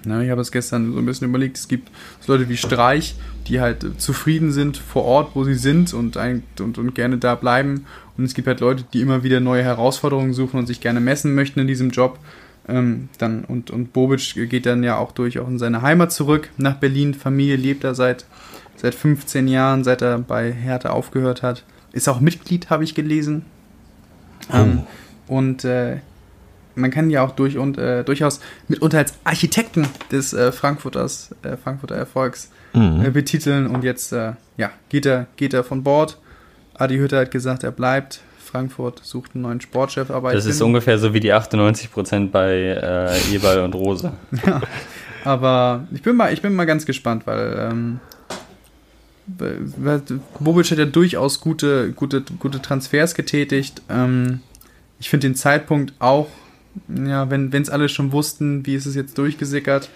Na, 0.04 0.24
ich 0.24 0.32
habe 0.32 0.42
es 0.42 0.52
gestern 0.52 0.94
so 0.94 1.00
ein 1.00 1.06
bisschen 1.06 1.30
überlegt, 1.30 1.58
es 1.58 1.68
gibt 1.68 1.92
so 2.22 2.34
Leute 2.34 2.50
wie 2.50 2.58
Streich, 2.58 3.16
die 3.48 3.62
halt 3.62 3.86
zufrieden 4.02 4.52
sind 4.52 4.78
vor 4.78 5.04
Ort, 5.04 5.36
wo 5.36 5.44
sie 5.44 5.54
sind 5.54 5.94
und, 5.94 6.18
und, 6.18 6.78
und 6.80 6.96
gerne 6.96 7.20
da 7.20 7.36
bleiben. 7.36 7.86
Und 8.18 8.24
es 8.24 8.34
gibt 8.34 8.48
halt 8.48 8.62
Leute, 8.62 8.84
die 8.94 9.02
immer 9.02 9.24
wieder 9.24 9.40
neue 9.40 9.64
Herausforderungen 9.64 10.34
suchen 10.34 10.58
und 10.58 10.66
sich 10.66 10.82
gerne 10.82 11.00
messen 11.00 11.36
möchten 11.36 11.60
in 11.60 11.68
diesem 11.68 11.92
Job. 11.92 12.18
Ähm, 12.68 13.10
dann, 13.18 13.44
und, 13.44 13.72
und 13.72 13.94
Bobic 13.94 14.36
geht 14.50 14.66
dann 14.66 14.84
ja 14.84 14.98
auch 14.98 15.12
durch 15.12 15.40
auch 15.40 15.48
in 15.48 15.60
seine 15.60 15.82
Heimat 15.82 16.12
zurück, 16.12 16.50
nach 16.58 16.76
Berlin. 16.76 17.14
Familie 17.14 17.56
lebt 17.56 17.84
er 17.84 17.96
seit, 17.96 18.26
seit 18.76 18.96
15 18.96 19.48
Jahren, 19.48 19.84
seit 19.84 20.02
er 20.02 20.20
bei 20.20 20.52
Hertha 20.52 20.90
aufgehört 20.90 21.42
hat. 21.42 21.64
Ist 21.92 22.08
auch 22.08 22.20
Mitglied, 22.20 22.70
habe 22.70 22.84
ich 22.84 22.96
gelesen. 22.96 23.46
Oh. 24.52 24.58
Ähm, 24.58 24.84
und 25.28 25.66
äh, 25.66 25.98
man 26.76 26.92
kann 26.92 27.10
ja 27.10 27.24
auch 27.24 27.32
durch 27.32 27.58
und, 27.58 27.78
äh, 27.78 28.04
durchaus 28.04 28.40
mitunter 28.68 29.00
als 29.00 29.14
Architekten 29.24 29.88
des 30.12 30.34
äh, 30.34 30.52
Frankfurters, 30.52 31.36
äh, 31.44 31.58
Frankfurter 31.58 31.96
Erfolgs 31.96 32.50
mhm. 32.74 33.06
Äh, 33.06 33.10
betiteln. 33.10 33.68
Und 33.68 33.84
jetzt 33.84 34.14
äh, 34.14 34.34
ja, 34.58 34.72
geht, 34.90 35.06
er, 35.06 35.28
geht 35.36 35.54
er 35.54 35.64
von 35.64 35.84
Bord. 35.84 36.18
Adi 36.76 36.98
Hütter 36.98 37.20
hat 37.20 37.32
gesagt, 37.32 37.64
er 37.64 37.72
bleibt. 37.72 38.22
Frankfurt 38.52 39.02
sucht 39.04 39.32
einen 39.34 39.44
neuen 39.44 39.62
Sportchef. 39.62 40.12
Aber 40.12 40.34
das 40.34 40.46
ist 40.46 40.60
bin, 40.60 40.68
ungefähr 40.68 40.98
so 40.98 41.14
wie 41.14 41.20
die 41.20 41.32
98 41.32 41.92
Prozent 41.92 42.32
bei 42.32 42.52
äh, 42.52 43.36
Eberl 43.36 43.62
und 43.62 43.74
Rose. 43.76 44.12
ja, 44.46 44.62
aber 45.24 45.88
ich 45.92 46.02
bin 46.02 46.16
mal, 46.16 46.34
ich 46.34 46.42
bin 46.42 46.54
mal 46.54 46.66
ganz 46.66 46.86
gespannt, 46.86 47.26
weil 47.26 47.70
ähm, 47.72 48.00
Bobic 50.40 50.72
hat 50.72 50.78
ja 50.78 50.86
durchaus 50.86 51.40
gute, 51.40 51.92
gute, 51.94 52.24
gute 52.40 52.62
Transfers 52.62 53.16
getätigt. 53.16 53.82
Ähm, 53.90 54.42
ich 55.00 55.10
finde 55.10 55.28
den 55.28 55.36
Zeitpunkt 55.36 55.94
auch, 56.00 56.28
ja, 56.88 57.30
wenn 57.30 57.54
es 57.54 57.70
alle 57.70 57.90
schon 57.90 58.12
wussten, 58.12 58.66
wie 58.66 58.76
ist 58.76 58.86
es 58.86 58.96
jetzt 58.96 59.18
durchgesickert, 59.18 59.90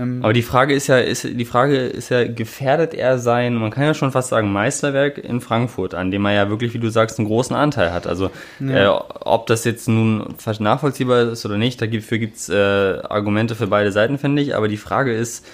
ähm, 0.00 0.20
Aber 0.22 0.32
die 0.32 0.42
Frage 0.42 0.74
ist 0.74 0.86
ja, 0.86 0.98
ist, 0.98 1.24
die 1.24 1.44
Frage 1.44 1.76
ist 1.76 2.08
ja, 2.08 2.26
gefährdet 2.26 2.94
er 2.94 3.18
sein, 3.18 3.54
man 3.54 3.70
kann 3.70 3.84
ja 3.84 3.94
schon 3.94 4.12
fast 4.12 4.28
sagen, 4.28 4.52
Meisterwerk 4.52 5.18
in 5.18 5.40
Frankfurt, 5.40 5.94
an 5.94 6.10
dem 6.10 6.24
er 6.24 6.32
ja 6.32 6.48
wirklich, 6.48 6.72
wie 6.74 6.78
du 6.78 6.90
sagst, 6.90 7.18
einen 7.18 7.28
großen 7.28 7.54
Anteil 7.54 7.92
hat. 7.92 8.06
Also 8.06 8.30
ja. 8.60 8.84
äh, 8.84 9.00
ob 9.20 9.46
das 9.46 9.64
jetzt 9.64 9.88
nun 9.88 10.34
nachvollziehbar 10.58 11.30
ist 11.30 11.44
oder 11.44 11.58
nicht, 11.58 11.82
dafür 11.82 12.18
gibt 12.18 12.36
es 12.36 12.48
äh, 12.48 12.54
Argumente 12.54 13.54
für 13.54 13.66
beide 13.66 13.92
Seiten, 13.92 14.18
finde 14.18 14.42
ich. 14.42 14.56
Aber 14.56 14.68
die 14.68 14.78
Frage 14.78 15.14
ist, 15.14 15.46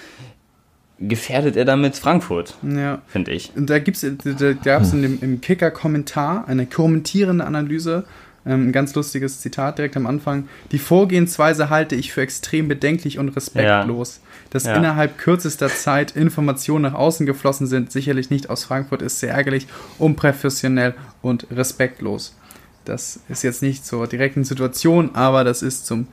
gefährdet 0.99 1.57
er 1.57 1.65
damit 1.65 1.97
Frankfurt, 1.97 2.55
ja. 2.63 3.03
finde 3.07 3.33
ich. 3.33 3.53
Und 3.57 3.69
da 3.69 3.79
gibt's, 3.79 4.07
da 4.25 4.53
gab 4.53 4.83
es 4.83 4.93
im 4.93 5.41
Kicker-Kommentar 5.41 6.49
eine 6.49 6.67
kommentierende 6.67 7.45
Analyse 7.45 8.05
ein 8.47 8.73
ganz 8.73 8.95
lustiges 8.95 9.41
Zitat 9.41 9.79
direkt 9.79 9.97
am 9.97 10.07
Anfang. 10.07 10.49
Die 10.71 10.79
Vorgehensweise 10.79 11.69
halte 11.69 11.97
ich 11.97 12.13
für 12.13 12.23
extrem 12.23 12.69
bedenklich 12.69 13.19
und 13.19 13.31
respektlos. 13.31 14.21
Ja. 14.23 14.23
Dass 14.51 14.65
ja. 14.65 14.77
innerhalb 14.77 15.19
kürzester 15.19 15.69
Zeit 15.69 16.15
Informationen 16.15 16.83
nach 16.83 16.95
außen 16.95 17.27
geflossen 17.27 17.67
sind, 17.67 17.91
sicherlich 17.91 18.31
nicht 18.31 18.49
aus 18.49 18.65
Frankfurt, 18.65 19.03
ist 19.03 19.19
sehr 19.19 19.33
ärgerlich, 19.33 19.67
unprofessionell 19.99 20.95
und 21.23 21.49
respektlos. 21.51 22.37
Das 22.85 23.19
ist 23.29 23.43
jetzt 23.43 23.63
nicht 23.63 23.85
zur 23.85 24.07
direkten 24.07 24.45
Situation, 24.45 25.15
aber 25.15 25.43
das 25.43 25.63
ist 25.63 25.87
zum 25.87 26.07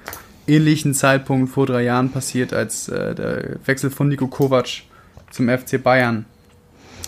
ähnlichen 0.47 0.95
Zeitpunkt 0.95 1.51
vor 1.51 1.67
drei 1.67 1.83
Jahren 1.83 2.09
passiert, 2.09 2.51
als 2.51 2.89
äh, 2.89 3.13
der 3.13 3.57
Wechsel 3.65 3.91
von 3.91 4.07
Nico 4.09 4.27
Kovac 4.27 4.81
zum 5.29 5.49
FC 5.49 5.81
Bayern 5.81 6.25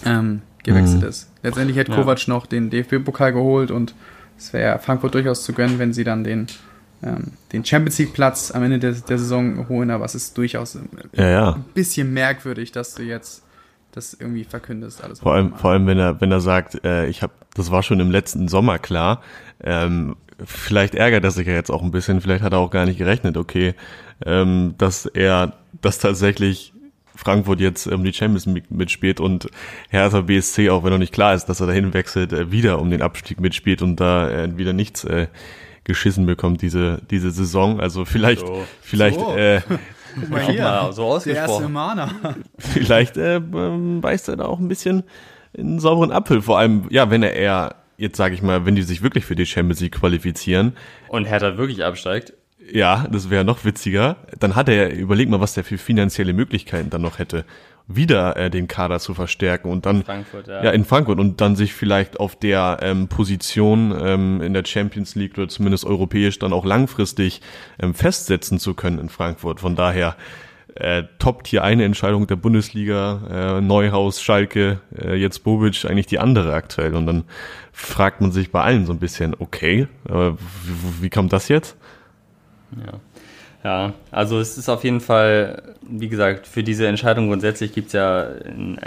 ähm, 0.06 0.42
gewechselt 0.64 1.02
mhm. 1.02 1.10
ist. 1.10 1.30
Letztendlich 1.42 1.78
hat 1.80 1.90
ja. 1.90 1.96
Kovac 1.96 2.28
noch 2.28 2.46
den 2.46 2.70
DFB-Pokal 2.70 3.34
geholt 3.34 3.72
und 3.72 3.96
es 4.38 4.54
wäre 4.54 4.80
Frankfurt 4.80 5.14
durchaus 5.14 5.44
zu 5.44 5.54
gönnen, 5.54 5.80
wenn 5.80 5.94
sie 5.94 6.04
dann 6.04 6.24
den, 6.24 6.48
ähm, 7.04 7.32
den 7.54 7.64
Champions 7.64 7.98
League 8.00 8.14
Platz 8.14 8.52
am 8.52 8.64
Ende 8.64 8.80
der, 8.80 8.92
der 8.92 9.18
Saison 9.18 9.68
holen, 9.70 9.92
aber 9.92 10.06
es 10.06 10.16
ist 10.16 10.38
durchaus 10.38 10.78
ja, 11.14 11.30
ja. 11.30 11.54
ein 11.54 11.66
bisschen 11.74 12.14
merkwürdig, 12.14 12.72
dass 12.72 12.96
du 12.96 13.04
jetzt 13.04 13.44
das 13.92 14.14
irgendwie 14.14 14.44
verkündest. 14.44 15.04
Alles 15.04 15.22
vor 15.22 15.34
allem, 15.34 15.54
vor 15.54 15.72
allem, 15.72 15.88
wenn 15.88 15.98
er, 15.98 16.20
wenn 16.20 16.32
er 16.32 16.42
sagt, 16.42 16.84
äh, 16.84 17.08
ich 17.08 17.22
habe, 17.22 17.34
das 17.54 17.72
war 17.72 17.82
schon 17.82 18.00
im 18.00 18.12
letzten 18.12 18.48
Sommer 18.48 18.78
klar. 18.78 19.22
Ähm, 19.64 20.18
vielleicht 20.44 20.96
ärgert 20.96 21.24
er 21.24 21.32
sich 21.32 21.48
ja 21.48 21.54
jetzt 21.54 21.72
auch 21.72 21.82
ein 21.82 21.92
bisschen. 21.92 22.20
Vielleicht 22.20 22.44
hat 22.44 22.52
er 22.52 22.60
auch 22.60 22.72
gar 22.72 22.86
nicht 22.86 22.98
gerechnet, 22.98 23.38
okay, 23.38 23.74
ähm, 24.26 24.76
dass 24.78 25.06
er 25.06 25.54
das 25.82 26.00
tatsächlich 26.00 26.74
Frankfurt 27.16 27.60
jetzt 27.60 27.88
um 27.88 28.04
die 28.04 28.14
Champions 28.14 28.46
League 28.46 28.70
mitspielt 28.70 29.20
und 29.20 29.48
Hertha 29.90 30.22
BSC, 30.22 30.70
auch 30.70 30.84
wenn 30.84 30.92
noch 30.92 31.00
nicht 31.00 31.14
klar 31.14 31.34
ist, 31.34 31.46
dass 31.46 31.62
er 31.62 31.68
dahin 31.68 31.94
wechselt, 31.94 32.34
äh, 32.34 32.52
wieder 32.52 32.80
um 32.80 32.90
den 32.90 33.02
Abstieg 33.02 33.40
mitspielt 33.40 33.82
und 33.82 34.00
da 34.00 34.30
äh, 34.30 34.58
wieder 34.58 34.74
nichts 34.74 35.04
äh, 35.04 35.28
geschissen 35.84 36.26
bekommt 36.26 36.62
diese 36.62 37.02
diese 37.10 37.32
Saison. 37.32 37.80
Also 37.80 38.06
vielleicht 38.06 38.46
so. 38.46 38.66
vielleicht 38.82 39.20
so. 39.20 39.36
äh, 39.36 39.62
Guck 40.20 40.30
mal 40.30 40.42
hier, 40.44 40.62
mal, 40.62 40.94
so 40.94 41.04
ausgesprochen. 41.04 41.74
Der 41.74 42.08
erste 42.08 42.40
vielleicht 42.58 43.18
äh, 43.18 43.36
ähm, 43.36 44.00
beißt 44.02 44.30
er 44.30 44.38
da 44.38 44.46
auch 44.46 44.60
ein 44.60 44.70
bisschen 44.70 45.04
einen 45.58 45.80
sauberen 45.80 46.12
Apfel. 46.12 46.42
Vor 46.42 46.58
allem, 46.58 46.86
ja, 46.90 47.10
wenn 47.10 47.22
er 47.22 47.34
eher 47.34 47.76
jetzt 47.98 48.18
sage 48.18 48.36
ich 48.36 48.42
mal, 48.42 48.66
wenn 48.66 48.76
die 48.76 48.84
sich 48.84 49.02
wirklich 49.02 49.26
für 49.26 49.36
die 49.36 49.46
Champions 49.46 49.80
League 49.80 49.96
qualifizieren 49.96 50.76
und 51.08 51.26
Hertha 51.26 51.58
wirklich 51.58 51.84
absteigt, 51.84 52.34
ja, 52.72 53.08
das 53.12 53.30
wäre 53.30 53.46
noch 53.46 53.66
witziger. 53.66 54.18
Dann 54.40 54.56
hat 54.56 54.70
er, 54.70 54.94
überleg 54.94 55.30
mal, 55.30 55.42
was 55.42 55.54
der 55.54 55.64
für 55.64 55.78
finanzielle 55.78 56.34
Möglichkeiten 56.34 56.90
dann 56.90 57.02
noch 57.02 57.20
hätte, 57.20 57.46
wieder 57.88 58.36
äh, 58.36 58.50
den 58.50 58.68
Kader 58.68 59.00
zu 59.00 59.14
verstärken 59.14 59.70
und 59.70 59.86
dann 59.86 60.04
Frankfurt, 60.04 60.48
ja. 60.48 60.64
ja 60.64 60.72
in 60.72 60.86
Frankfurt 60.86 61.20
und 61.20 61.40
dann 61.40 61.56
sich 61.56 61.74
vielleicht 61.74 62.20
auf 62.20 62.36
der 62.36 62.80
ähm, 62.82 63.08
Position 63.08 63.96
ähm, 64.00 64.42
in 64.42 64.54
der 64.54 64.66
Champions 64.66 65.14
League 65.14 65.38
oder 65.38 65.48
zumindest 65.48 65.86
europäisch 65.86 66.40
dann 66.40 66.52
auch 66.52 66.66
langfristig 66.66 67.42
ähm, 67.80 67.94
festsetzen 67.94 68.58
zu 68.58 68.74
können 68.74 68.98
in 68.98 69.10
Frankfurt. 69.10 69.60
Von 69.60 69.76
daher 69.76 70.16
äh, 70.74 71.04
toppt 71.20 71.48
hier 71.48 71.64
eine 71.64 71.86
Entscheidung 71.86 72.28
der 72.28 72.36
Bundesliga, 72.36 73.58
äh, 73.58 73.62
Neuhaus, 73.62 74.22
Schalke, 74.22 74.82
äh, 74.98 75.16
jetzt 75.16 75.44
Bobic 75.44 75.86
eigentlich 75.86 76.08
die 76.08 76.20
andere 76.20 76.54
aktuell. 76.54 76.96
Und 76.96 77.06
dann 77.06 77.24
fragt 77.72 78.20
man 78.20 78.32
sich 78.32 78.52
bei 78.52 78.62
allen 78.62 78.86
so 78.86 78.94
ein 78.94 79.00
bisschen, 79.00 79.36
okay, 79.38 79.88
aber 80.06 80.34
wie, 80.34 81.04
wie 81.04 81.10
kommt 81.10 81.32
das 81.32 81.48
jetzt? 81.50 81.78
Ja. 82.86 83.00
Ja, 83.64 83.94
also 84.12 84.40
es 84.40 84.60
ist 84.60 84.70
auf 84.70 84.84
jeden 84.84 85.02
Fall, 85.02 85.74
wie 85.82 86.08
gesagt, 86.08 86.46
für 86.46 86.62
diese 86.62 86.86
Entscheidung 86.86 87.30
grundsätzlich 87.30 87.74
gibt 87.74 87.88
es 87.88 87.94
ja, 87.94 88.28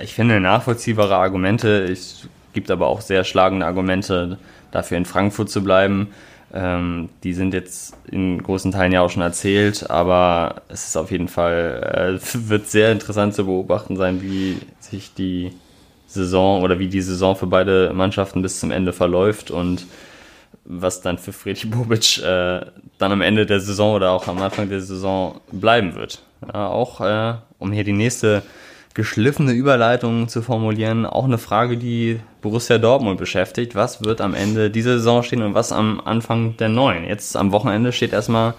ich 0.00 0.14
finde, 0.14 0.38
nachvollziehbare 0.38 1.16
Argumente. 1.16 1.82
Es 1.82 2.28
gibt 2.52 2.70
aber 2.70 2.86
auch 2.86 3.00
sehr 3.00 3.24
schlagende 3.24 3.66
Argumente 3.66 4.38
dafür, 4.70 4.96
in 4.96 5.04
Frankfurt 5.04 5.50
zu 5.50 5.64
bleiben. 5.64 6.10
Ähm, 6.54 7.08
die 7.24 7.34
sind 7.34 7.54
jetzt 7.54 7.96
in 8.08 8.40
großen 8.40 8.70
Teilen 8.70 8.92
ja 8.92 9.00
auch 9.00 9.10
schon 9.10 9.22
erzählt, 9.22 9.90
aber 9.90 10.62
es 10.68 10.86
ist 10.86 10.96
auf 10.96 11.10
jeden 11.10 11.28
Fall, 11.28 12.20
äh, 12.22 12.38
wird 12.48 12.68
sehr 12.68 12.92
interessant 12.92 13.34
zu 13.34 13.46
beobachten 13.46 13.96
sein, 13.96 14.22
wie 14.22 14.58
sich 14.78 15.12
die 15.12 15.50
Saison 16.06 16.62
oder 16.62 16.78
wie 16.78 16.86
die 16.86 17.02
Saison 17.02 17.34
für 17.34 17.48
beide 17.48 17.92
Mannschaften 17.92 18.42
bis 18.42 18.60
zum 18.60 18.70
Ende 18.70 18.92
verläuft 18.92 19.50
und 19.50 19.86
was 20.68 21.00
dann 21.00 21.18
für 21.18 21.32
Friedrich 21.32 21.70
Bobic 21.70 22.18
äh, 22.18 22.60
dann 22.98 23.12
am 23.12 23.22
Ende 23.22 23.46
der 23.46 23.60
Saison 23.60 23.94
oder 23.94 24.10
auch 24.10 24.28
am 24.28 24.40
Anfang 24.40 24.68
der 24.68 24.80
Saison 24.80 25.40
bleiben 25.50 25.94
wird. 25.94 26.22
Ja, 26.52 26.68
auch 26.68 27.00
äh, 27.00 27.34
um 27.58 27.72
hier 27.72 27.84
die 27.84 27.92
nächste 27.94 28.42
geschliffene 28.94 29.52
Überleitung 29.52 30.28
zu 30.28 30.42
formulieren, 30.42 31.06
auch 31.06 31.24
eine 31.24 31.38
Frage, 31.38 31.78
die 31.78 32.20
Borussia 32.42 32.78
Dortmund 32.78 33.18
beschäftigt. 33.18 33.74
Was 33.74 34.04
wird 34.04 34.20
am 34.20 34.34
Ende 34.34 34.70
dieser 34.70 34.98
Saison 34.98 35.22
stehen 35.22 35.42
und 35.42 35.54
was 35.54 35.72
am 35.72 36.00
Anfang 36.04 36.56
der 36.58 36.68
neuen? 36.68 37.04
Jetzt 37.04 37.36
am 37.36 37.52
Wochenende 37.52 37.92
steht 37.92 38.12
erstmal 38.12 38.54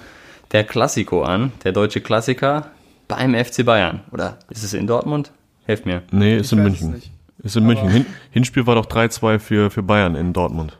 der 0.51 0.63
Klassiko 0.63 1.23
an, 1.23 1.51
der 1.63 1.73
deutsche 1.73 2.01
Klassiker 2.01 2.67
beim 3.07 3.35
FC 3.35 3.65
Bayern. 3.65 4.01
Oder 4.11 4.39
ist 4.49 4.63
es 4.63 4.73
in 4.73 4.87
Dortmund? 4.87 5.31
Helft 5.65 5.85
mir. 5.85 6.01
Nee, 6.11 6.37
ist 6.37 6.51
in 6.53 6.63
München. 6.63 7.01
Ist 7.43 7.55
in 7.55 7.65
München. 7.65 7.89
Hin 7.89 8.05
Hinspiel 8.31 8.65
war 8.65 8.75
doch 8.75 8.87
3-2 8.87 9.39
für, 9.39 9.69
für 9.69 9.83
Bayern 9.83 10.15
in 10.15 10.33
Dortmund. 10.33 10.77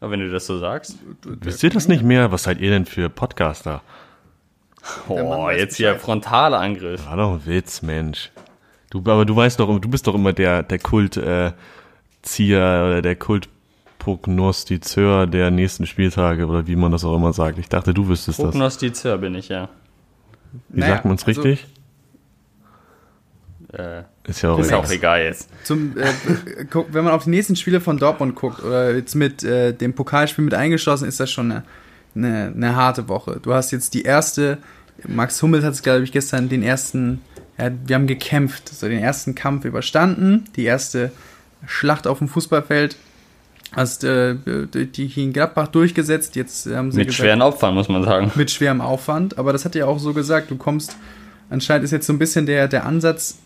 Aber 0.00 0.12
wenn 0.12 0.20
du 0.20 0.30
das 0.30 0.46
so 0.46 0.58
sagst. 0.58 0.96
Wisst 1.24 1.62
ihr 1.62 1.70
das 1.70 1.88
nicht 1.88 2.02
mehr? 2.02 2.30
Was 2.30 2.44
seid 2.44 2.60
ihr 2.60 2.70
denn 2.70 2.86
für 2.86 3.08
Podcaster? 3.08 3.82
Oh, 5.08 5.50
jetzt 5.50 5.76
hier 5.76 5.96
frontaler 5.96 6.60
Angriff. 6.60 7.04
War 7.06 7.16
doch 7.16 7.34
ein 7.34 7.46
Witz, 7.46 7.82
Mensch. 7.82 8.30
Du, 8.90 9.00
aber 9.00 9.24
du 9.24 9.36
weißt 9.36 9.60
doch, 9.60 9.78
du 9.78 9.88
bist 9.88 10.06
doch 10.06 10.14
immer 10.14 10.32
der, 10.32 10.62
der 10.62 10.78
Kultzieher 10.78 11.54
äh, 12.38 12.86
oder 12.86 13.02
der 13.02 13.16
Kultprognostizeur 13.16 15.26
der 15.26 15.50
nächsten 15.50 15.86
Spieltage 15.86 16.46
oder 16.46 16.66
wie 16.66 16.76
man 16.76 16.92
das 16.92 17.04
auch 17.04 17.16
immer 17.16 17.32
sagt. 17.32 17.58
Ich 17.58 17.68
dachte, 17.68 17.92
du 17.92 18.08
wüsstest 18.08 18.38
das. 18.38 18.50
Prognostizeur 18.50 19.18
bin 19.18 19.34
ich, 19.34 19.48
ja. 19.48 19.68
Wie 20.68 20.80
naja, 20.80 20.94
sagt 20.94 21.04
man 21.04 21.16
es 21.16 21.26
also, 21.26 21.42
richtig? 21.42 21.66
Äh, 23.72 24.02
ist 24.24 24.42
ja 24.42 24.50
auch, 24.50 24.58
ist 24.58 24.72
auch 24.72 24.90
egal 24.90 25.22
jetzt. 25.22 25.48
Zum, 25.64 25.94
äh, 25.98 26.12
wenn 26.90 27.04
man 27.04 27.12
auf 27.12 27.24
die 27.24 27.30
nächsten 27.30 27.54
Spiele 27.54 27.80
von 27.80 27.98
Dortmund 27.98 28.34
guckt 28.34 28.62
oder 28.62 28.94
jetzt 28.94 29.14
mit 29.14 29.44
äh, 29.44 29.74
dem 29.74 29.94
Pokalspiel 29.94 30.44
mit 30.44 30.54
eingeschlossen, 30.54 31.06
ist 31.06 31.20
das 31.20 31.30
schon 31.30 31.52
eine, 31.52 31.64
eine, 32.14 32.52
eine, 32.54 32.76
harte 32.76 33.08
Woche. 33.08 33.40
Du 33.42 33.52
hast 33.52 33.70
jetzt 33.70 33.92
die 33.92 34.02
erste, 34.02 34.58
Max 35.06 35.42
Hummels 35.42 35.64
hat 35.64 35.74
es, 35.74 35.82
glaube 35.82 36.02
ich, 36.02 36.12
gestern 36.12 36.48
den 36.48 36.62
ersten, 36.62 37.20
ja, 37.58 37.70
wir 37.84 37.96
haben 37.96 38.06
gekämpft, 38.06 38.70
so 38.70 38.88
den 38.88 39.00
ersten 39.00 39.34
Kampf 39.34 39.66
überstanden, 39.66 40.44
die 40.56 40.64
erste 40.64 41.12
Schlacht 41.66 42.06
auf 42.06 42.18
dem 42.18 42.28
Fußballfeld. 42.28 42.96
Hast 43.72 44.02
äh, 44.02 44.34
die 44.34 45.12
in 45.22 45.34
Gladbach 45.34 45.68
durchgesetzt, 45.68 46.36
jetzt 46.36 46.64
haben 46.68 46.90
sie. 46.90 46.98
Mit 46.98 47.08
gesagt, 47.08 47.22
schweren 47.22 47.42
Aufwand, 47.42 47.74
muss 47.74 47.90
man 47.90 48.02
sagen. 48.02 48.32
Mit 48.34 48.50
schwerem 48.50 48.80
Aufwand, 48.80 49.36
aber 49.36 49.52
das 49.52 49.66
hat 49.66 49.74
ja 49.74 49.84
auch 49.84 49.98
so 49.98 50.14
gesagt, 50.14 50.50
du 50.50 50.56
kommst, 50.56 50.96
anscheinend 51.50 51.84
ist 51.84 51.90
jetzt 51.90 52.06
so 52.06 52.14
ein 52.14 52.18
bisschen 52.18 52.46
der, 52.46 52.66
der 52.66 52.86
Ansatz, 52.86 53.36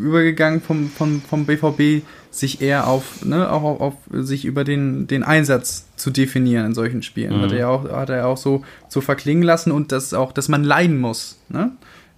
übergegangen 0.00 0.60
vom, 0.60 0.88
vom, 0.88 1.20
vom 1.22 1.46
BVB, 1.46 2.04
sich 2.30 2.60
eher 2.60 2.86
auf, 2.86 3.24
ne, 3.24 3.50
auch 3.50 3.62
auf, 3.62 3.80
auf 3.80 3.94
sich 4.12 4.44
über 4.44 4.64
den, 4.64 5.06
den 5.06 5.22
Einsatz 5.22 5.86
zu 5.96 6.10
definieren 6.10 6.66
in 6.66 6.74
solchen 6.74 7.02
Spielen. 7.02 7.36
Mhm. 7.36 7.42
Hat 7.42 7.52
er 7.52 7.58
ja 7.58 7.68
auch, 7.68 7.90
hat 7.90 8.10
er 8.10 8.26
auch 8.26 8.36
so, 8.36 8.62
so 8.88 9.00
verklingen 9.00 9.42
lassen 9.42 9.72
und 9.72 9.92
das 9.92 10.14
auch, 10.14 10.32
dass 10.32 10.48
man 10.48 10.64
leiden 10.64 10.98
muss. 10.98 11.38
Ne? 11.48 11.72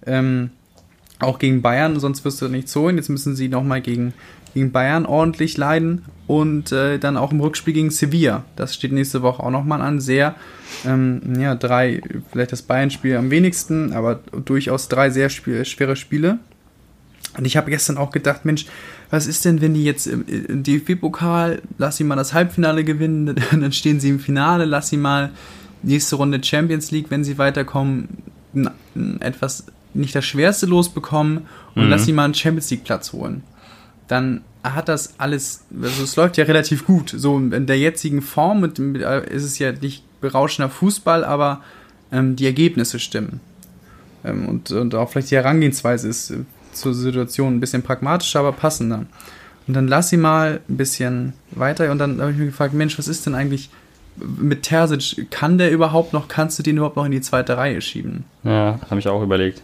Ähm, 0.05 0.51
auch 1.19 1.39
gegen 1.39 1.61
Bayern, 1.61 1.99
sonst 1.99 2.23
wirst 2.25 2.41
du 2.41 2.47
nicht 2.47 2.69
so 2.69 2.87
hin. 2.87 2.97
Jetzt 2.97 3.09
müssen 3.09 3.35
sie 3.35 3.47
nochmal 3.47 3.81
gegen, 3.81 4.13
gegen 4.53 4.71
Bayern 4.71 5.05
ordentlich 5.05 5.57
leiden 5.57 6.05
und 6.27 6.71
äh, 6.71 6.99
dann 6.99 7.17
auch 7.17 7.31
im 7.31 7.39
Rückspiel 7.39 7.73
gegen 7.73 7.89
Sevilla. 7.89 8.43
Das 8.55 8.75
steht 8.75 8.91
nächste 8.91 9.21
Woche 9.21 9.41
auch 9.41 9.51
nochmal 9.51 9.81
an. 9.81 9.99
Sehr, 9.99 10.35
ähm, 10.85 11.21
ja, 11.39 11.55
drei, 11.55 12.01
vielleicht 12.31 12.51
das 12.51 12.61
Bayern-Spiel 12.61 13.17
am 13.17 13.31
wenigsten, 13.31 13.93
aber 13.93 14.19
durchaus 14.45 14.87
drei 14.89 15.09
sehr 15.09 15.29
schwere 15.29 15.95
Spiele. 15.95 16.39
Und 17.37 17.45
ich 17.45 17.57
habe 17.57 17.71
gestern 17.71 17.97
auch 17.97 18.11
gedacht, 18.11 18.45
Mensch, 18.45 18.65
was 19.09 19.27
ist 19.27 19.45
denn, 19.45 19.61
wenn 19.61 19.73
die 19.73 19.83
jetzt 19.83 20.07
im 20.07 20.63
DFB-Pokal, 20.63 21.61
lass 21.77 21.97
sie 21.97 22.03
mal 22.03 22.15
das 22.15 22.33
Halbfinale 22.33 22.83
gewinnen, 22.83 23.35
dann 23.51 23.71
stehen 23.71 23.99
sie 23.99 24.09
im 24.09 24.19
Finale, 24.19 24.65
lass 24.65 24.89
sie 24.89 24.97
mal 24.97 25.31
nächste 25.81 26.15
Runde 26.15 26.43
Champions 26.43 26.91
League, 26.91 27.07
wenn 27.09 27.23
sie 27.23 27.37
weiterkommen, 27.37 28.07
etwas 29.19 29.65
nicht 29.93 30.15
das 30.15 30.25
Schwerste 30.25 30.65
losbekommen 30.65 31.45
und 31.75 31.85
mhm. 31.85 31.89
lass 31.89 32.05
sie 32.05 32.13
mal 32.13 32.25
einen 32.25 32.33
Champions 32.33 32.69
League-Platz 32.71 33.13
holen. 33.13 33.43
Dann 34.07 34.41
hat 34.63 34.87
das 34.87 35.15
alles, 35.19 35.65
also 35.81 36.03
es 36.03 36.15
läuft 36.15 36.37
ja 36.37 36.45
relativ 36.45 36.85
gut. 36.85 37.13
So 37.15 37.37
in 37.37 37.65
der 37.65 37.77
jetzigen 37.77 38.21
Form 38.21 38.61
mit, 38.61 38.79
ist 38.79 39.43
es 39.43 39.59
ja 39.59 39.71
nicht 39.71 40.03
berauschender 40.21 40.69
Fußball, 40.69 41.25
aber 41.25 41.61
ähm, 42.11 42.35
die 42.35 42.45
Ergebnisse 42.45 42.99
stimmen. 42.99 43.41
Ähm, 44.23 44.47
und, 44.47 44.71
und 44.71 44.95
auch 44.95 45.09
vielleicht 45.09 45.31
die 45.31 45.35
Herangehensweise 45.35 46.07
ist 46.07 46.33
zur 46.73 46.93
Situation 46.93 47.55
ein 47.55 47.59
bisschen 47.59 47.83
pragmatischer, 47.83 48.39
aber 48.39 48.51
passender. 48.51 49.05
Und 49.67 49.73
dann 49.75 49.87
lass 49.87 50.09
sie 50.09 50.17
mal 50.17 50.59
ein 50.67 50.77
bisschen 50.77 51.33
weiter 51.51 51.89
und 51.91 51.99
dann 51.99 52.19
habe 52.19 52.31
ich 52.31 52.37
mir 52.37 52.45
gefragt, 52.45 52.73
Mensch, 52.73 52.97
was 52.97 53.07
ist 53.07 53.25
denn 53.25 53.35
eigentlich 53.35 53.69
mit 54.17 54.63
Terzic? 54.63 55.31
Kann 55.31 55.57
der 55.57 55.71
überhaupt 55.71 56.13
noch, 56.13 56.27
kannst 56.27 56.59
du 56.59 56.63
den 56.63 56.77
überhaupt 56.77 56.97
noch 56.97 57.05
in 57.05 57.11
die 57.11 57.21
zweite 57.21 57.57
Reihe 57.57 57.81
schieben? 57.81 58.25
Ja, 58.43 58.79
habe 58.89 58.99
ich 58.99 59.07
auch 59.07 59.23
überlegt. 59.23 59.61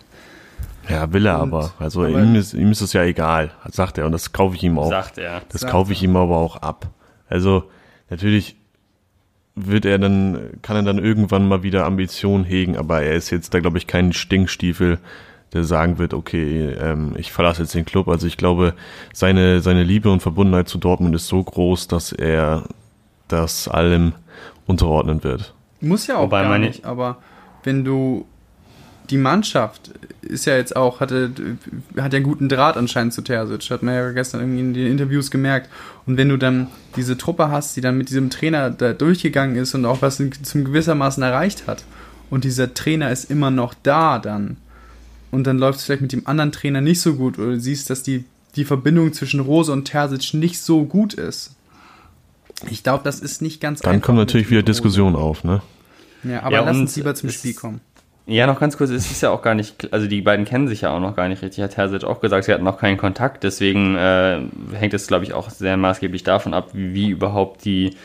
Ja, 0.89 1.11
will 1.13 1.25
er 1.25 1.41
und, 1.41 1.53
aber. 1.53 1.73
Also 1.79 2.03
aber 2.03 2.21
ihm, 2.21 2.35
ist, 2.35 2.53
ihm 2.53 2.71
ist 2.71 2.81
es 2.81 2.93
ja 2.93 3.03
egal, 3.03 3.51
sagt 3.71 3.97
er. 3.97 4.05
Und 4.05 4.11
das 4.11 4.31
kaufe 4.31 4.55
ich 4.55 4.63
ihm 4.63 4.79
auch. 4.79 4.89
Sagt 4.89 5.17
er. 5.17 5.41
Das 5.49 5.67
kaufe 5.67 5.91
ich 5.91 6.01
ihm 6.01 6.15
aber 6.15 6.37
auch 6.37 6.57
ab. 6.57 6.87
Also 7.27 7.69
natürlich 8.09 8.55
wird 9.55 9.85
er 9.85 9.99
dann, 9.99 10.39
kann 10.61 10.77
er 10.77 10.83
dann 10.83 10.97
irgendwann 10.97 11.47
mal 11.47 11.63
wieder 11.63 11.85
Ambitionen 11.85 12.45
hegen, 12.45 12.77
aber 12.77 13.01
er 13.01 13.15
ist 13.15 13.29
jetzt 13.29 13.53
da, 13.53 13.59
glaube 13.59 13.77
ich, 13.77 13.87
kein 13.87 14.13
Stinkstiefel, 14.13 14.99
der 15.53 15.63
sagen 15.63 15.97
wird, 15.97 16.13
okay, 16.13 16.69
ähm, 16.79 17.13
ich 17.17 17.31
verlasse 17.31 17.63
jetzt 17.63 17.73
den 17.73 17.85
Club. 17.85 18.07
Also 18.07 18.27
ich 18.27 18.37
glaube, 18.37 18.73
seine, 19.13 19.61
seine 19.61 19.83
Liebe 19.83 20.11
und 20.11 20.21
Verbundenheit 20.21 20.67
zu 20.67 20.77
Dortmund 20.77 21.15
ist 21.15 21.27
so 21.27 21.43
groß, 21.43 21.87
dass 21.87 22.11
er 22.11 22.63
das 23.27 23.67
allem 23.67 24.13
unterordnen 24.67 25.23
wird. 25.23 25.53
Muss 25.81 26.07
ja 26.07 26.17
auch 26.17 26.23
Wobei 26.23 26.43
gar 26.43 26.57
nicht, 26.57 26.85
aber 26.85 27.17
wenn 27.63 27.83
du 27.83 28.25
die 29.09 29.17
Mannschaft 29.17 29.91
ist 30.21 30.45
ja 30.45 30.55
jetzt 30.55 30.75
auch, 30.75 30.99
hatte, 30.99 31.31
hat 31.97 32.13
ja 32.13 32.17
einen 32.17 32.25
guten 32.25 32.47
Draht 32.49 32.77
anscheinend 32.77 33.13
zu 33.13 33.23
Terzic, 33.23 33.71
hat 33.71 33.81
man 33.81 33.95
ja 33.95 34.11
gestern 34.11 34.41
irgendwie 34.41 34.59
in 34.59 34.73
den 34.73 34.87
Interviews 34.87 35.31
gemerkt. 35.31 35.69
Und 36.05 36.17
wenn 36.17 36.29
du 36.29 36.37
dann 36.37 36.67
diese 36.95 37.17
Truppe 37.17 37.49
hast, 37.49 37.75
die 37.75 37.81
dann 37.81 37.97
mit 37.97 38.09
diesem 38.09 38.29
Trainer 38.29 38.69
da 38.69 38.93
durchgegangen 38.93 39.55
ist 39.55 39.73
und 39.73 39.85
auch 39.85 40.01
was 40.01 40.17
zum 40.43 40.63
gewissermaßen 40.63 41.23
erreicht 41.23 41.67
hat, 41.67 41.83
und 42.29 42.43
dieser 42.43 42.75
Trainer 42.75 43.09
ist 43.09 43.31
immer 43.31 43.49
noch 43.49 43.73
da 43.81 44.19
dann, 44.19 44.57
und 45.31 45.45
dann 45.45 45.57
läuft 45.57 45.79
es 45.79 45.85
vielleicht 45.85 46.01
mit 46.01 46.11
dem 46.11 46.27
anderen 46.27 46.51
Trainer 46.51 46.81
nicht 46.81 47.01
so 47.01 47.15
gut 47.15 47.37
oder 47.37 47.51
du 47.51 47.59
siehst, 47.59 47.89
dass 47.89 48.03
die, 48.03 48.25
die 48.55 48.65
Verbindung 48.65 49.13
zwischen 49.13 49.39
Rose 49.39 49.71
und 49.71 49.85
Terzic 49.85 50.33
nicht 50.33 50.59
so 50.59 50.85
gut 50.85 51.13
ist. 51.13 51.55
Ich 52.69 52.83
glaube, 52.83 53.03
das 53.03 53.19
ist 53.19 53.41
nicht 53.41 53.61
ganz 53.61 53.81
Dann 53.81 54.01
kommt 54.01 54.17
natürlich 54.17 54.49
wieder 54.49 54.63
Diskussion 54.63 55.15
auf, 55.15 55.43
ne? 55.43 55.61
Ja, 56.23 56.43
aber 56.43 56.55
ja, 56.55 56.61
lass 56.63 56.77
uns 56.77 56.95
lieber 56.95 57.15
zum 57.15 57.29
Spiel 57.29 57.53
kommen. 57.53 57.79
Ja, 58.25 58.45
noch 58.45 58.59
ganz 58.59 58.77
kurz, 58.77 58.91
es 58.91 59.09
ist 59.09 59.21
ja 59.21 59.31
auch 59.31 59.41
gar 59.41 59.55
nicht, 59.55 59.91
also 59.91 60.05
die 60.05 60.21
beiden 60.21 60.45
kennen 60.45 60.67
sich 60.67 60.81
ja 60.81 60.91
auch 60.91 60.99
noch 60.99 61.15
gar 61.15 61.29
nicht 61.29 61.41
richtig, 61.41 61.63
hat 61.63 61.71
Terzic 61.71 62.03
auch 62.03 62.19
gesagt, 62.19 62.43
sie 62.43 62.53
hatten 62.53 62.63
noch 62.63 62.77
keinen 62.77 62.97
Kontakt, 62.97 63.43
deswegen 63.43 63.95
äh, 63.95 64.41
hängt 64.73 64.93
es, 64.93 65.07
glaube 65.07 65.23
ich, 65.23 65.33
auch 65.33 65.49
sehr 65.49 65.77
maßgeblich 65.77 66.23
davon 66.23 66.53
ab, 66.53 66.69
wie, 66.73 66.93
wie 66.93 67.09
überhaupt 67.09 67.65
die 67.65 67.95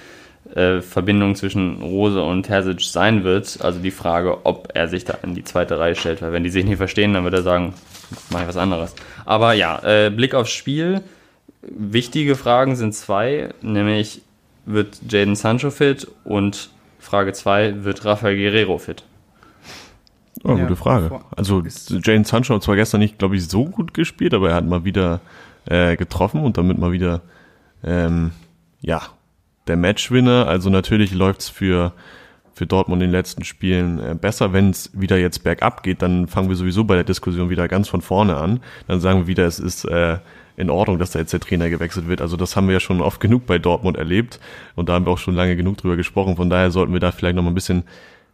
äh, 0.52 0.80
Verbindung 0.80 1.34
zwischen 1.34 1.80
Rose 1.80 2.22
und 2.22 2.44
Terzic 2.44 2.82
sein 2.82 3.24
wird. 3.24 3.58
Also 3.62 3.80
die 3.80 3.90
Frage, 3.90 4.44
ob 4.44 4.68
er 4.74 4.88
sich 4.88 5.04
da 5.04 5.14
in 5.22 5.34
die 5.34 5.44
zweite 5.44 5.78
Reihe 5.78 5.94
stellt, 5.94 6.22
weil 6.22 6.32
wenn 6.32 6.44
die 6.44 6.50
sich 6.50 6.64
nicht 6.64 6.76
verstehen, 6.76 7.14
dann 7.14 7.24
wird 7.24 7.34
er 7.34 7.42
sagen, 7.42 7.74
mach 8.30 8.42
ich 8.42 8.48
was 8.48 8.56
anderes. 8.56 8.94
Aber 9.24 9.54
ja, 9.54 9.80
äh, 9.82 10.10
Blick 10.10 10.34
aufs 10.34 10.52
Spiel. 10.52 11.02
Wichtige 11.62 12.36
Fragen 12.36 12.76
sind 12.76 12.94
zwei, 12.94 13.48
nämlich 13.62 14.20
wird 14.66 15.00
Jaden 15.08 15.34
Sancho 15.34 15.70
fit 15.70 16.06
und 16.24 16.70
Frage 16.98 17.32
zwei, 17.32 17.84
wird 17.84 18.04
Rafael 18.04 18.36
Guerrero 18.36 18.76
fit? 18.78 19.02
Oh, 20.42 20.56
ja, 20.56 20.64
gute 20.64 20.76
Frage. 20.76 21.20
Also 21.34 21.62
Jaden 21.62 22.24
Sancho 22.24 22.54
hat 22.54 22.62
zwar 22.62 22.76
gestern 22.76 23.00
nicht, 23.00 23.18
glaube 23.18 23.36
ich, 23.36 23.48
so 23.48 23.64
gut 23.64 23.94
gespielt, 23.94 24.34
aber 24.34 24.50
er 24.50 24.56
hat 24.56 24.66
mal 24.66 24.84
wieder 24.84 25.20
äh, 25.64 25.96
getroffen 25.96 26.42
und 26.42 26.58
damit 26.58 26.76
mal 26.76 26.92
wieder 26.92 27.22
ähm, 27.82 28.32
ja 28.82 29.00
der 29.66 29.76
Matchwinner. 29.76 30.46
Also 30.46 30.70
natürlich 30.70 31.12
läuft's 31.12 31.48
für 31.48 31.92
für 32.54 32.66
Dortmund 32.66 33.02
in 33.02 33.08
den 33.08 33.12
letzten 33.12 33.44
Spielen 33.44 33.98
äh, 33.98 34.14
besser. 34.14 34.52
Wenn 34.52 34.70
es 34.70 34.90
wieder 34.94 35.18
jetzt 35.18 35.42
bergab 35.42 35.82
geht, 35.82 36.02
dann 36.02 36.28
fangen 36.28 36.48
wir 36.48 36.56
sowieso 36.56 36.84
bei 36.84 36.94
der 36.94 37.04
Diskussion 37.04 37.50
wieder 37.50 37.68
ganz 37.68 37.88
von 37.88 38.00
vorne 38.00 38.36
an. 38.36 38.60
Dann 38.86 39.00
sagen 39.00 39.20
wir 39.20 39.26
wieder, 39.26 39.44
es 39.44 39.58
ist 39.58 39.84
äh, 39.84 40.18
in 40.56 40.70
Ordnung, 40.70 40.98
dass 40.98 41.10
da 41.10 41.18
jetzt 41.18 41.32
der 41.32 41.40
Trainer 41.40 41.68
gewechselt 41.68 42.08
wird. 42.08 42.20
Also 42.20 42.36
das 42.36 42.54
haben 42.54 42.68
wir 42.68 42.74
ja 42.74 42.80
schon 42.80 43.00
oft 43.00 43.20
genug 43.20 43.46
bei 43.46 43.58
Dortmund 43.58 43.96
erlebt 43.96 44.38
und 44.76 44.88
da 44.88 44.94
haben 44.94 45.06
wir 45.06 45.12
auch 45.12 45.18
schon 45.18 45.34
lange 45.34 45.56
genug 45.56 45.78
drüber 45.78 45.96
gesprochen. 45.96 46.36
Von 46.36 46.48
daher 46.48 46.70
sollten 46.70 46.92
wir 46.92 47.00
da 47.00 47.10
vielleicht 47.10 47.34
noch 47.34 47.42
mal 47.42 47.50
ein 47.50 47.56
bisschen, 47.56 47.82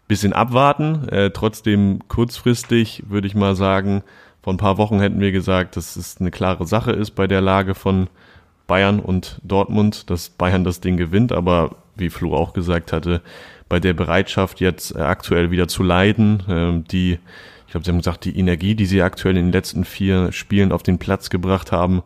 bisschen 0.07 0.35
abwarten. 0.35 1.09
Äh, 1.09 1.31
trotzdem 1.31 2.01
kurzfristig 2.09 3.05
würde 3.09 3.27
ich 3.27 3.35
mal 3.35 3.57
sagen, 3.57 4.03
vor 4.43 4.53
ein 4.53 4.59
paar 4.59 4.79
Wochen 4.79 5.01
hätten 5.01 5.21
wir 5.21 5.33
gesagt, 5.33 5.77
dass 5.77 5.97
es 5.97 6.21
eine 6.21 6.31
klare 6.31 6.67
Sache 6.67 6.93
ist 6.93 7.13
bei 7.13 7.27
der 7.27 7.41
Lage 7.41 7.75
von 7.75 8.09
Bayern 8.71 9.01
und 9.01 9.41
Dortmund, 9.43 10.11
dass 10.11 10.29
Bayern 10.29 10.63
das 10.63 10.81
Ding 10.81 10.97
gewinnt. 10.97 11.33
Aber 11.33 11.75
wie 11.97 12.09
Flo 12.09 12.37
auch 12.37 12.53
gesagt 12.53 12.93
hatte, 12.93 13.21
bei 13.69 13.81
der 13.81 13.95
Bereitschaft 13.95 14.61
jetzt 14.61 14.95
äh, 14.95 15.01
aktuell 15.01 15.51
wieder 15.51 15.67
zu 15.67 15.83
leiden, 15.83 16.41
äh, 16.49 16.89
die 16.89 17.19
ich 17.67 17.73
glaube, 17.73 17.85
Sie 17.85 17.91
haben 17.91 17.99
gesagt, 17.99 18.25
die 18.25 18.37
Energie, 18.37 18.77
die 18.77 18.87
Sie 18.87 19.03
aktuell 19.03 19.37
in 19.37 19.47
den 19.47 19.53
letzten 19.53 19.85
vier 19.85 20.31
Spielen 20.33 20.71
auf 20.71 20.85
den 20.85 20.99
Platz 20.99 21.31
gebracht 21.31 21.73
haben, 21.73 22.03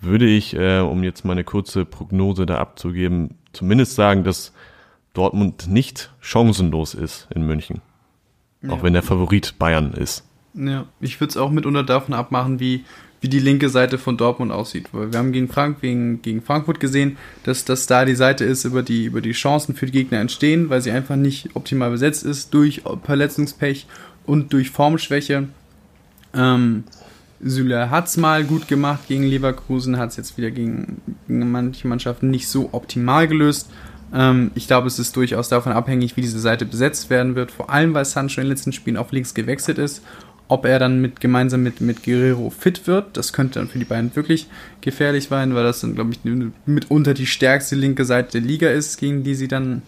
würde 0.00 0.26
ich, 0.26 0.54
äh, 0.54 0.80
um 0.80 1.02
jetzt 1.02 1.24
mal 1.24 1.32
eine 1.32 1.44
kurze 1.44 1.84
Prognose 1.84 2.46
da 2.46 2.56
abzugeben, 2.56 3.34
zumindest 3.52 3.94
sagen, 3.94 4.24
dass 4.24 4.52
Dortmund 5.12 5.66
nicht 5.68 6.10
chancenlos 6.20 6.94
ist 6.94 7.28
in 7.34 7.42
München. 7.46 7.80
Ja. 8.62 8.70
Auch 8.70 8.82
wenn 8.82 8.94
der 8.94 9.02
Favorit 9.02 9.58
Bayern 9.58 9.92
ist. 9.92 10.24
Ja, 10.54 10.86
ich 11.00 11.20
würde 11.20 11.30
es 11.30 11.36
auch 11.36 11.50
mitunter 11.50 11.84
davon 11.84 12.14
abmachen, 12.14 12.60
wie, 12.60 12.84
wie 13.20 13.28
die 13.28 13.40
linke 13.40 13.68
Seite 13.68 13.98
von 13.98 14.16
Dortmund 14.16 14.52
aussieht. 14.52 14.88
Weil 14.92 15.12
wir 15.12 15.18
haben 15.18 15.32
gegen, 15.32 15.48
Frank, 15.48 15.80
gegen, 15.80 16.22
gegen 16.22 16.42
Frankfurt 16.42 16.80
gesehen, 16.80 17.16
dass 17.42 17.64
das 17.64 17.86
da 17.86 18.04
die 18.04 18.14
Seite 18.14 18.44
ist, 18.44 18.64
über 18.64 18.82
die, 18.82 19.04
über 19.04 19.20
die 19.20 19.32
Chancen 19.32 19.74
für 19.74 19.86
die 19.86 19.92
Gegner 19.92 20.18
entstehen, 20.18 20.70
weil 20.70 20.80
sie 20.80 20.90
einfach 20.90 21.16
nicht 21.16 21.50
optimal 21.54 21.90
besetzt 21.90 22.24
ist 22.24 22.54
durch 22.54 22.82
Verletzungspech 23.04 23.86
und 24.24 24.52
durch 24.52 24.70
Formschwäche. 24.70 25.48
Ähm, 26.34 26.84
Süle 27.40 27.90
hat 27.90 28.06
es 28.06 28.16
mal 28.16 28.44
gut 28.44 28.68
gemacht 28.68 29.06
gegen 29.08 29.24
Leverkusen, 29.24 29.96
hat 29.96 30.10
es 30.10 30.16
jetzt 30.16 30.36
wieder 30.36 30.50
gegen, 30.50 31.00
gegen, 31.26 31.50
manche 31.50 31.86
Mannschaften 31.86 32.30
nicht 32.30 32.48
so 32.48 32.70
optimal 32.72 33.28
gelöst. 33.28 33.70
Ähm, 34.12 34.50
ich 34.54 34.66
glaube, 34.66 34.88
es 34.88 34.98
ist 34.98 35.14
durchaus 35.16 35.48
davon 35.48 35.72
abhängig, 35.72 36.16
wie 36.16 36.20
diese 36.20 36.40
Seite 36.40 36.64
besetzt 36.64 37.10
werden 37.10 37.34
wird. 37.34 37.50
Vor 37.50 37.70
allem, 37.70 37.94
weil 37.94 38.04
Sancho 38.04 38.40
in 38.40 38.46
den 38.46 38.50
letzten 38.50 38.72
Spielen 38.72 38.96
auf 38.96 39.12
links 39.12 39.34
gewechselt 39.34 39.78
ist. 39.78 40.02
Ob 40.48 40.64
er 40.64 40.78
dann 40.78 41.00
mit, 41.00 41.20
gemeinsam 41.20 41.62
mit, 41.62 41.80
mit 41.80 42.02
Guerrero 42.02 42.50
fit 42.50 42.86
wird, 42.86 43.16
das 43.16 43.32
könnte 43.34 43.58
dann 43.58 43.68
für 43.68 43.78
die 43.78 43.84
beiden 43.84 44.16
wirklich 44.16 44.46
gefährlich 44.80 45.28
sein, 45.28 45.54
weil 45.54 45.64
das 45.64 45.80
dann, 45.80 45.94
glaube 45.94 46.12
ich, 46.12 46.20
mitunter 46.64 47.12
die 47.12 47.26
stärkste 47.26 47.76
linke 47.76 48.06
Seite 48.06 48.40
der 48.40 48.48
Liga 48.48 48.70
ist, 48.70 48.96
gegen 48.96 49.24
die 49.24 49.34
sie 49.34 49.48
dann 49.48 49.82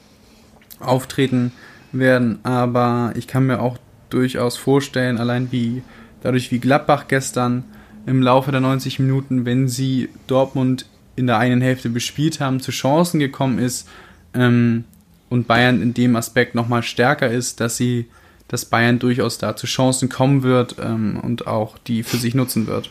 auftreten 0.78 1.52
werden. 1.92 2.40
Aber 2.42 3.12
ich 3.16 3.26
kann 3.26 3.46
mir 3.46 3.60
auch 3.60 3.78
durchaus 4.10 4.56
vorstellen, 4.56 5.18
allein 5.18 5.50
wie 5.50 5.82
dadurch 6.22 6.50
wie 6.50 6.58
Gladbach 6.58 7.08
gestern 7.08 7.64
im 8.06 8.22
Laufe 8.22 8.50
der 8.50 8.60
90 8.60 8.98
Minuten, 8.98 9.44
wenn 9.44 9.68
sie 9.68 10.08
Dortmund 10.26 10.86
in 11.16 11.26
der 11.26 11.38
einen 11.38 11.60
Hälfte 11.60 11.88
bespielt 11.90 12.40
haben, 12.40 12.60
zu 12.60 12.70
Chancen 12.70 13.20
gekommen 13.20 13.58
ist 13.58 13.88
ähm, 14.34 14.84
und 15.28 15.46
Bayern 15.46 15.82
in 15.82 15.94
dem 15.94 16.16
Aspekt 16.16 16.54
nochmal 16.54 16.82
stärker 16.82 17.30
ist, 17.30 17.60
dass 17.60 17.76
sie, 17.76 18.06
dass 18.50 18.64
Bayern 18.64 18.98
durchaus 18.98 19.38
da 19.38 19.54
zu 19.54 19.68
Chancen 19.68 20.08
kommen 20.08 20.42
wird 20.42 20.74
ähm, 20.82 21.20
und 21.22 21.46
auch 21.46 21.78
die 21.78 22.02
für 22.02 22.16
sich 22.16 22.34
nutzen 22.34 22.66
wird. 22.66 22.90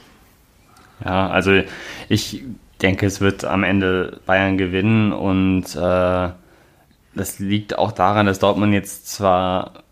Ja, 1.04 1.30
also 1.30 1.62
ich 2.08 2.44
denke, 2.82 3.06
es 3.06 3.20
wird 3.20 3.44
am 3.44 3.64
Ende 3.64 4.22
Bayern 4.26 4.58
gewinnen 4.58 5.12
und 5.12 5.76
äh, 5.76 6.30
das 7.14 7.40
liegt 7.40 7.78
auch 7.78 7.92
daran, 7.92 8.26
dass 8.26 8.40
Dortmund 8.40 8.74
jetzt 8.74 9.10
zwar 9.10 9.84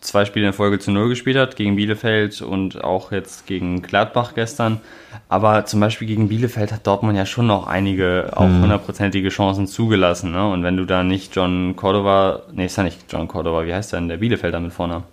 zwei 0.00 0.24
Spiele 0.24 0.46
in 0.46 0.52
Folge 0.52 0.78
zu 0.78 0.90
Null 0.90 1.08
gespielt 1.08 1.36
hat, 1.36 1.56
gegen 1.56 1.76
Bielefeld 1.76 2.42
und 2.42 2.82
auch 2.84 3.12
jetzt 3.12 3.46
gegen 3.46 3.82
Gladbach 3.82 4.34
gestern. 4.34 4.80
Aber 5.28 5.64
zum 5.64 5.80
Beispiel 5.80 6.06
gegen 6.06 6.28
Bielefeld 6.28 6.72
hat 6.72 6.86
Dortmund 6.86 7.16
ja 7.16 7.26
schon 7.26 7.46
noch 7.46 7.66
einige 7.66 8.30
auch 8.34 8.46
mhm. 8.46 8.62
hundertprozentige 8.62 9.30
Chancen 9.30 9.66
zugelassen. 9.66 10.32
Ne? 10.32 10.48
Und 10.48 10.62
wenn 10.62 10.76
du 10.76 10.84
da 10.84 11.02
nicht 11.02 11.34
John 11.34 11.74
Cordova, 11.76 12.42
nee, 12.52 12.66
ist 12.66 12.76
ja 12.76 12.82
nicht 12.82 13.12
John 13.12 13.26
Cordova, 13.26 13.66
wie 13.66 13.74
heißt 13.74 13.92
denn 13.92 14.08
der 14.08 14.18
Bielefelder 14.18 14.60
mit 14.60 14.72
Vornamen? 14.72 15.04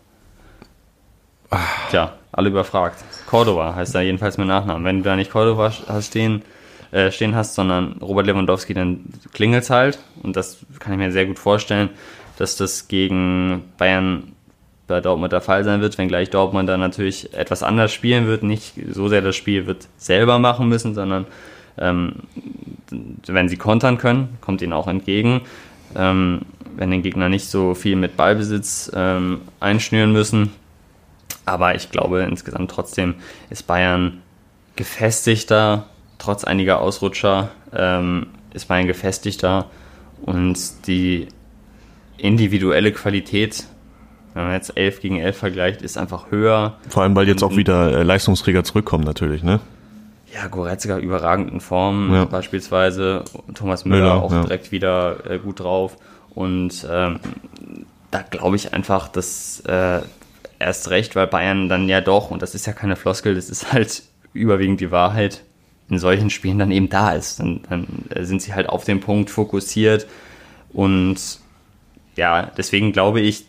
Tja, 1.89 2.13
alle 2.31 2.49
überfragt. 2.49 3.03
Cordova 3.27 3.75
heißt 3.75 3.95
er 3.95 4.01
jedenfalls 4.01 4.37
mit 4.37 4.47
Nachnamen. 4.47 4.85
Wenn 4.85 4.97
du 4.97 5.03
da 5.03 5.15
nicht 5.15 5.31
Cordova 5.31 5.71
hast 5.87 6.07
stehen, 6.07 6.41
äh, 6.91 7.11
stehen 7.11 7.35
hast, 7.35 7.55
sondern 7.55 7.93
Robert 8.01 8.25
Lewandowski, 8.25 8.73
dann 8.73 9.01
klingelt 9.33 9.63
es 9.63 9.69
halt. 9.69 9.99
Und 10.21 10.35
das 10.35 10.65
kann 10.79 10.93
ich 10.93 10.99
mir 10.99 11.11
sehr 11.11 11.25
gut 11.25 11.39
vorstellen, 11.39 11.89
dass 12.37 12.57
das 12.57 12.87
gegen 12.87 13.63
Bayern 13.77 14.32
bei 14.93 15.01
Dortmund 15.01 15.33
der 15.33 15.41
Fall 15.41 15.63
sein 15.63 15.81
wird, 15.81 15.97
wenngleich 15.97 16.29
Dortmund 16.29 16.69
dann 16.69 16.79
natürlich 16.79 17.33
etwas 17.33 17.63
anders 17.63 17.91
spielen 17.91 18.27
wird, 18.27 18.43
nicht 18.43 18.75
so 18.91 19.07
sehr 19.07 19.21
das 19.21 19.35
Spiel 19.35 19.65
wird 19.65 19.87
selber 19.97 20.37
machen 20.37 20.69
müssen, 20.69 20.93
sondern 20.93 21.25
ähm, 21.79 22.17
wenn 23.25 23.49
sie 23.49 23.57
kontern 23.57 23.97
können, 23.97 24.37
kommt 24.39 24.61
ihnen 24.61 24.71
auch 24.71 24.87
entgegen. 24.87 25.41
Ähm, 25.95 26.41
wenn 26.75 26.91
den 26.91 27.01
Gegner 27.01 27.27
nicht 27.27 27.47
so 27.47 27.73
viel 27.73 27.95
mit 27.95 28.15
Ballbesitz 28.17 28.91
ähm, 28.93 29.41
einschnüren 29.59 30.13
müssen. 30.13 30.51
Aber 31.45 31.73
ich 31.73 31.89
glaube 31.89 32.21
insgesamt 32.21 32.69
trotzdem 32.69 33.15
ist 33.49 33.65
Bayern 33.65 34.21
gefestigter, 34.75 35.87
trotz 36.19 36.43
einiger 36.43 36.81
Ausrutscher 36.81 37.49
ähm, 37.75 38.27
ist 38.53 38.67
Bayern 38.67 38.85
gefestigter 38.85 39.71
und 40.21 40.85
die 40.85 41.29
individuelle 42.17 42.91
Qualität 42.91 43.65
wenn 44.33 44.43
man 44.43 44.53
jetzt 44.53 44.75
11 44.75 45.01
gegen 45.01 45.19
11 45.19 45.37
vergleicht, 45.37 45.81
ist 45.81 45.97
einfach 45.97 46.31
höher. 46.31 46.77
Vor 46.89 47.03
allem, 47.03 47.15
weil 47.15 47.27
jetzt 47.27 47.43
auch 47.43 47.55
wieder 47.55 47.99
äh, 47.99 48.03
Leistungsträger 48.03 48.63
zurückkommen 48.63 49.03
natürlich, 49.03 49.43
ne? 49.43 49.59
Ja, 50.33 50.47
Goretzka 50.47 50.97
überragend 50.97 51.51
in 51.51 51.61
Form 51.61 52.11
ja. 52.11 52.25
beispielsweise. 52.25 53.23
Thomas 53.53 53.85
Müller, 53.85 54.01
Müller 54.01 54.23
auch 54.23 54.31
ja. 54.31 54.41
direkt 54.41 54.71
wieder 54.71 55.29
äh, 55.29 55.37
gut 55.37 55.59
drauf. 55.59 55.97
Und 56.33 56.87
ähm, 56.89 57.19
da 58.09 58.23
glaube 58.23 58.55
ich 58.55 58.73
einfach, 58.73 59.07
dass 59.07 59.59
äh, 59.67 59.99
erst 60.57 60.89
recht, 60.89 61.15
weil 61.15 61.27
Bayern 61.27 61.69
dann 61.69 61.87
ja 61.87 62.01
doch, 62.01 62.31
und 62.31 62.41
das 62.41 62.55
ist 62.55 62.65
ja 62.65 62.73
keine 62.73 62.95
Floskel, 62.95 63.35
das 63.35 63.49
ist 63.49 63.71
halt 63.71 64.03
überwiegend 64.33 64.81
die 64.81 64.89
Wahrheit, 64.89 65.43
in 65.89 65.99
solchen 65.99 66.31
Spielen 66.31 66.57
dann 66.57 66.71
eben 66.71 66.89
da 66.89 67.11
ist. 67.11 67.39
Dann, 67.39 67.61
dann 67.69 67.85
sind 68.21 68.41
sie 68.41 68.55
halt 68.55 68.69
auf 68.69 68.85
den 68.85 68.99
Punkt 68.99 69.29
fokussiert 69.29 70.07
und 70.71 71.17
ja, 72.15 72.51
deswegen 72.57 72.91
glaube 72.91 73.21
ich, 73.21 73.45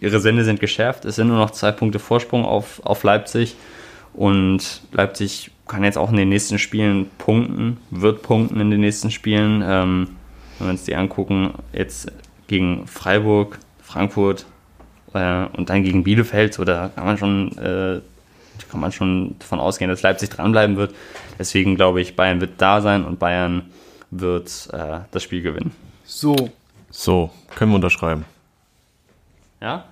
ihre 0.00 0.20
Sinne 0.20 0.44
sind 0.44 0.60
geschärft. 0.60 1.04
Es 1.04 1.16
sind 1.16 1.28
nur 1.28 1.38
noch 1.38 1.50
zwei 1.50 1.72
Punkte 1.72 1.98
Vorsprung 1.98 2.44
auf, 2.44 2.80
auf 2.84 3.02
Leipzig. 3.02 3.56
Und 4.14 4.82
Leipzig 4.92 5.50
kann 5.66 5.84
jetzt 5.84 5.98
auch 5.98 6.10
in 6.10 6.16
den 6.16 6.28
nächsten 6.28 6.58
Spielen 6.58 7.10
punkten, 7.18 7.76
wird 7.90 8.22
punkten 8.22 8.60
in 8.60 8.70
den 8.70 8.80
nächsten 8.80 9.10
Spielen. 9.10 9.62
Ähm, 9.64 10.08
wenn 10.58 10.66
wir 10.66 10.70
uns 10.72 10.84
die 10.84 10.96
angucken, 10.96 11.54
jetzt 11.72 12.10
gegen 12.46 12.86
Freiburg, 12.86 13.58
Frankfurt 13.82 14.46
äh, 15.14 15.44
und 15.56 15.70
dann 15.70 15.84
gegen 15.84 16.02
Bielefeld, 16.02 16.58
oder 16.58 16.90
kann 16.94 17.04
man 17.04 17.18
schon, 17.18 17.58
äh, 17.58 18.00
kann 18.70 18.80
man 18.80 18.90
schon 18.90 19.36
davon 19.38 19.60
ausgehen, 19.60 19.90
dass 19.90 20.02
Leipzig 20.02 20.30
dranbleiben 20.30 20.76
wird. 20.76 20.94
Deswegen 21.38 21.76
glaube 21.76 22.00
ich, 22.00 22.16
Bayern 22.16 22.40
wird 22.40 22.52
da 22.58 22.80
sein 22.80 23.04
und 23.04 23.18
Bayern 23.18 23.70
wird 24.10 24.68
äh, 24.72 25.00
das 25.10 25.22
Spiel 25.22 25.42
gewinnen. 25.42 25.72
So, 26.04 26.50
so, 26.98 27.30
können 27.54 27.70
wir 27.70 27.76
unterschreiben. 27.76 28.24
Ja? 29.60 29.84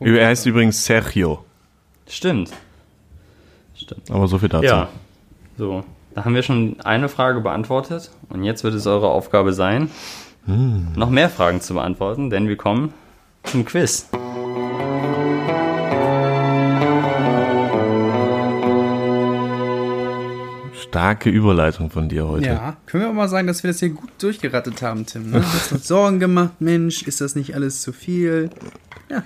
Er 0.00 0.26
heißt 0.26 0.44
übrigens 0.44 0.84
Sergio. 0.84 1.44
Stimmt. 2.08 2.50
Stimmt. 3.76 4.10
Aber 4.10 4.26
so 4.26 4.38
viel 4.38 4.48
dazu. 4.48 4.64
Ja. 4.64 4.88
So, 5.56 5.84
da 6.16 6.24
haben 6.24 6.34
wir 6.34 6.42
schon 6.42 6.80
eine 6.80 7.08
Frage 7.08 7.40
beantwortet 7.42 8.10
und 8.28 8.42
jetzt 8.42 8.64
wird 8.64 8.74
es 8.74 8.88
eure 8.88 9.08
Aufgabe 9.08 9.52
sein, 9.52 9.88
hm. 10.46 10.94
noch 10.96 11.10
mehr 11.10 11.30
Fragen 11.30 11.60
zu 11.60 11.74
beantworten, 11.74 12.28
denn 12.28 12.48
wir 12.48 12.56
kommen 12.56 12.92
zum 13.44 13.64
Quiz. 13.64 14.08
Starke 20.88 21.28
Überleitung 21.28 21.90
von 21.90 22.08
dir 22.08 22.26
heute. 22.26 22.46
Ja, 22.46 22.76
können 22.86 23.04
wir 23.04 23.10
auch 23.10 23.14
mal 23.14 23.28
sagen, 23.28 23.46
dass 23.46 23.62
wir 23.62 23.68
das 23.68 23.80
hier 23.80 23.90
gut 23.90 24.10
durchgerattet 24.18 24.80
haben, 24.80 25.04
Tim. 25.04 25.30
Ne? 25.30 25.40
Du 25.40 25.44
hast 25.44 25.72
uns 25.72 25.86
Sorgen 25.86 26.18
gemacht, 26.18 26.60
Mensch, 26.60 27.02
ist 27.02 27.20
das 27.20 27.34
nicht 27.34 27.54
alles 27.54 27.82
zu 27.82 27.92
viel? 27.92 28.50
Ja. 29.10 29.22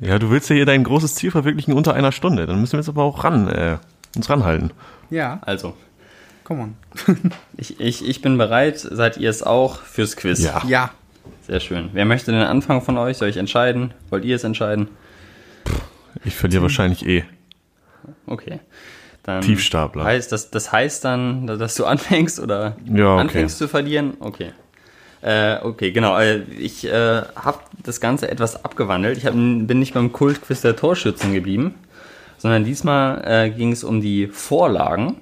Ja, 0.00 0.18
du 0.18 0.30
willst 0.30 0.50
ja 0.50 0.56
hier 0.56 0.66
dein 0.66 0.84
großes 0.84 1.14
Ziel 1.14 1.30
verwirklichen 1.30 1.72
unter 1.72 1.94
einer 1.94 2.12
Stunde. 2.12 2.46
Dann 2.46 2.60
müssen 2.60 2.74
wir 2.74 2.80
jetzt 2.80 2.90
aber 2.90 3.02
auch 3.02 3.24
ran, 3.24 3.48
äh, 3.48 3.78
uns 4.14 4.28
ranhalten. 4.28 4.72
Ja. 5.08 5.38
Also. 5.42 5.74
Komm 6.44 6.60
on. 6.60 6.74
ich, 7.56 7.80
ich, 7.80 8.06
ich 8.06 8.20
bin 8.20 8.36
bereit. 8.36 8.78
Seid 8.78 9.16
ihr 9.16 9.30
es 9.30 9.42
auch 9.42 9.80
fürs 9.80 10.16
Quiz? 10.16 10.42
Ja. 10.42 10.62
Ja. 10.68 10.90
Sehr 11.46 11.60
schön. 11.60 11.90
Wer 11.94 12.04
möchte 12.04 12.30
den 12.30 12.42
Anfang 12.42 12.82
von 12.82 12.98
euch? 12.98 13.16
Soll 13.16 13.28
ich 13.28 13.38
entscheiden? 13.38 13.94
Wollt 14.10 14.24
ihr 14.24 14.36
es 14.36 14.44
entscheiden? 14.44 14.88
Ich 16.24 16.34
verliere 16.34 16.62
wahrscheinlich 16.62 17.06
eh. 17.06 17.24
Okay. 18.26 18.60
Dann 19.26 19.42
Tiefstapler. 19.42 20.04
Heißt, 20.04 20.30
das, 20.30 20.50
das 20.50 20.70
heißt 20.70 21.04
dann, 21.04 21.48
dass 21.48 21.74
du 21.74 21.84
anfängst 21.84 22.38
oder 22.38 22.76
ja, 22.86 23.14
okay. 23.14 23.20
anfängst 23.20 23.58
zu 23.58 23.66
verlieren? 23.66 24.14
Okay. 24.20 24.52
Äh, 25.20 25.58
okay, 25.62 25.90
genau. 25.90 26.16
Äh, 26.16 26.42
ich 26.42 26.86
äh, 26.86 27.22
habe 27.34 27.58
das 27.82 28.00
Ganze 28.00 28.30
etwas 28.30 28.64
abgewandelt. 28.64 29.18
Ich 29.18 29.26
hab, 29.26 29.34
bin 29.34 29.80
nicht 29.80 29.94
beim 29.94 30.12
Kultquiz 30.12 30.60
der 30.60 30.76
Torschützen 30.76 31.32
geblieben, 31.32 31.74
sondern 32.38 32.64
diesmal 32.64 33.22
äh, 33.26 33.50
ging 33.50 33.72
es 33.72 33.82
um 33.82 34.00
die 34.00 34.28
Vorlagen, 34.28 35.16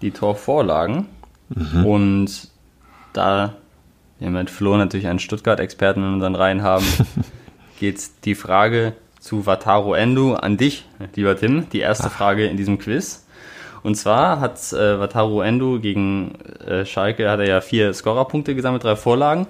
die 0.00 0.12
Torvorlagen. 0.12 1.06
Mhm. 1.48 1.84
Und 1.84 2.48
da 3.12 3.54
wir 4.20 4.30
mit 4.30 4.48
Flo 4.48 4.76
natürlich 4.76 5.08
einen 5.08 5.18
Stuttgart-Experten 5.18 6.04
in 6.04 6.14
unseren 6.14 6.36
Reihen 6.36 6.62
haben, 6.62 6.86
geht 7.80 8.00
die 8.24 8.36
Frage 8.36 8.92
zu 9.18 9.46
Wataru 9.46 9.94
Endo 9.94 10.34
an 10.34 10.56
dich, 10.56 10.86
lieber 11.16 11.36
Tim. 11.36 11.68
Die 11.70 11.80
erste 11.80 12.06
Ach. 12.06 12.12
Frage 12.12 12.46
in 12.46 12.56
diesem 12.56 12.78
Quiz. 12.78 13.23
Und 13.84 13.96
zwar 13.96 14.40
hat 14.40 14.72
äh, 14.72 14.98
Wataru 14.98 15.42
Endo 15.42 15.78
gegen 15.78 16.36
äh, 16.66 16.86
Schalke, 16.86 17.30
hat 17.30 17.38
er 17.38 17.46
ja 17.46 17.60
vier 17.60 17.92
Scorerpunkte 17.92 18.54
gesammelt, 18.54 18.82
drei 18.82 18.96
Vorlagen, 18.96 19.46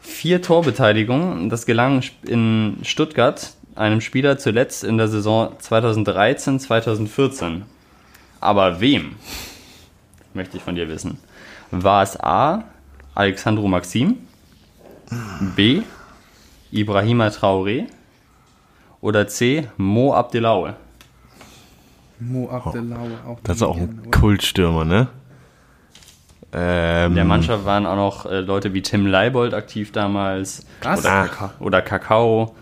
vier 0.00 0.42
Torbeteiligungen. 0.42 1.48
Das 1.48 1.66
gelang 1.66 2.02
in 2.26 2.78
Stuttgart 2.82 3.52
einem 3.76 4.00
Spieler 4.00 4.38
zuletzt 4.38 4.82
in 4.82 4.98
der 4.98 5.06
Saison 5.06 5.52
2013, 5.56 6.58
2014. 6.58 7.64
Aber 8.40 8.80
wem? 8.80 9.14
Möchte 10.34 10.56
ich 10.56 10.64
von 10.64 10.74
dir 10.74 10.88
wissen. 10.88 11.18
War 11.70 12.02
es 12.02 12.18
A. 12.18 12.64
Alexandro 13.14 13.68
Maxim, 13.68 14.18
B. 15.54 15.82
Ibrahima 16.72 17.28
Traoré 17.28 17.86
oder 19.00 19.28
C. 19.28 19.68
Mo 19.76 20.12
Abdelaue? 20.12 20.74
Mo 22.20 22.48
Abdelaue 22.50 23.18
auch. 23.26 23.38
Das 23.42 23.56
ist 23.56 23.62
auch 23.62 23.76
ein 23.76 24.10
Kultstürmer, 24.10 24.84
ne? 24.84 25.08
Ähm, 26.52 27.12
In 27.12 27.14
der 27.16 27.24
Mannschaft 27.24 27.64
waren 27.64 27.86
auch 27.86 27.96
noch 27.96 28.26
äh, 28.26 28.40
Leute 28.40 28.74
wie 28.74 28.82
Tim 28.82 29.06
Leibold 29.06 29.54
aktiv 29.54 29.92
damals. 29.92 30.66
Krass. 30.80 31.00
Oder, 31.00 31.28
Kaka 31.28 31.52
oder 31.60 31.82
Kakao. 31.82 32.54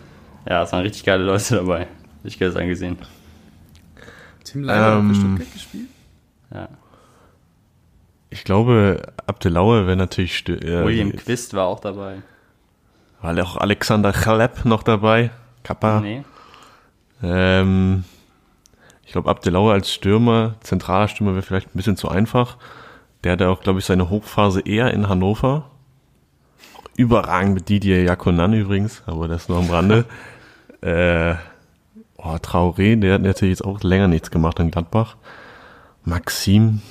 Ja, 0.47 0.63
es 0.63 0.71
waren 0.71 0.81
richtig 0.81 1.03
geile 1.03 1.23
Leute 1.23 1.55
dabei. 1.55 1.87
Ich 2.23 2.37
das 2.37 2.55
angesehen. 2.55 2.97
Tim 4.43 4.63
Leibold 4.63 4.99
ähm, 4.99 5.09
hat 5.09 5.15
für 5.15 5.21
Stuttgart 5.21 5.53
gespielt? 5.53 5.87
Ja. 6.53 6.69
Ich 8.29 8.43
glaube, 8.43 9.01
Abdelaue 9.25 9.87
wäre 9.87 9.97
natürlich. 9.97 10.47
Äh, 10.47 10.85
William 10.85 11.11
Quist 11.15 11.53
war 11.55 11.65
auch 11.65 11.79
dabei. 11.79 12.17
War 13.21 13.37
auch 13.43 13.57
Alexander 13.57 14.13
Chalep 14.13 14.65
noch 14.65 14.83
dabei? 14.83 15.31
Kappa? 15.63 15.99
Nee. 15.99 16.23
Ähm, 17.21 18.03
ich 19.09 19.13
glaube, 19.13 19.27
Abdelaue 19.31 19.73
als 19.73 19.91
Stürmer, 19.91 20.53
zentraler 20.61 21.07
Stürmer 21.07 21.31
wäre 21.31 21.41
vielleicht 21.41 21.69
ein 21.69 21.77
bisschen 21.77 21.97
zu 21.97 22.09
einfach. 22.09 22.57
Der 23.23 23.31
hatte 23.31 23.49
auch, 23.49 23.61
glaube 23.61 23.79
ich, 23.79 23.85
seine 23.85 24.11
Hochphase 24.11 24.61
eher 24.61 24.93
in 24.93 25.09
Hannover. 25.09 25.71
Überragend 26.95 27.55
mit 27.55 27.69
Didier 27.69 28.03
Jakonan 28.03 28.53
übrigens, 28.53 29.01
aber 29.07 29.27
das 29.27 29.49
noch 29.49 29.57
am 29.57 29.71
Rande. 29.71 30.05
äh, 30.81 31.33
oh, 32.17 32.35
Traoré, 32.35 32.99
der 32.99 33.15
hat 33.15 33.23
natürlich 33.23 33.57
jetzt 33.57 33.65
auch 33.65 33.81
länger 33.81 34.07
nichts 34.07 34.29
gemacht 34.29 34.59
in 34.59 34.69
Gladbach. 34.69 35.15
Maxim, 36.03 36.83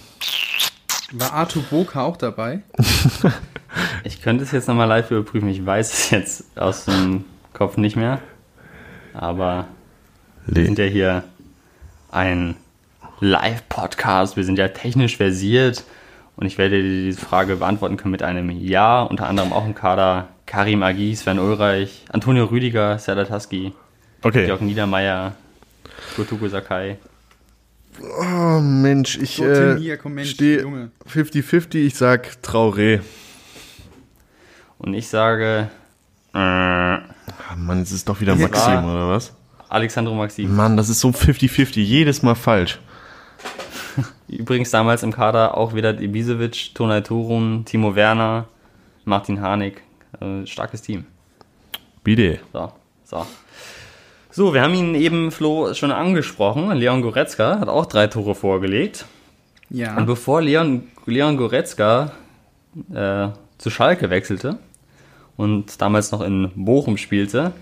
war 1.13 1.35
Arthur 1.35 1.63
Boka 1.71 2.03
auch 2.03 2.17
dabei? 2.17 2.63
ich 4.03 4.23
könnte 4.23 4.43
es 4.43 4.51
jetzt 4.51 4.67
nochmal 4.67 4.89
live 4.89 5.13
überprüfen. 5.13 5.49
Ich 5.51 5.65
weiß 5.65 5.93
es 5.93 6.11
jetzt 6.11 6.59
aus 6.59 6.87
dem 6.87 7.27
Kopf 7.53 7.77
nicht 7.77 7.95
mehr. 7.95 8.19
Aber 9.15 9.69
wir 10.47 10.65
sind 10.65 10.81
ja 10.81 10.87
hier 10.87 11.23
ein 12.11 12.57
Live-Podcast. 13.21 14.37
Wir 14.37 14.45
sind 14.45 14.59
ja 14.59 14.69
technisch 14.69 15.17
versiert. 15.17 15.85
Und 16.37 16.47
ich 16.47 16.57
werde 16.57 16.81
dir 16.81 17.05
diese 17.07 17.21
Frage 17.21 17.57
beantworten 17.57 17.97
können 17.97 18.13
mit 18.13 18.23
einem 18.23 18.51
Ja. 18.51 19.03
Unter 19.03 19.27
anderem 19.27 19.53
auch 19.53 19.67
im 19.67 19.75
Kader 19.75 20.29
Karim 20.49 20.83
Agi, 20.83 21.15
Sven 21.15 21.39
Ulreich, 21.39 22.07
Antonio 22.11 22.47
Rüdiger, 22.47 22.99
Serdar 22.99 23.27
Taski, 23.27 23.75
okay. 24.23 24.47
Jörg 24.47 24.63
Niedermeyer, 24.63 25.35
Gotuko 26.17 26.49
Sakai. 26.49 26.97
Oh 28.19 28.61
Mensch, 28.61 29.19
ich 29.19 29.43
äh, 29.43 29.77
stehe 30.25 30.91
50-50, 31.07 31.75
ich 31.87 31.97
sag 31.97 32.39
Traoré. 32.43 33.01
Und 34.79 34.95
ich 34.95 35.09
sage. 35.09 35.69
Äh, 36.33 36.39
Ach 36.39 37.57
Mann, 37.57 37.83
es 37.83 37.93
ist 37.93 38.09
doch 38.09 38.21
wieder 38.21 38.37
Maxim, 38.37 38.85
oder 38.85 39.09
was? 39.09 39.35
Alexandro 39.69 40.15
Maxim. 40.15 40.55
Mann, 40.55 40.77
das 40.77 40.89
ist 40.89 41.01
so 41.01 41.09
50-50, 41.09 41.81
jedes 41.81 42.23
Mal 42.23 42.35
falsch. 42.35 42.79
Übrigens 44.29 44.71
damals 44.71 45.03
im 45.03 45.13
Kader 45.13 45.57
auch 45.57 45.75
wieder 45.75 46.01
Ibisevic, 46.01 46.75
Tonai 46.75 47.01
Turun, 47.03 47.65
Timo 47.65 47.95
Werner, 47.95 48.47
Martin 49.05 49.41
Harnik. 49.41 49.83
Äh, 50.21 50.47
starkes 50.47 50.83
Team. 50.83 51.07
Bitte. 52.03 52.41
So, 52.53 52.73
so. 53.05 53.27
So, 54.31 54.55
wir 54.55 54.63
haben 54.63 54.75
ihn 54.75 54.95
eben, 54.95 55.31
Flo, 55.31 55.75
schon 55.75 55.91
angesprochen. 55.91 56.71
Leon 56.73 57.03
Goretzka 57.03 57.59
hat 57.61 57.69
auch 57.69 57.87
drei 57.87 58.07
Tore 58.07 58.35
vorgelegt. 58.35 59.07
Ja. 59.71 59.97
Und 59.97 60.07
bevor 60.07 60.41
Leon, 60.41 60.89
Leon 61.07 61.37
Goretzka 61.37 62.13
äh, 62.93 63.29
zu 63.59 63.71
Schalke 63.71 64.11
wechselte 64.11 64.59
und 65.37 65.81
damals 65.81 66.13
noch 66.13 66.21
in 66.21 66.51
Bochum 66.55 66.97
spielte, 66.97 67.53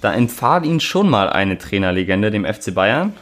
da 0.00 0.12
empfahl 0.12 0.64
ihn 0.64 0.80
schon 0.80 1.08
mal 1.08 1.30
eine 1.30 1.58
Trainerlegende, 1.58 2.30
dem 2.30 2.44
FC 2.44 2.74
Bayern. 2.74 3.14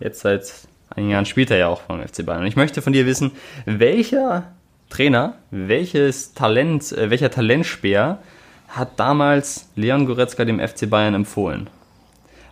Jetzt 0.00 0.20
seit 0.20 0.52
einigen 0.90 1.10
Jahren 1.10 1.26
spielt 1.26 1.50
er 1.50 1.58
ja 1.58 1.68
auch 1.68 1.82
beim 1.82 2.06
FC 2.06 2.24
Bayern. 2.24 2.42
Und 2.42 2.46
ich 2.46 2.56
möchte 2.56 2.82
von 2.82 2.92
dir 2.92 3.06
wissen, 3.06 3.32
welcher 3.64 4.52
Trainer, 4.90 5.34
welches 5.50 6.34
Talent, 6.34 6.92
äh, 6.92 7.10
welcher 7.10 7.30
Talentspeer 7.30 8.18
hat 8.68 8.98
damals 8.98 9.68
Leon 9.76 10.06
Goretzka 10.06 10.44
dem 10.44 10.60
FC 10.60 10.88
Bayern 10.88 11.14
empfohlen? 11.14 11.68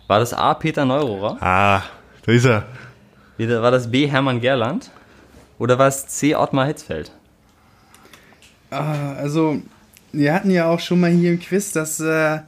War 0.07 0.19
das 0.19 0.33
A. 0.33 0.53
Peter 0.53 0.85
Neurohrer? 0.85 1.37
Ah, 1.41 1.83
da 2.25 2.31
ist 2.31 2.45
er. 2.45 2.65
War 3.37 3.71
das 3.71 3.89
B. 3.89 4.07
Hermann 4.07 4.41
Gerland? 4.41 4.91
Oder 5.57 5.79
war 5.79 5.87
es 5.87 6.07
C. 6.07 6.35
Ottmar 6.35 6.67
Hitzfeld? 6.67 7.11
Ah, 8.69 9.13
also, 9.13 9.61
wir 10.11 10.33
hatten 10.33 10.51
ja 10.51 10.67
auch 10.67 10.79
schon 10.79 10.99
mal 10.99 11.11
hier 11.11 11.31
im 11.31 11.39
Quiz, 11.39 11.71
dass 11.71 11.99
äh, 11.99 12.39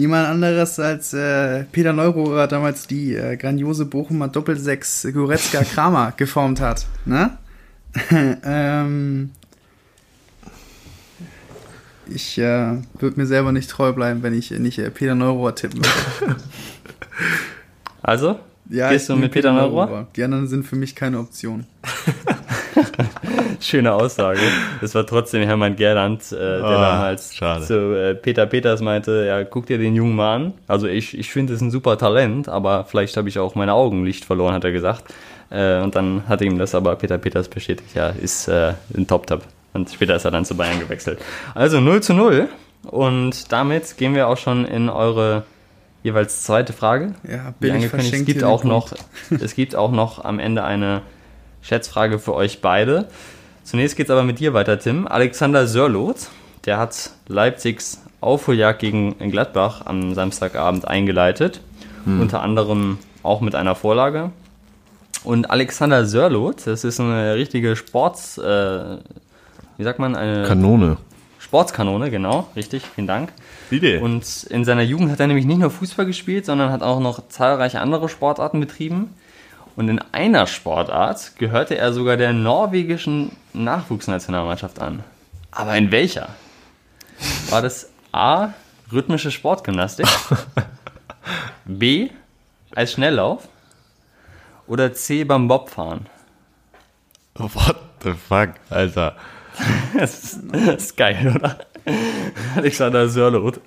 niemand 0.00 0.26
anderes 0.26 0.80
als 0.80 1.12
äh, 1.12 1.64
Peter 1.64 1.92
Neurohrer 1.92 2.46
damals 2.48 2.86
die 2.86 3.14
äh, 3.14 3.36
grandiose 3.36 3.84
Bochumer 3.84 4.28
Doppelsechs 4.28 5.06
Goretzka 5.12 5.62
Kramer 5.62 6.12
geformt 6.16 6.60
hat. 6.60 6.86
Ne? 7.04 7.36
ähm, 8.44 9.30
ich 12.08 12.38
äh, 12.38 12.78
würde 12.98 13.16
mir 13.20 13.26
selber 13.26 13.52
nicht 13.52 13.68
treu 13.68 13.92
bleiben, 13.92 14.22
wenn 14.22 14.32
ich 14.34 14.50
nicht 14.50 14.78
äh, 14.78 14.90
Peter 14.90 15.14
Neurohrer 15.14 15.54
tippen 15.54 15.82
würde. 15.84 16.36
Also? 18.02 18.40
Ja, 18.70 18.90
Gehst 18.90 19.08
du 19.08 19.16
mit 19.16 19.32
Peter, 19.32 19.50
Peter 19.50 19.68
Neurohrer? 19.68 20.06
Die 20.16 20.24
anderen 20.24 20.48
sind 20.48 20.64
für 20.64 20.76
mich 20.76 20.94
keine 20.94 21.18
Option. 21.18 21.66
Schöne 23.62 23.92
Aussage. 23.92 24.40
Es 24.80 24.94
war 24.94 25.06
trotzdem 25.06 25.42
Hermann 25.42 25.76
Gerland, 25.76 26.32
äh, 26.32 26.36
der 26.36 26.58
oh, 26.60 26.70
damals 26.70 27.34
schade. 27.34 27.64
zu 27.66 27.94
äh, 27.94 28.14
Peter 28.14 28.46
Peters 28.46 28.80
meinte, 28.80 29.24
ja, 29.26 29.44
guck 29.44 29.66
dir 29.66 29.78
den 29.78 29.94
Jungen 29.94 30.16
mal 30.16 30.36
an. 30.36 30.54
Also 30.66 30.86
ich, 30.86 31.16
ich 31.16 31.30
finde 31.30 31.52
es 31.52 31.60
ein 31.60 31.70
super 31.70 31.98
Talent, 31.98 32.48
aber 32.48 32.84
vielleicht 32.84 33.16
habe 33.16 33.28
ich 33.28 33.38
auch 33.38 33.54
meine 33.54 33.74
Augenlicht 33.74 34.24
verloren, 34.24 34.54
hat 34.54 34.64
er 34.64 34.72
gesagt. 34.72 35.04
Äh, 35.50 35.80
und 35.80 35.94
dann 35.94 36.26
hat 36.28 36.40
ihm 36.40 36.58
das 36.58 36.74
aber 36.74 36.96
Peter 36.96 37.18
Peters 37.18 37.48
bestätigt, 37.48 37.94
ja, 37.94 38.08
ist 38.08 38.48
äh, 38.48 38.74
ein 38.96 39.06
Top-Top. 39.06 39.42
Und 39.72 39.90
später 39.90 40.16
ist 40.16 40.24
er 40.24 40.30
dann 40.30 40.44
zu 40.44 40.56
Bayern 40.56 40.80
gewechselt. 40.80 41.20
Also 41.54 41.80
0 41.80 42.02
zu 42.02 42.14
0. 42.14 42.48
Und 42.82 43.52
damit 43.52 43.96
gehen 43.98 44.14
wir 44.14 44.28
auch 44.28 44.38
schon 44.38 44.64
in 44.64 44.88
eure 44.88 45.44
jeweils 46.02 46.44
zweite 46.44 46.72
Frage. 46.72 47.14
Ja, 47.28 47.52
bin 47.60 47.76
ich 47.76 47.92
es 47.92 48.24
gibt 48.24 48.42
auch 48.42 48.64
noch, 48.64 48.92
es 49.30 49.54
gibt 49.54 49.76
auch 49.76 49.92
noch 49.92 50.24
am 50.24 50.38
Ende 50.38 50.64
eine 50.64 51.02
Schätzfrage 51.62 52.18
für 52.18 52.34
euch 52.34 52.62
beide. 52.62 53.08
Zunächst 53.70 53.96
geht 53.96 54.06
es 54.06 54.10
aber 54.10 54.24
mit 54.24 54.40
dir 54.40 54.52
weiter, 54.52 54.80
Tim. 54.80 55.06
Alexander 55.06 55.68
Sörloth, 55.68 56.28
der 56.64 56.78
hat 56.78 57.12
Leipzigs 57.28 58.02
Aufholjagd 58.20 58.80
gegen 58.80 59.16
Gladbach 59.30 59.86
am 59.86 60.12
Samstagabend 60.12 60.88
eingeleitet. 60.88 61.60
Hm. 62.02 62.20
Unter 62.20 62.42
anderem 62.42 62.98
auch 63.22 63.40
mit 63.40 63.54
einer 63.54 63.76
Vorlage. 63.76 64.32
Und 65.22 65.52
Alexander 65.52 66.04
Sörloth, 66.04 66.66
das 66.66 66.82
ist 66.82 66.98
eine 66.98 67.36
richtige 67.36 67.76
Sports, 67.76 68.38
äh, 68.38 68.96
wie 69.76 69.84
sagt 69.84 70.00
man, 70.00 70.16
eine 70.16 70.48
Kanone. 70.48 70.96
Sportskanone, 71.38 72.10
genau, 72.10 72.48
richtig, 72.56 72.82
vielen 72.96 73.06
Dank. 73.06 73.32
Bitte. 73.70 74.00
Und 74.00 74.48
in 74.50 74.64
seiner 74.64 74.82
Jugend 74.82 75.12
hat 75.12 75.20
er 75.20 75.28
nämlich 75.28 75.46
nicht 75.46 75.60
nur 75.60 75.70
Fußball 75.70 76.06
gespielt, 76.06 76.44
sondern 76.44 76.72
hat 76.72 76.82
auch 76.82 76.98
noch 76.98 77.28
zahlreiche 77.28 77.78
andere 77.78 78.08
Sportarten 78.08 78.58
betrieben. 78.58 79.14
Und 79.80 79.88
in 79.88 79.98
einer 80.12 80.46
Sportart 80.46 81.36
gehörte 81.38 81.78
er 81.78 81.94
sogar 81.94 82.18
der 82.18 82.34
norwegischen 82.34 83.34
Nachwuchsnationalmannschaft 83.54 84.78
an. 84.78 85.02
Aber 85.52 85.74
in 85.74 85.90
welcher? 85.90 86.28
War 87.48 87.62
das 87.62 87.90
A. 88.12 88.50
Rhythmische 88.92 89.30
Sportgymnastik? 89.30 90.06
B. 91.64 92.10
Als 92.74 92.92
Schnelllauf? 92.92 93.48
Oder 94.66 94.92
C. 94.92 95.24
Beim 95.24 95.48
Bobfahren? 95.48 96.10
What 97.36 97.76
the 98.02 98.12
fuck, 98.12 98.50
Alter? 98.68 99.16
das, 99.98 100.24
ist, 100.24 100.40
das 100.52 100.74
ist 100.74 100.96
geil, 100.98 101.32
oder? 101.34 101.58
Alexander 102.54 103.08
Sörloth. 103.08 103.62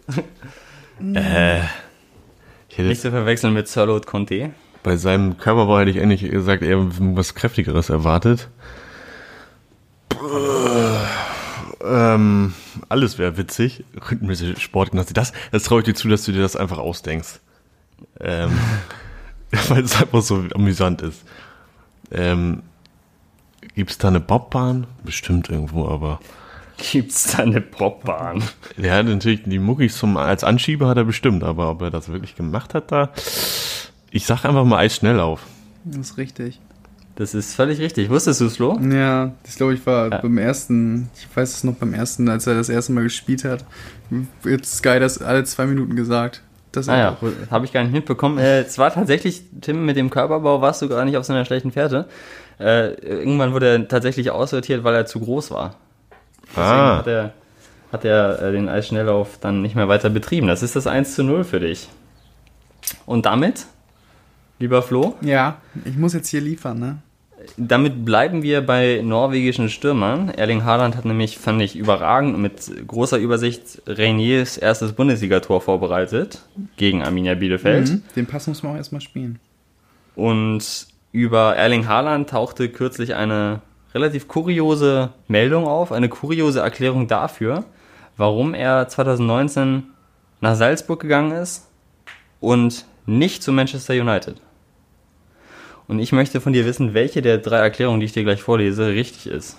Äh, 1.15 1.61
Nicht 2.77 3.01
zu 3.01 3.09
verwechseln 3.09 3.55
mit 3.55 3.67
Sörloth 3.67 4.05
Conte. 4.05 4.51
Bei 4.83 4.97
seinem 4.97 5.37
Körperbau 5.37 5.79
hätte 5.79 5.91
ich 5.91 6.01
eigentlich 6.01 6.29
gesagt, 6.29 6.61
eher 6.61 6.77
was 6.79 7.35
kräftigeres 7.35 7.89
erwartet. 7.89 8.49
Ähm, 11.83 12.53
alles 12.89 13.17
wäre 13.17 13.37
witzig. 13.37 13.83
Rhythmische 14.09 14.59
Sportgymnastik. 14.59 15.15
Das, 15.15 15.33
das 15.51 15.63
traue 15.63 15.79
ich 15.79 15.85
dir 15.85 15.95
zu, 15.95 16.07
dass 16.07 16.23
du 16.25 16.31
dir 16.31 16.41
das 16.41 16.55
einfach 16.55 16.77
ausdenkst. 16.77 17.39
Ähm, 18.19 18.51
weil 19.69 19.83
es 19.83 19.99
einfach 19.99 20.21
so 20.21 20.43
amüsant 20.53 21.01
ist. 21.01 21.23
Ähm, 22.11 22.63
Gibt 23.75 23.91
es 23.91 23.97
da 23.97 24.09
eine 24.09 24.19
Bobbahn? 24.19 24.87
Bestimmt 25.03 25.49
irgendwo, 25.49 25.87
aber. 25.87 26.19
Gibt's 26.77 27.31
da 27.31 27.43
eine 27.43 27.61
Bobbahn? 27.61 28.43
Ja, 28.77 29.01
natürlich, 29.01 29.43
die 29.43 29.59
Muckis 29.59 29.97
zum, 29.97 30.17
als 30.17 30.43
Anschieber 30.43 30.87
hat 30.87 30.97
er 30.97 31.05
bestimmt, 31.05 31.43
aber 31.43 31.69
ob 31.69 31.81
er 31.81 31.89
das 31.91 32.09
wirklich 32.09 32.35
gemacht 32.35 32.73
hat 32.73 32.91
da. 32.91 33.11
Ich 34.13 34.25
sag 34.27 34.45
einfach 34.45 34.63
mal 34.63 34.77
Eisschnelllauf. 34.77 35.41
Das 35.85 35.97
ist 36.11 36.17
richtig. 36.17 36.59
Das 37.15 37.33
ist 37.33 37.55
völlig 37.55 37.79
richtig. 37.79 38.09
Wusstest 38.09 38.41
du 38.41 38.45
es, 38.45 38.55
Flo? 38.57 38.79
Ja, 38.79 39.31
das 39.43 39.55
glaube 39.55 39.73
ich 39.73 39.85
war 39.85 40.09
Ja. 40.11 40.17
beim 40.19 40.37
ersten, 40.37 41.09
ich 41.17 41.27
weiß 41.35 41.53
es 41.57 41.63
noch 41.63 41.73
beim 41.75 41.93
ersten, 41.93 42.29
als 42.29 42.47
er 42.47 42.55
das 42.55 42.69
erste 42.69 42.91
Mal 42.91 43.03
gespielt 43.03 43.43
hat. 43.43 43.65
Jetzt 44.45 44.77
Sky 44.77 44.99
das 44.99 45.21
alle 45.21 45.43
zwei 45.43 45.65
Minuten 45.65 45.95
gesagt. 45.95 46.41
Das 46.71 46.89
Ah 46.89 46.97
ja, 46.97 47.17
habe 47.51 47.65
ich 47.65 47.73
gar 47.73 47.83
nicht 47.83 47.91
mitbekommen. 47.93 48.37
Äh, 48.39 48.61
es 48.61 48.77
war 48.79 48.91
tatsächlich, 48.91 49.43
Tim, 49.61 49.85
mit 49.85 49.95
dem 49.95 50.09
Körperbau 50.09 50.61
warst 50.61 50.81
du 50.81 50.89
gar 50.89 51.05
nicht 51.05 51.17
auf 51.17 51.25
so 51.25 51.33
einer 51.33 51.45
schlechten 51.45 51.71
Fährte. 51.71 52.07
Äh, 52.59 52.93
irgendwann 53.01 53.53
wurde 53.53 53.67
er 53.67 53.87
tatsächlich 53.87 54.31
aussortiert, 54.31 54.83
weil 54.83 54.95
er 54.95 55.05
zu 55.07 55.19
groß 55.19 55.51
war. 55.51 55.75
Deswegen 56.49 56.65
Ah. 56.67 56.97
hat 56.97 57.07
er, 57.07 57.33
hat 57.91 58.05
er 58.05 58.41
äh, 58.41 58.51
den 58.51 58.69
Eisschnelllauf 58.69 59.37
dann 59.39 59.61
nicht 59.61 59.75
mehr 59.75 59.87
weiter 59.87 60.09
betrieben. 60.09 60.47
Das 60.47 60.63
ist 60.63 60.75
das 60.75 60.87
1 60.87 61.13
zu 61.15 61.23
0 61.23 61.43
für 61.43 61.59
dich. 61.59 61.89
Und 63.05 63.25
damit, 63.27 63.65
lieber 64.59 64.81
Flo, 64.81 65.15
Ja, 65.21 65.57
ich 65.85 65.97
muss 65.97 66.13
jetzt 66.13 66.29
hier 66.29 66.41
liefern, 66.41 66.79
ne? 66.79 66.97
damit 67.57 68.05
bleiben 68.05 68.43
wir 68.43 68.65
bei 68.65 69.01
norwegischen 69.03 69.69
Stürmern. 69.69 70.29
Erling 70.29 70.63
Haaland 70.63 70.95
hat 70.95 71.05
nämlich, 71.05 71.37
fand 71.37 71.61
ich, 71.61 71.75
überragend 71.75 72.37
mit 72.37 72.71
großer 72.87 73.17
Übersicht 73.17 73.81
Reiniers 73.87 74.57
erstes 74.57 74.93
Bundesligator 74.93 75.61
vorbereitet 75.61 76.41
gegen 76.77 77.03
Arminia 77.03 77.35
Bielefeld. 77.35 77.89
Mhm. 77.89 78.03
Den 78.15 78.25
Pass 78.25 78.47
muss 78.47 78.63
man 78.63 78.73
auch 78.73 78.77
erstmal 78.77 79.01
spielen. 79.01 79.39
Und 80.15 80.87
über 81.11 81.55
Erling 81.55 81.87
Haaland 81.87 82.29
tauchte 82.29 82.69
kürzlich 82.69 83.15
eine 83.15 83.61
relativ 83.93 84.27
kuriose 84.27 85.09
Meldung 85.27 85.67
auf, 85.67 85.91
eine 85.91 86.09
kuriose 86.09 86.59
Erklärung 86.59 87.07
dafür, 87.07 87.65
warum 88.17 88.53
er 88.53 88.87
2019 88.87 89.83
nach 90.41 90.55
Salzburg 90.55 90.99
gegangen 90.99 91.31
ist 91.31 91.67
und 92.39 92.85
nicht 93.05 93.43
zu 93.43 93.51
Manchester 93.51 93.93
United. 93.93 94.35
Und 95.87 95.99
ich 95.99 96.11
möchte 96.11 96.41
von 96.41 96.53
dir 96.53 96.65
wissen, 96.65 96.93
welche 96.93 97.21
der 97.21 97.37
drei 97.37 97.57
Erklärungen, 97.57 97.99
die 97.99 98.05
ich 98.05 98.13
dir 98.13 98.23
gleich 98.23 98.41
vorlese, 98.41 98.87
richtig 98.87 99.27
ist. 99.27 99.57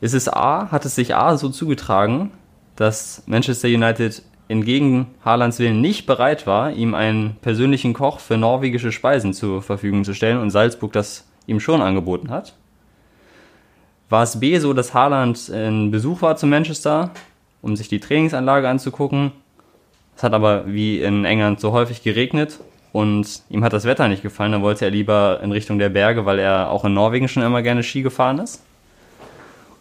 Ist 0.00 0.14
es 0.14 0.28
A, 0.28 0.70
hat 0.70 0.84
es 0.84 0.94
sich 0.94 1.14
A 1.14 1.36
so 1.36 1.48
zugetragen, 1.48 2.30
dass 2.76 3.22
Manchester 3.26 3.68
United 3.68 4.22
entgegen 4.48 5.06
Haalands 5.24 5.58
Willen 5.58 5.80
nicht 5.80 6.06
bereit 6.06 6.46
war, 6.46 6.72
ihm 6.72 6.94
einen 6.94 7.36
persönlichen 7.36 7.92
Koch 7.92 8.18
für 8.18 8.36
norwegische 8.36 8.92
Speisen 8.92 9.32
zur 9.32 9.62
Verfügung 9.62 10.04
zu 10.04 10.14
stellen 10.14 10.38
und 10.38 10.50
Salzburg 10.50 10.92
das 10.92 11.26
ihm 11.46 11.60
schon 11.60 11.80
angeboten 11.80 12.30
hat? 12.30 12.54
War 14.08 14.22
es 14.22 14.40
B 14.40 14.58
so, 14.58 14.72
dass 14.72 14.92
Haaland 14.92 15.48
in 15.48 15.90
Besuch 15.90 16.22
war 16.22 16.36
zu 16.36 16.46
Manchester, 16.46 17.10
um 17.62 17.76
sich 17.76 17.88
die 17.88 18.00
Trainingsanlage 18.00 18.68
anzugucken? 18.68 19.32
Es 20.16 20.22
hat 20.22 20.34
aber 20.34 20.64
wie 20.66 21.00
in 21.00 21.24
England 21.24 21.60
so 21.60 21.72
häufig 21.72 22.02
geregnet 22.02 22.60
und 22.92 23.42
ihm 23.48 23.64
hat 23.64 23.72
das 23.72 23.84
Wetter 23.84 24.08
nicht 24.08 24.22
gefallen, 24.22 24.52
dann 24.52 24.62
wollte 24.62 24.84
er 24.84 24.90
lieber 24.90 25.40
in 25.42 25.52
Richtung 25.52 25.78
der 25.78 25.88
Berge, 25.88 26.26
weil 26.26 26.38
er 26.38 26.70
auch 26.70 26.84
in 26.84 26.94
Norwegen 26.94 27.28
schon 27.28 27.42
immer 27.42 27.62
gerne 27.62 27.82
Ski 27.82 28.02
gefahren 28.02 28.38
ist? 28.38 28.62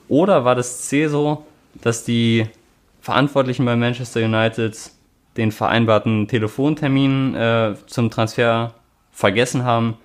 Oder 0.08 0.46
war 0.46 0.56
das 0.56 0.82
C 0.82 1.08
so, 1.08 1.46
dass 1.82 2.04
die 2.04 2.48
Verantwortlichen 3.02 3.66
bei 3.66 3.76
Manchester 3.76 4.24
United 4.24 4.78
den 5.38 5.52
vereinbarten 5.52 6.28
Telefontermin 6.28 7.36
äh, 7.36 7.76
zum 7.88 8.10
Transfer 8.10 8.74
vergessen 9.12 9.64
haben, 9.64 9.98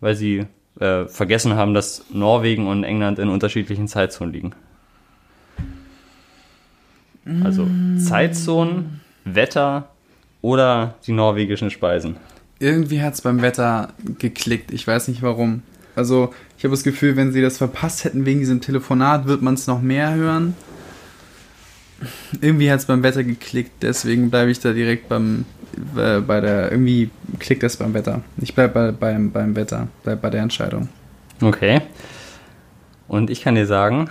weil 0.00 0.14
sie 0.14 0.46
äh, 0.80 1.06
vergessen 1.06 1.54
haben, 1.54 1.74
dass 1.74 2.04
Norwegen 2.10 2.66
und 2.66 2.84
England 2.84 3.18
in 3.18 3.28
unterschiedlichen 3.28 3.88
Zeitzonen 3.88 4.32
liegen? 4.32 4.52
Also 7.42 7.66
Zeitzonen, 7.98 9.00
Wetter 9.24 9.88
oder 10.42 10.94
die 11.06 11.12
norwegischen 11.12 11.70
Speisen. 11.70 12.16
Irgendwie 12.58 13.02
hat 13.02 13.14
es 13.14 13.22
beim 13.22 13.42
Wetter 13.42 13.88
geklickt. 14.18 14.72
Ich 14.72 14.86
weiß 14.86 15.08
nicht 15.08 15.22
warum. 15.22 15.62
Also, 15.96 16.32
ich 16.58 16.64
habe 16.64 16.72
das 16.72 16.84
Gefühl, 16.84 17.16
wenn 17.16 17.32
sie 17.32 17.42
das 17.42 17.58
verpasst 17.58 18.04
hätten 18.04 18.26
wegen 18.26 18.40
diesem 18.40 18.60
Telefonat, 18.60 19.26
wird 19.26 19.42
man 19.42 19.54
es 19.54 19.66
noch 19.66 19.80
mehr 19.80 20.14
hören. 20.14 20.54
Irgendwie 22.40 22.70
hat 22.70 22.80
es 22.80 22.86
beim 22.86 23.02
Wetter 23.02 23.24
geklickt, 23.24 23.82
deswegen 23.82 24.30
bleibe 24.30 24.50
ich 24.50 24.60
da 24.60 24.72
direkt 24.72 25.08
beim 25.08 25.44
äh, 25.96 26.20
bei 26.20 26.40
der 26.40 26.70
irgendwie 26.70 27.10
klickt 27.38 27.62
das 27.62 27.76
beim 27.76 27.94
Wetter. 27.94 28.22
Ich 28.38 28.54
bleibe 28.54 28.74
bei, 28.74 28.92
beim, 28.92 29.30
beim 29.30 29.56
Wetter, 29.56 29.88
bleib 30.02 30.22
bei 30.22 30.30
der 30.30 30.42
Entscheidung. 30.42 30.88
Okay. 31.40 31.82
Und 33.08 33.30
ich 33.30 33.42
kann 33.42 33.54
dir 33.54 33.66
sagen, 33.66 34.10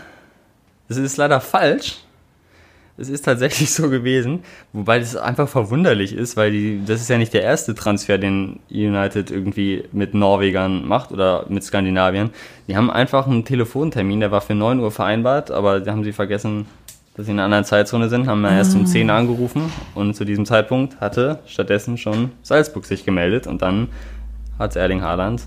es 0.90 0.98
ist 0.98 1.18
leider 1.18 1.42
falsch. 1.42 2.04
Es 2.96 3.10
ist 3.10 3.26
tatsächlich 3.26 3.74
so 3.74 3.90
gewesen, 3.90 4.44
wobei 4.72 5.00
das 5.00 5.16
einfach 5.16 5.50
verwunderlich 5.50 6.14
ist, 6.14 6.38
weil 6.38 6.52
die, 6.52 6.82
das 6.86 7.02
ist 7.02 7.10
ja 7.10 7.18
nicht 7.18 7.34
der 7.34 7.42
erste 7.42 7.74
Transfer, 7.74 8.20
den 8.20 8.60
United 8.70 9.32
irgendwie 9.32 9.86
mit 9.92 10.14
Norwegern 10.14 10.88
macht 10.88 11.12
oder 11.12 11.46
mit 11.50 11.64
Skandinavien. 11.64 12.30
Die 12.68 12.78
haben 12.78 12.92
einfach 12.92 13.26
einen 13.26 13.46
Telefontermin, 13.46 14.20
der 14.20 14.32
war 14.32 14.42
für 14.42 14.54
9 14.54 14.80
Uhr 14.80 14.92
vereinbart, 14.92 15.50
aber 15.50 15.80
da 15.80 15.92
haben 15.92 16.04
sie 16.04 16.14
vergessen, 16.14 16.68
dass 17.16 17.26
sie 17.26 17.32
in 17.32 17.40
einer 17.40 17.46
anderen 17.46 17.66
Zeitzone 17.66 18.10
sind, 18.10 18.28
haben 18.28 18.42
wir 18.42 18.52
erst 18.52 18.76
um 18.76 18.86
10 18.86 19.10
Uhr 19.10 19.16
angerufen 19.16 19.72
und 19.96 20.16
zu 20.16 20.24
diesem 20.24 20.46
Zeitpunkt 20.46 21.02
hatte 21.02 21.40
stattdessen 21.48 21.98
schon 21.98 22.32
Salzburg 22.44 22.86
sich 22.86 23.06
gemeldet 23.06 23.48
und 23.48 23.64
dann 23.64 23.88
hat 24.60 24.76
Erling 24.76 25.02
Haaland 25.02 25.44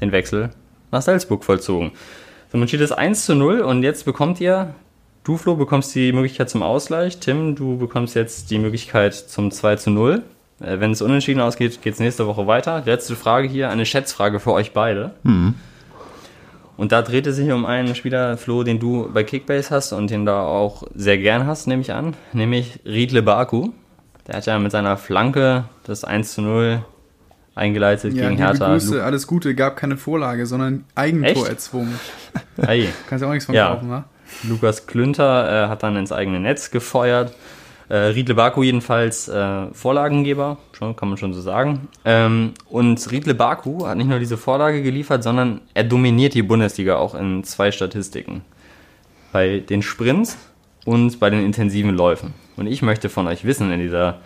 den 0.00 0.12
Wechsel 0.12 0.50
nach 0.90 1.02
Salzburg 1.02 1.44
vollzogen. 1.44 1.92
So, 2.52 2.58
man 2.58 2.68
steht 2.68 2.80
es 2.80 2.92
1 2.92 3.24
zu 3.24 3.34
0 3.34 3.60
und 3.60 3.82
jetzt 3.82 4.04
bekommt 4.04 4.40
ihr, 4.40 4.74
du 5.28 5.36
Flo 5.36 5.56
bekommst 5.56 5.94
die 5.94 6.10
Möglichkeit 6.12 6.48
zum 6.48 6.62
Ausgleich, 6.62 7.18
Tim, 7.18 7.54
du 7.54 7.76
bekommst 7.76 8.14
jetzt 8.14 8.50
die 8.50 8.58
Möglichkeit 8.58 9.14
zum 9.14 9.50
2 9.50 9.76
zu 9.76 9.90
0. 9.90 10.22
Äh, 10.60 10.80
Wenn 10.80 10.90
es 10.92 11.02
unentschieden 11.02 11.40
ausgeht, 11.42 11.82
geht 11.82 11.94
es 11.94 12.00
nächste 12.00 12.26
Woche 12.26 12.46
weiter. 12.46 12.82
Letzte 12.86 13.14
Frage 13.14 13.46
hier, 13.46 13.68
eine 13.68 13.84
Schätzfrage 13.84 14.40
für 14.40 14.52
euch 14.52 14.72
beide. 14.72 15.12
Und 16.78 16.92
da 16.92 17.02
dreht 17.02 17.26
es 17.26 17.36
sich 17.36 17.50
um 17.50 17.66
einen 17.66 17.94
Spieler, 17.94 18.38
Flo, 18.38 18.62
den 18.62 18.78
du 18.78 19.10
bei 19.12 19.22
Kickbase 19.22 19.70
hast 19.70 19.92
und 19.92 20.10
den 20.10 20.24
du 20.24 20.32
auch 20.32 20.84
sehr 20.94 21.18
gern 21.18 21.46
hast, 21.46 21.66
nehme 21.66 21.82
ich 21.82 21.92
an, 21.92 22.14
nämlich 22.32 22.80
Riedle 22.86 23.22
Baku. 23.22 23.70
Der 24.26 24.36
hat 24.36 24.46
ja 24.46 24.58
mit 24.58 24.72
seiner 24.72 24.96
Flanke 24.96 25.64
das 25.84 26.04
1 26.04 26.32
zu 26.34 26.40
0 26.42 26.82
eingeleitet 27.54 28.14
Ja, 28.14 28.28
gegen 28.28 28.38
Hertha. 28.38 28.70
Grüße, 28.72 29.04
alles 29.04 29.26
Gute, 29.26 29.54
gab 29.54 29.76
keine 29.76 29.96
Vorlage, 29.98 30.46
sondern 30.46 30.84
Eigentor 30.94 31.42
Echt? 31.42 31.48
erzwungen. 31.48 31.98
Hey. 32.56 32.88
Kannst 33.08 33.22
ja 33.22 33.28
auch 33.28 33.32
nichts 33.32 33.46
von 33.46 33.54
Ja. 33.54 33.74
kaufen, 33.74 33.90
wa? 33.90 34.04
Lukas 34.48 34.86
Klünter 34.86 35.66
äh, 35.66 35.68
hat 35.68 35.82
dann 35.82 35.96
ins 35.96 36.12
eigene 36.12 36.40
Netz 36.40 36.70
gefeuert. 36.70 37.34
Äh, 37.88 37.96
Riedle 37.96 38.34
Baku 38.34 38.62
jedenfalls 38.62 39.28
äh, 39.28 39.66
Vorlagengeber, 39.72 40.58
schon, 40.72 40.94
kann 40.94 41.08
man 41.08 41.16
schon 41.16 41.32
so 41.32 41.40
sagen. 41.40 41.88
Ähm, 42.04 42.52
und 42.68 43.10
Riedle 43.10 43.34
Baku 43.34 43.86
hat 43.86 43.96
nicht 43.96 44.08
nur 44.08 44.18
diese 44.18 44.36
Vorlage 44.36 44.82
geliefert, 44.82 45.22
sondern 45.22 45.62
er 45.74 45.84
dominiert 45.84 46.34
die 46.34 46.42
Bundesliga 46.42 46.96
auch 46.96 47.14
in 47.14 47.44
zwei 47.44 47.72
Statistiken. 47.72 48.42
Bei 49.32 49.60
den 49.60 49.82
Sprints 49.82 50.36
und 50.84 51.18
bei 51.18 51.30
den 51.30 51.44
intensiven 51.44 51.94
Läufen. 51.94 52.34
Und 52.56 52.66
ich 52.66 52.82
möchte 52.82 53.08
von 53.08 53.26
euch 53.26 53.44
wissen 53.44 53.72
in 53.72 53.80
dieser 53.80 54.18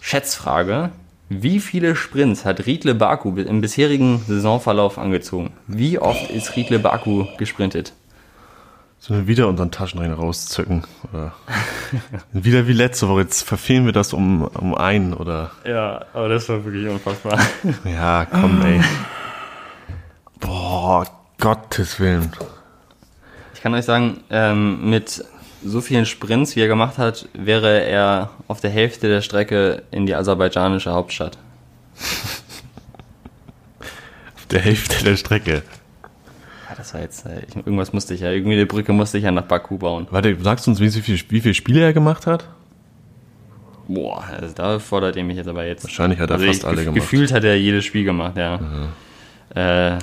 Schätzfrage, 0.00 0.90
wie 1.28 1.60
viele 1.60 1.94
Sprints 1.96 2.44
hat 2.44 2.66
Riedle 2.66 2.94
Baku 2.94 3.36
im 3.36 3.60
bisherigen 3.60 4.20
Saisonverlauf 4.26 4.98
angezogen? 4.98 5.52
Wie 5.66 5.98
oft 5.98 6.30
ist 6.30 6.56
Riedle 6.56 6.78
Baku 6.78 7.26
gesprintet? 7.38 7.94
Sollen 9.02 9.22
wir 9.22 9.26
wieder 9.26 9.48
unseren 9.48 9.72
Taschenrechner 9.72 10.14
rauszücken? 10.14 10.84
Oder 11.12 11.32
wieder 12.32 12.68
wie 12.68 12.72
letzte 12.72 13.08
Woche. 13.08 13.22
Jetzt 13.22 13.42
verfehlen 13.42 13.84
wir 13.84 13.90
das 13.90 14.12
um, 14.12 14.44
um 14.44 14.76
einen 14.76 15.12
oder. 15.12 15.50
Ja, 15.66 16.06
aber 16.14 16.28
das 16.28 16.48
war 16.48 16.64
wirklich 16.64 16.86
unfassbar. 16.88 17.36
Ja, 17.84 18.24
komm, 18.30 18.64
ey. 18.64 18.80
Boah, 20.38 21.04
Gottes 21.40 21.98
Willen. 21.98 22.30
Ich 23.54 23.60
kann 23.60 23.74
euch 23.74 23.86
sagen, 23.86 24.20
ähm, 24.30 24.88
mit 24.88 25.24
so 25.64 25.80
vielen 25.80 26.06
Sprints, 26.06 26.54
wie 26.54 26.60
er 26.60 26.68
gemacht 26.68 26.96
hat, 26.96 27.28
wäre 27.32 27.82
er 27.82 28.30
auf 28.46 28.60
der 28.60 28.70
Hälfte 28.70 29.08
der 29.08 29.20
Strecke 29.20 29.82
in 29.90 30.06
die 30.06 30.14
aserbaidschanische 30.14 30.92
Hauptstadt. 30.92 31.38
Auf 34.36 34.46
der 34.46 34.60
Hälfte 34.60 35.02
der 35.02 35.16
Strecke. 35.16 35.64
Ja, 36.72 36.78
das 36.78 36.94
war 36.94 37.02
jetzt, 37.02 37.26
äh, 37.26 37.42
ich- 37.46 37.54
irgendwas 37.56 37.92
musste 37.92 38.14
ich 38.14 38.20
ja, 38.20 38.30
irgendwie 38.30 38.54
eine 38.56 38.64
Brücke 38.66 38.92
musste 38.94 39.18
ich 39.18 39.24
ja 39.24 39.30
nach 39.30 39.42
Baku 39.44 39.76
bauen. 39.76 40.06
Warte, 40.10 40.36
sagst 40.40 40.66
du 40.66 40.70
uns, 40.70 40.80
wie 40.80 40.88
viel, 40.90 41.20
wie 41.28 41.40
viele 41.42 41.52
Spiele 41.54 41.80
er 41.82 41.92
gemacht 41.92 42.26
hat? 42.26 42.48
Boah, 43.88 44.24
also 44.40 44.54
da 44.54 44.78
fordert 44.78 45.16
ihr 45.16 45.24
mich 45.24 45.36
jetzt 45.36 45.48
aber 45.48 45.66
jetzt. 45.66 45.84
Wahrscheinlich 45.84 46.18
hat 46.18 46.30
er 46.30 46.34
also 46.36 46.46
fast 46.46 46.60
ich, 46.60 46.66
alle 46.66 46.84
gemacht. 46.84 46.94
Gefühlt 46.94 47.30
hat 47.32 47.44
er 47.44 47.56
jedes 47.58 47.84
Spiel 47.84 48.04
gemacht, 48.04 48.36
ja. 48.38 48.58
Äh, 49.54 49.98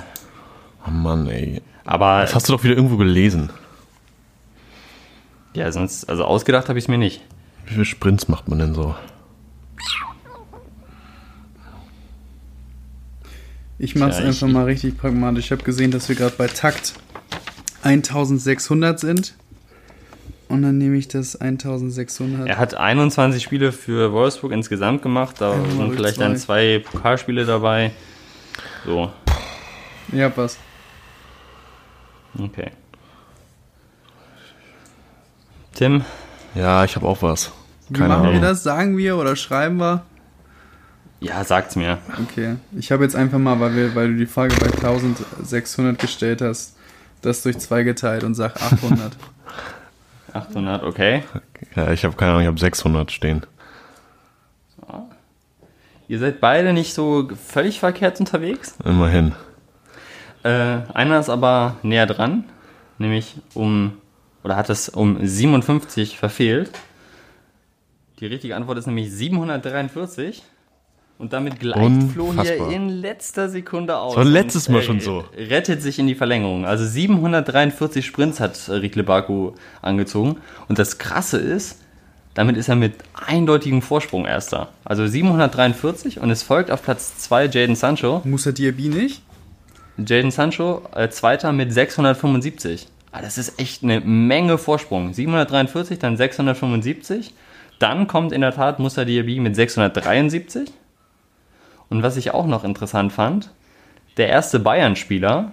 Oh 0.86 0.90
Mann, 0.90 1.26
ey. 1.28 1.60
aber, 1.84 2.20
Das 2.20 2.34
hast 2.36 2.48
du 2.48 2.52
doch 2.52 2.62
wieder 2.62 2.76
irgendwo 2.76 2.96
gelesen. 2.98 3.50
ja, 5.54 5.70
sonst, 5.72 6.08
also 6.08 6.24
ausgedacht 6.24 6.68
habe 6.68 6.78
ich 6.78 6.84
es 6.84 6.88
mir 6.88 6.98
nicht. 6.98 7.20
Wie 7.66 7.72
viele 7.72 7.84
Sprints 7.84 8.28
macht 8.28 8.48
man 8.48 8.60
denn 8.60 8.74
so? 8.74 8.94
Ich 13.82 13.96
mache 13.96 14.10
es 14.10 14.18
ich- 14.18 14.24
einfach 14.26 14.46
mal 14.46 14.64
richtig 14.64 14.98
pragmatisch. 14.98 15.46
Ich 15.46 15.52
habe 15.52 15.62
gesehen, 15.62 15.90
dass 15.90 16.08
wir 16.10 16.14
gerade 16.14 16.34
bei 16.36 16.46
Takt 16.48 16.92
1600 17.82 19.00
sind. 19.00 19.34
Und 20.48 20.62
dann 20.62 20.76
nehme 20.78 20.96
ich 20.96 21.08
das 21.08 21.36
1600. 21.40 22.46
Er 22.48 22.58
hat 22.58 22.74
21 22.74 23.42
Spiele 23.42 23.72
für 23.72 24.12
Wolfsburg 24.12 24.52
insgesamt 24.52 25.00
gemacht, 25.00 25.36
da 25.38 25.54
mal 25.56 25.70
sind 25.70 25.94
vielleicht 25.94 26.16
zwei. 26.16 26.22
dann 26.24 26.36
zwei 26.36 26.78
Pokalspiele 26.80 27.46
dabei. 27.46 27.92
So, 28.84 29.10
Ja, 30.12 30.28
passt. 30.28 30.58
okay. 32.38 32.70
Tim, 35.72 36.04
Ja, 36.54 36.84
ich 36.84 36.96
habe 36.96 37.06
auch 37.06 37.22
was. 37.22 37.52
Wie 37.88 37.94
Keine 37.98 38.08
machen 38.08 38.22
wir 38.24 38.30
Ahnung. 38.30 38.42
das? 38.42 38.62
Sagen 38.64 38.98
wir 38.98 39.16
oder 39.16 39.36
schreiben 39.36 39.76
wir? 39.78 40.02
Ja, 41.20 41.44
sagt's 41.44 41.76
mir. 41.76 41.98
Okay. 42.22 42.56
Ich 42.76 42.90
habe 42.92 43.04
jetzt 43.04 43.14
einfach 43.14 43.38
mal, 43.38 43.60
weil, 43.60 43.74
wir, 43.76 43.94
weil 43.94 44.08
du 44.08 44.16
die 44.16 44.26
Frage 44.26 44.54
bei 44.56 44.66
1600 44.66 45.98
gestellt 45.98 46.40
hast, 46.40 46.76
das 47.22 47.42
durch 47.42 47.58
zwei 47.58 47.82
geteilt 47.82 48.24
und 48.24 48.34
sag 48.34 48.60
800. 48.60 49.16
800, 50.32 50.82
okay. 50.84 51.22
Ja, 51.76 51.92
ich 51.92 52.04
habe 52.04 52.16
keine 52.16 52.32
Ahnung, 52.32 52.42
ich 52.42 52.48
habe 52.48 52.58
600 52.58 53.12
stehen. 53.12 53.42
Ihr 56.10 56.18
seid 56.18 56.40
beide 56.40 56.72
nicht 56.72 56.92
so 56.92 57.28
völlig 57.46 57.78
verkehrt 57.78 58.18
unterwegs. 58.18 58.74
Immerhin. 58.84 59.32
Äh, 60.42 60.78
einer 60.92 61.20
ist 61.20 61.28
aber 61.28 61.76
näher 61.84 62.06
dran, 62.06 62.42
nämlich 62.98 63.36
um, 63.54 63.92
oder 64.42 64.56
hat 64.56 64.70
es 64.70 64.88
um 64.88 65.24
57 65.24 66.18
verfehlt. 66.18 66.72
Die 68.18 68.26
richtige 68.26 68.56
Antwort 68.56 68.78
ist 68.78 68.86
nämlich 68.86 69.12
743. 69.12 70.42
Und 71.20 71.34
damit 71.34 71.60
gleicht 71.60 72.12
Flo 72.14 72.32
hier 72.32 72.40
Unfassbar. 72.40 72.72
in 72.72 72.88
letzter 72.88 73.50
Sekunde 73.50 73.98
aus. 73.98 74.14
Das 74.14 74.24
war 74.24 74.32
letztes 74.32 74.68
und, 74.68 74.74
Mal 74.74 74.82
schon 74.82 75.00
so. 75.00 75.22
Rettet 75.36 75.82
sich 75.82 75.98
in 75.98 76.06
die 76.06 76.14
Verlängerung. 76.14 76.64
Also 76.64 76.86
743 76.86 78.06
Sprints 78.06 78.40
hat 78.40 78.68
äh, 78.68 78.72
Rikle 78.72 79.04
Baku 79.04 79.52
angezogen. 79.82 80.38
Und 80.68 80.78
das 80.78 80.96
Krasse 80.96 81.36
ist, 81.36 81.78
damit 82.32 82.56
ist 82.56 82.70
er 82.70 82.76
mit 82.76 82.94
eindeutigem 83.12 83.82
Vorsprung 83.82 84.24
Erster. 84.24 84.68
Also 84.82 85.06
743 85.06 86.20
und 86.20 86.30
es 86.30 86.42
folgt 86.42 86.70
auf 86.70 86.82
Platz 86.82 87.18
2 87.18 87.48
Jaden 87.48 87.76
Sancho. 87.76 88.22
Musa 88.24 88.52
Diaby 88.52 88.88
nicht? 88.88 89.20
Jaden 89.98 90.30
Sancho, 90.30 90.84
äh, 90.94 91.10
Zweiter 91.10 91.52
mit 91.52 91.70
675. 91.70 92.88
Ah, 93.12 93.20
das 93.20 93.36
ist 93.36 93.60
echt 93.60 93.82
eine 93.82 94.00
Menge 94.00 94.56
Vorsprung. 94.56 95.12
743, 95.12 95.98
dann 95.98 96.16
675. 96.16 97.34
Dann 97.78 98.06
kommt 98.06 98.32
in 98.32 98.40
der 98.40 98.54
Tat 98.54 98.78
Musa 98.78 99.04
Diaby 99.04 99.38
mit 99.40 99.54
673. 99.54 100.72
Und 101.90 102.02
was 102.02 102.16
ich 102.16 102.32
auch 102.32 102.46
noch 102.46 102.64
interessant 102.64 103.12
fand, 103.12 103.50
der 104.16 104.28
erste 104.28 104.58
Bayern-Spieler 104.60 105.52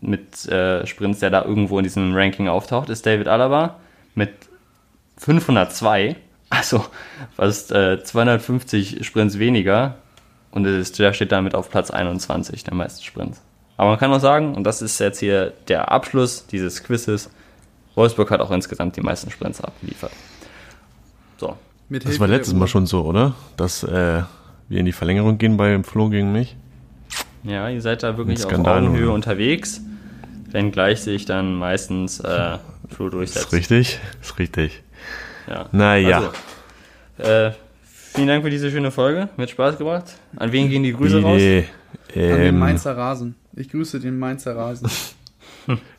mit 0.00 0.46
äh, 0.46 0.86
Sprints, 0.86 1.20
der 1.20 1.30
da 1.30 1.44
irgendwo 1.44 1.78
in 1.78 1.84
diesem 1.84 2.14
Ranking 2.14 2.48
auftaucht, 2.48 2.90
ist 2.90 3.04
David 3.06 3.28
Alaba 3.28 3.76
mit 4.14 4.30
502. 5.18 6.16
Also 6.50 6.84
fast 7.34 7.72
äh, 7.72 8.02
250 8.04 9.06
Sprints 9.06 9.38
weniger. 9.38 9.96
Und 10.50 10.66
ist, 10.66 10.98
der 10.98 11.14
steht 11.14 11.32
damit 11.32 11.54
auf 11.54 11.70
Platz 11.70 11.90
21 11.90 12.62
der 12.64 12.74
meisten 12.74 13.02
Sprints. 13.02 13.40
Aber 13.78 13.90
man 13.90 13.98
kann 13.98 14.12
auch 14.12 14.20
sagen, 14.20 14.54
und 14.54 14.64
das 14.64 14.82
ist 14.82 14.98
jetzt 15.00 15.18
hier 15.18 15.54
der 15.68 15.90
Abschluss 15.90 16.46
dieses 16.46 16.84
Quizzes, 16.84 17.30
Wolfsburg 17.94 18.30
hat 18.30 18.40
auch 18.40 18.50
insgesamt 18.50 18.96
die 18.96 19.00
meisten 19.00 19.30
Sprints 19.30 19.62
abgeliefert. 19.62 20.12
So, 21.38 21.56
Mit 21.88 22.06
Das 22.06 22.20
war 22.20 22.28
letztes. 22.28 22.54
Mal 22.54 22.68
schon 22.68 22.86
so, 22.86 23.02
oder? 23.02 23.34
Dass 23.56 23.82
äh, 23.82 24.22
wir 24.72 24.80
in 24.80 24.86
die 24.86 24.92
Verlängerung 24.92 25.38
gehen 25.38 25.56
bei 25.56 25.82
Flo 25.82 26.08
gegen 26.08 26.32
mich. 26.32 26.56
ja, 27.44 27.68
ihr 27.68 27.80
seid 27.80 28.02
da 28.02 28.16
wirklich 28.16 28.44
auf 28.44 28.52
Augenhöhe 28.52 29.04
oder? 29.06 29.14
unterwegs, 29.14 29.80
wenngleich 30.50 31.00
sich 31.02 31.24
dann 31.24 31.54
meistens 31.54 32.20
äh, 32.20 32.58
Flo 32.88 33.06
Ist 33.06 33.12
durchsetzt. 33.14 33.52
richtig? 33.52 34.00
Ist 34.20 34.38
richtig. 34.38 34.82
Ja. 35.48 35.68
Naja. 35.72 36.32
Also, 37.18 37.30
äh, 37.30 37.52
vielen 37.84 38.28
Dank 38.28 38.44
für 38.44 38.50
diese 38.50 38.70
schöne 38.70 38.90
Folge. 38.90 39.28
Mir 39.36 39.44
hat 39.44 39.50
Spaß 39.50 39.78
gemacht. 39.78 40.04
An 40.36 40.52
wen 40.52 40.68
gehen 40.70 40.82
die 40.82 40.92
Grüße 40.92 41.22
raus? 41.22 41.36
Nee, 41.38 41.66
An 42.14 42.20
den 42.20 42.40
ähm, 42.42 42.58
Mainzer 42.58 42.96
Rasen. 42.96 43.34
Ich 43.54 43.68
grüße 43.70 44.00
den 44.00 44.18
Mainzer 44.18 44.56
Rasen. 44.56 44.88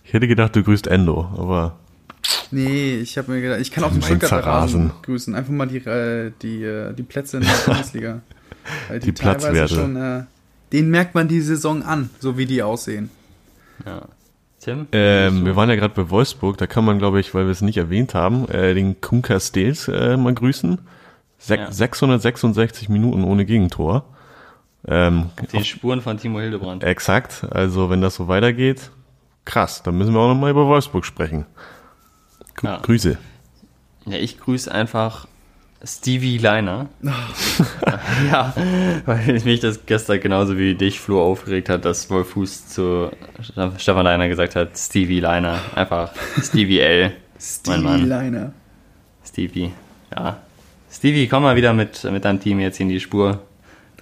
ich 0.03 0.13
hätte 0.13 0.27
gedacht, 0.27 0.55
du 0.55 0.63
grüßt 0.63 0.87
Endo, 0.87 1.29
aber 1.37 1.77
Nee, 2.51 2.97
ich 2.97 3.17
habe 3.17 3.31
mir 3.31 3.41
gedacht, 3.41 3.59
ich 3.61 3.71
kann 3.71 3.83
auch 3.83 3.89
den 3.89 3.99
Mainzer 3.99 4.15
Stuttgarter 4.27 4.45
Rasen 4.47 4.81
Rasen. 4.87 5.01
grüßen. 5.03 5.35
Einfach 5.35 5.51
mal 5.51 5.67
die, 5.67 5.77
äh, 5.77 6.31
die, 6.41 6.63
äh, 6.63 6.93
die 6.93 7.03
Plätze 7.03 7.37
in 7.37 7.43
der 7.43 7.51
Bundesliga. 7.65 8.21
Weil 8.87 8.99
Die 8.99 9.11
Platzwerte. 9.11 9.73
schon, 9.75 9.95
äh, 9.95 10.23
den 10.71 10.89
merkt 10.89 11.15
man 11.15 11.27
die 11.27 11.41
Saison 11.41 11.83
an, 11.83 12.09
so 12.19 12.37
wie 12.37 12.45
die 12.45 12.63
aussehen. 12.63 13.09
Ja. 13.85 14.01
Tim? 14.59 14.87
ähm, 14.93 15.45
wir 15.45 15.57
waren 15.57 15.69
ja 15.69 15.75
gerade 15.75 15.93
bei 15.93 16.09
Wolfsburg, 16.09 16.57
da 16.57 16.67
kann 16.67 16.85
man, 16.85 16.97
glaube 16.97 17.19
ich, 17.19 17.33
weil 17.33 17.43
wir 17.45 17.51
es 17.51 17.61
nicht 17.61 17.75
erwähnt 17.77 18.13
haben, 18.13 18.47
äh, 18.47 18.73
den 18.73 19.01
Kunka 19.01 19.39
Stels 19.41 19.89
äh, 19.89 20.15
mal 20.15 20.33
grüßen. 20.33 20.79
Sek 21.37 21.59
Ja. 21.59 21.71
666 21.71 22.87
Minuten 22.87 23.25
ohne 23.25 23.43
Gegentor. 23.45 24.05
Ähm, 24.87 25.31
die 25.51 25.63
Spuren 25.65 26.01
von 26.01 26.17
Timo 26.17 26.39
Hildebrand. 26.39 26.83
exakt, 26.83 27.45
also 27.51 27.89
wenn 27.89 28.01
das 28.01 28.15
so 28.15 28.29
weitergeht, 28.29 28.91
krass, 29.43 29.83
dann 29.83 29.97
müssen 29.97 30.13
wir 30.13 30.19
auch 30.21 30.29
nochmal 30.29 30.51
über 30.51 30.65
Wolfsburg 30.67 31.05
sprechen. 31.05 31.45
Gr 32.55 32.69
Ja. 32.69 32.79
Grüße. 32.81 33.17
Ja, 34.05 34.17
ich 34.17 34.39
grüße 34.39 34.71
einfach 34.71 35.27
Stevie 35.83 36.37
Leiner. 36.37 36.87
ja, 38.31 38.53
weil 39.05 39.41
mich 39.43 39.59
das 39.59 39.85
gestern 39.85 40.21
genauso 40.21 40.57
wie 40.57 40.75
dich, 40.75 40.99
Flo, 40.99 41.21
aufgeregt 41.21 41.67
hat, 41.67 41.83
dass 41.83 42.09
Wolf 42.09 42.29
Fuß 42.29 42.67
zu 42.67 43.11
Stefan 43.77 44.05
Leiner 44.05 44.29
gesagt 44.29 44.55
hat, 44.55 44.77
Stevie 44.77 45.19
Leiner. 45.19 45.59
Einfach 45.75 46.13
Stevie 46.41 46.79
L. 46.79 47.13
Stevie 47.39 47.81
Mann. 47.81 48.07
Leiner. 48.07 48.53
Stevie. 49.25 49.73
Ja. 50.15 50.37
Stevie, 50.89 51.27
komm 51.27 51.43
mal 51.43 51.55
wieder 51.55 51.73
mit, 51.73 52.03
mit 52.05 52.23
deinem 52.23 52.39
Team 52.39 52.59
jetzt 52.59 52.79
in 52.79 52.87
die 52.87 52.99
Spur. 52.99 53.41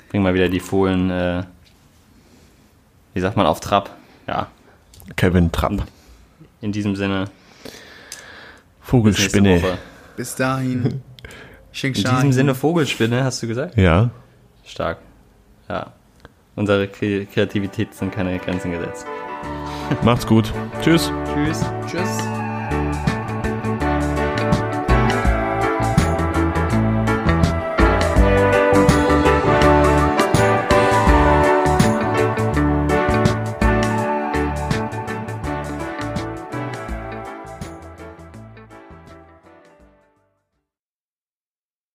Bring 0.10 0.22
mal 0.22 0.34
wieder 0.34 0.50
die 0.50 0.60
Fohlen, 0.60 1.10
äh, 1.10 1.44
wie 3.14 3.22
sagt 3.22 3.38
man, 3.38 3.46
auf 3.48 3.60
Trab. 3.60 3.96
Ja, 4.28 4.48
Kevin 5.16 5.52
Trapp. 5.52 5.88
in 6.62 6.72
diesem 6.72 6.96
Sinne. 6.96 7.26
Vogelspinne. 8.82 9.78
Bis 10.18 10.36
dahin. 10.36 11.02
Sheng 11.72 11.94
In 11.96 12.04
diesem 12.04 12.32
Sinne 12.34 12.56
Vogelspinne, 12.56 13.24
hast 13.24 13.42
du 13.44 13.48
gesagt? 13.48 13.78
Ja. 13.78 14.10
Stark. 14.66 14.98
Ja. 15.70 15.94
Unsere 16.56 16.84
Kre- 16.86 17.26
Kreativität 17.26 17.94
sind 17.94 18.12
keine 18.12 18.38
Grenzen 18.40 18.72
gesetzt. 18.72 19.06
Macht's 20.04 20.28
gut. 20.28 20.52
Tschüss. 20.82 21.12
Tschüss. 21.34 21.66
Tschüss. 21.88 22.41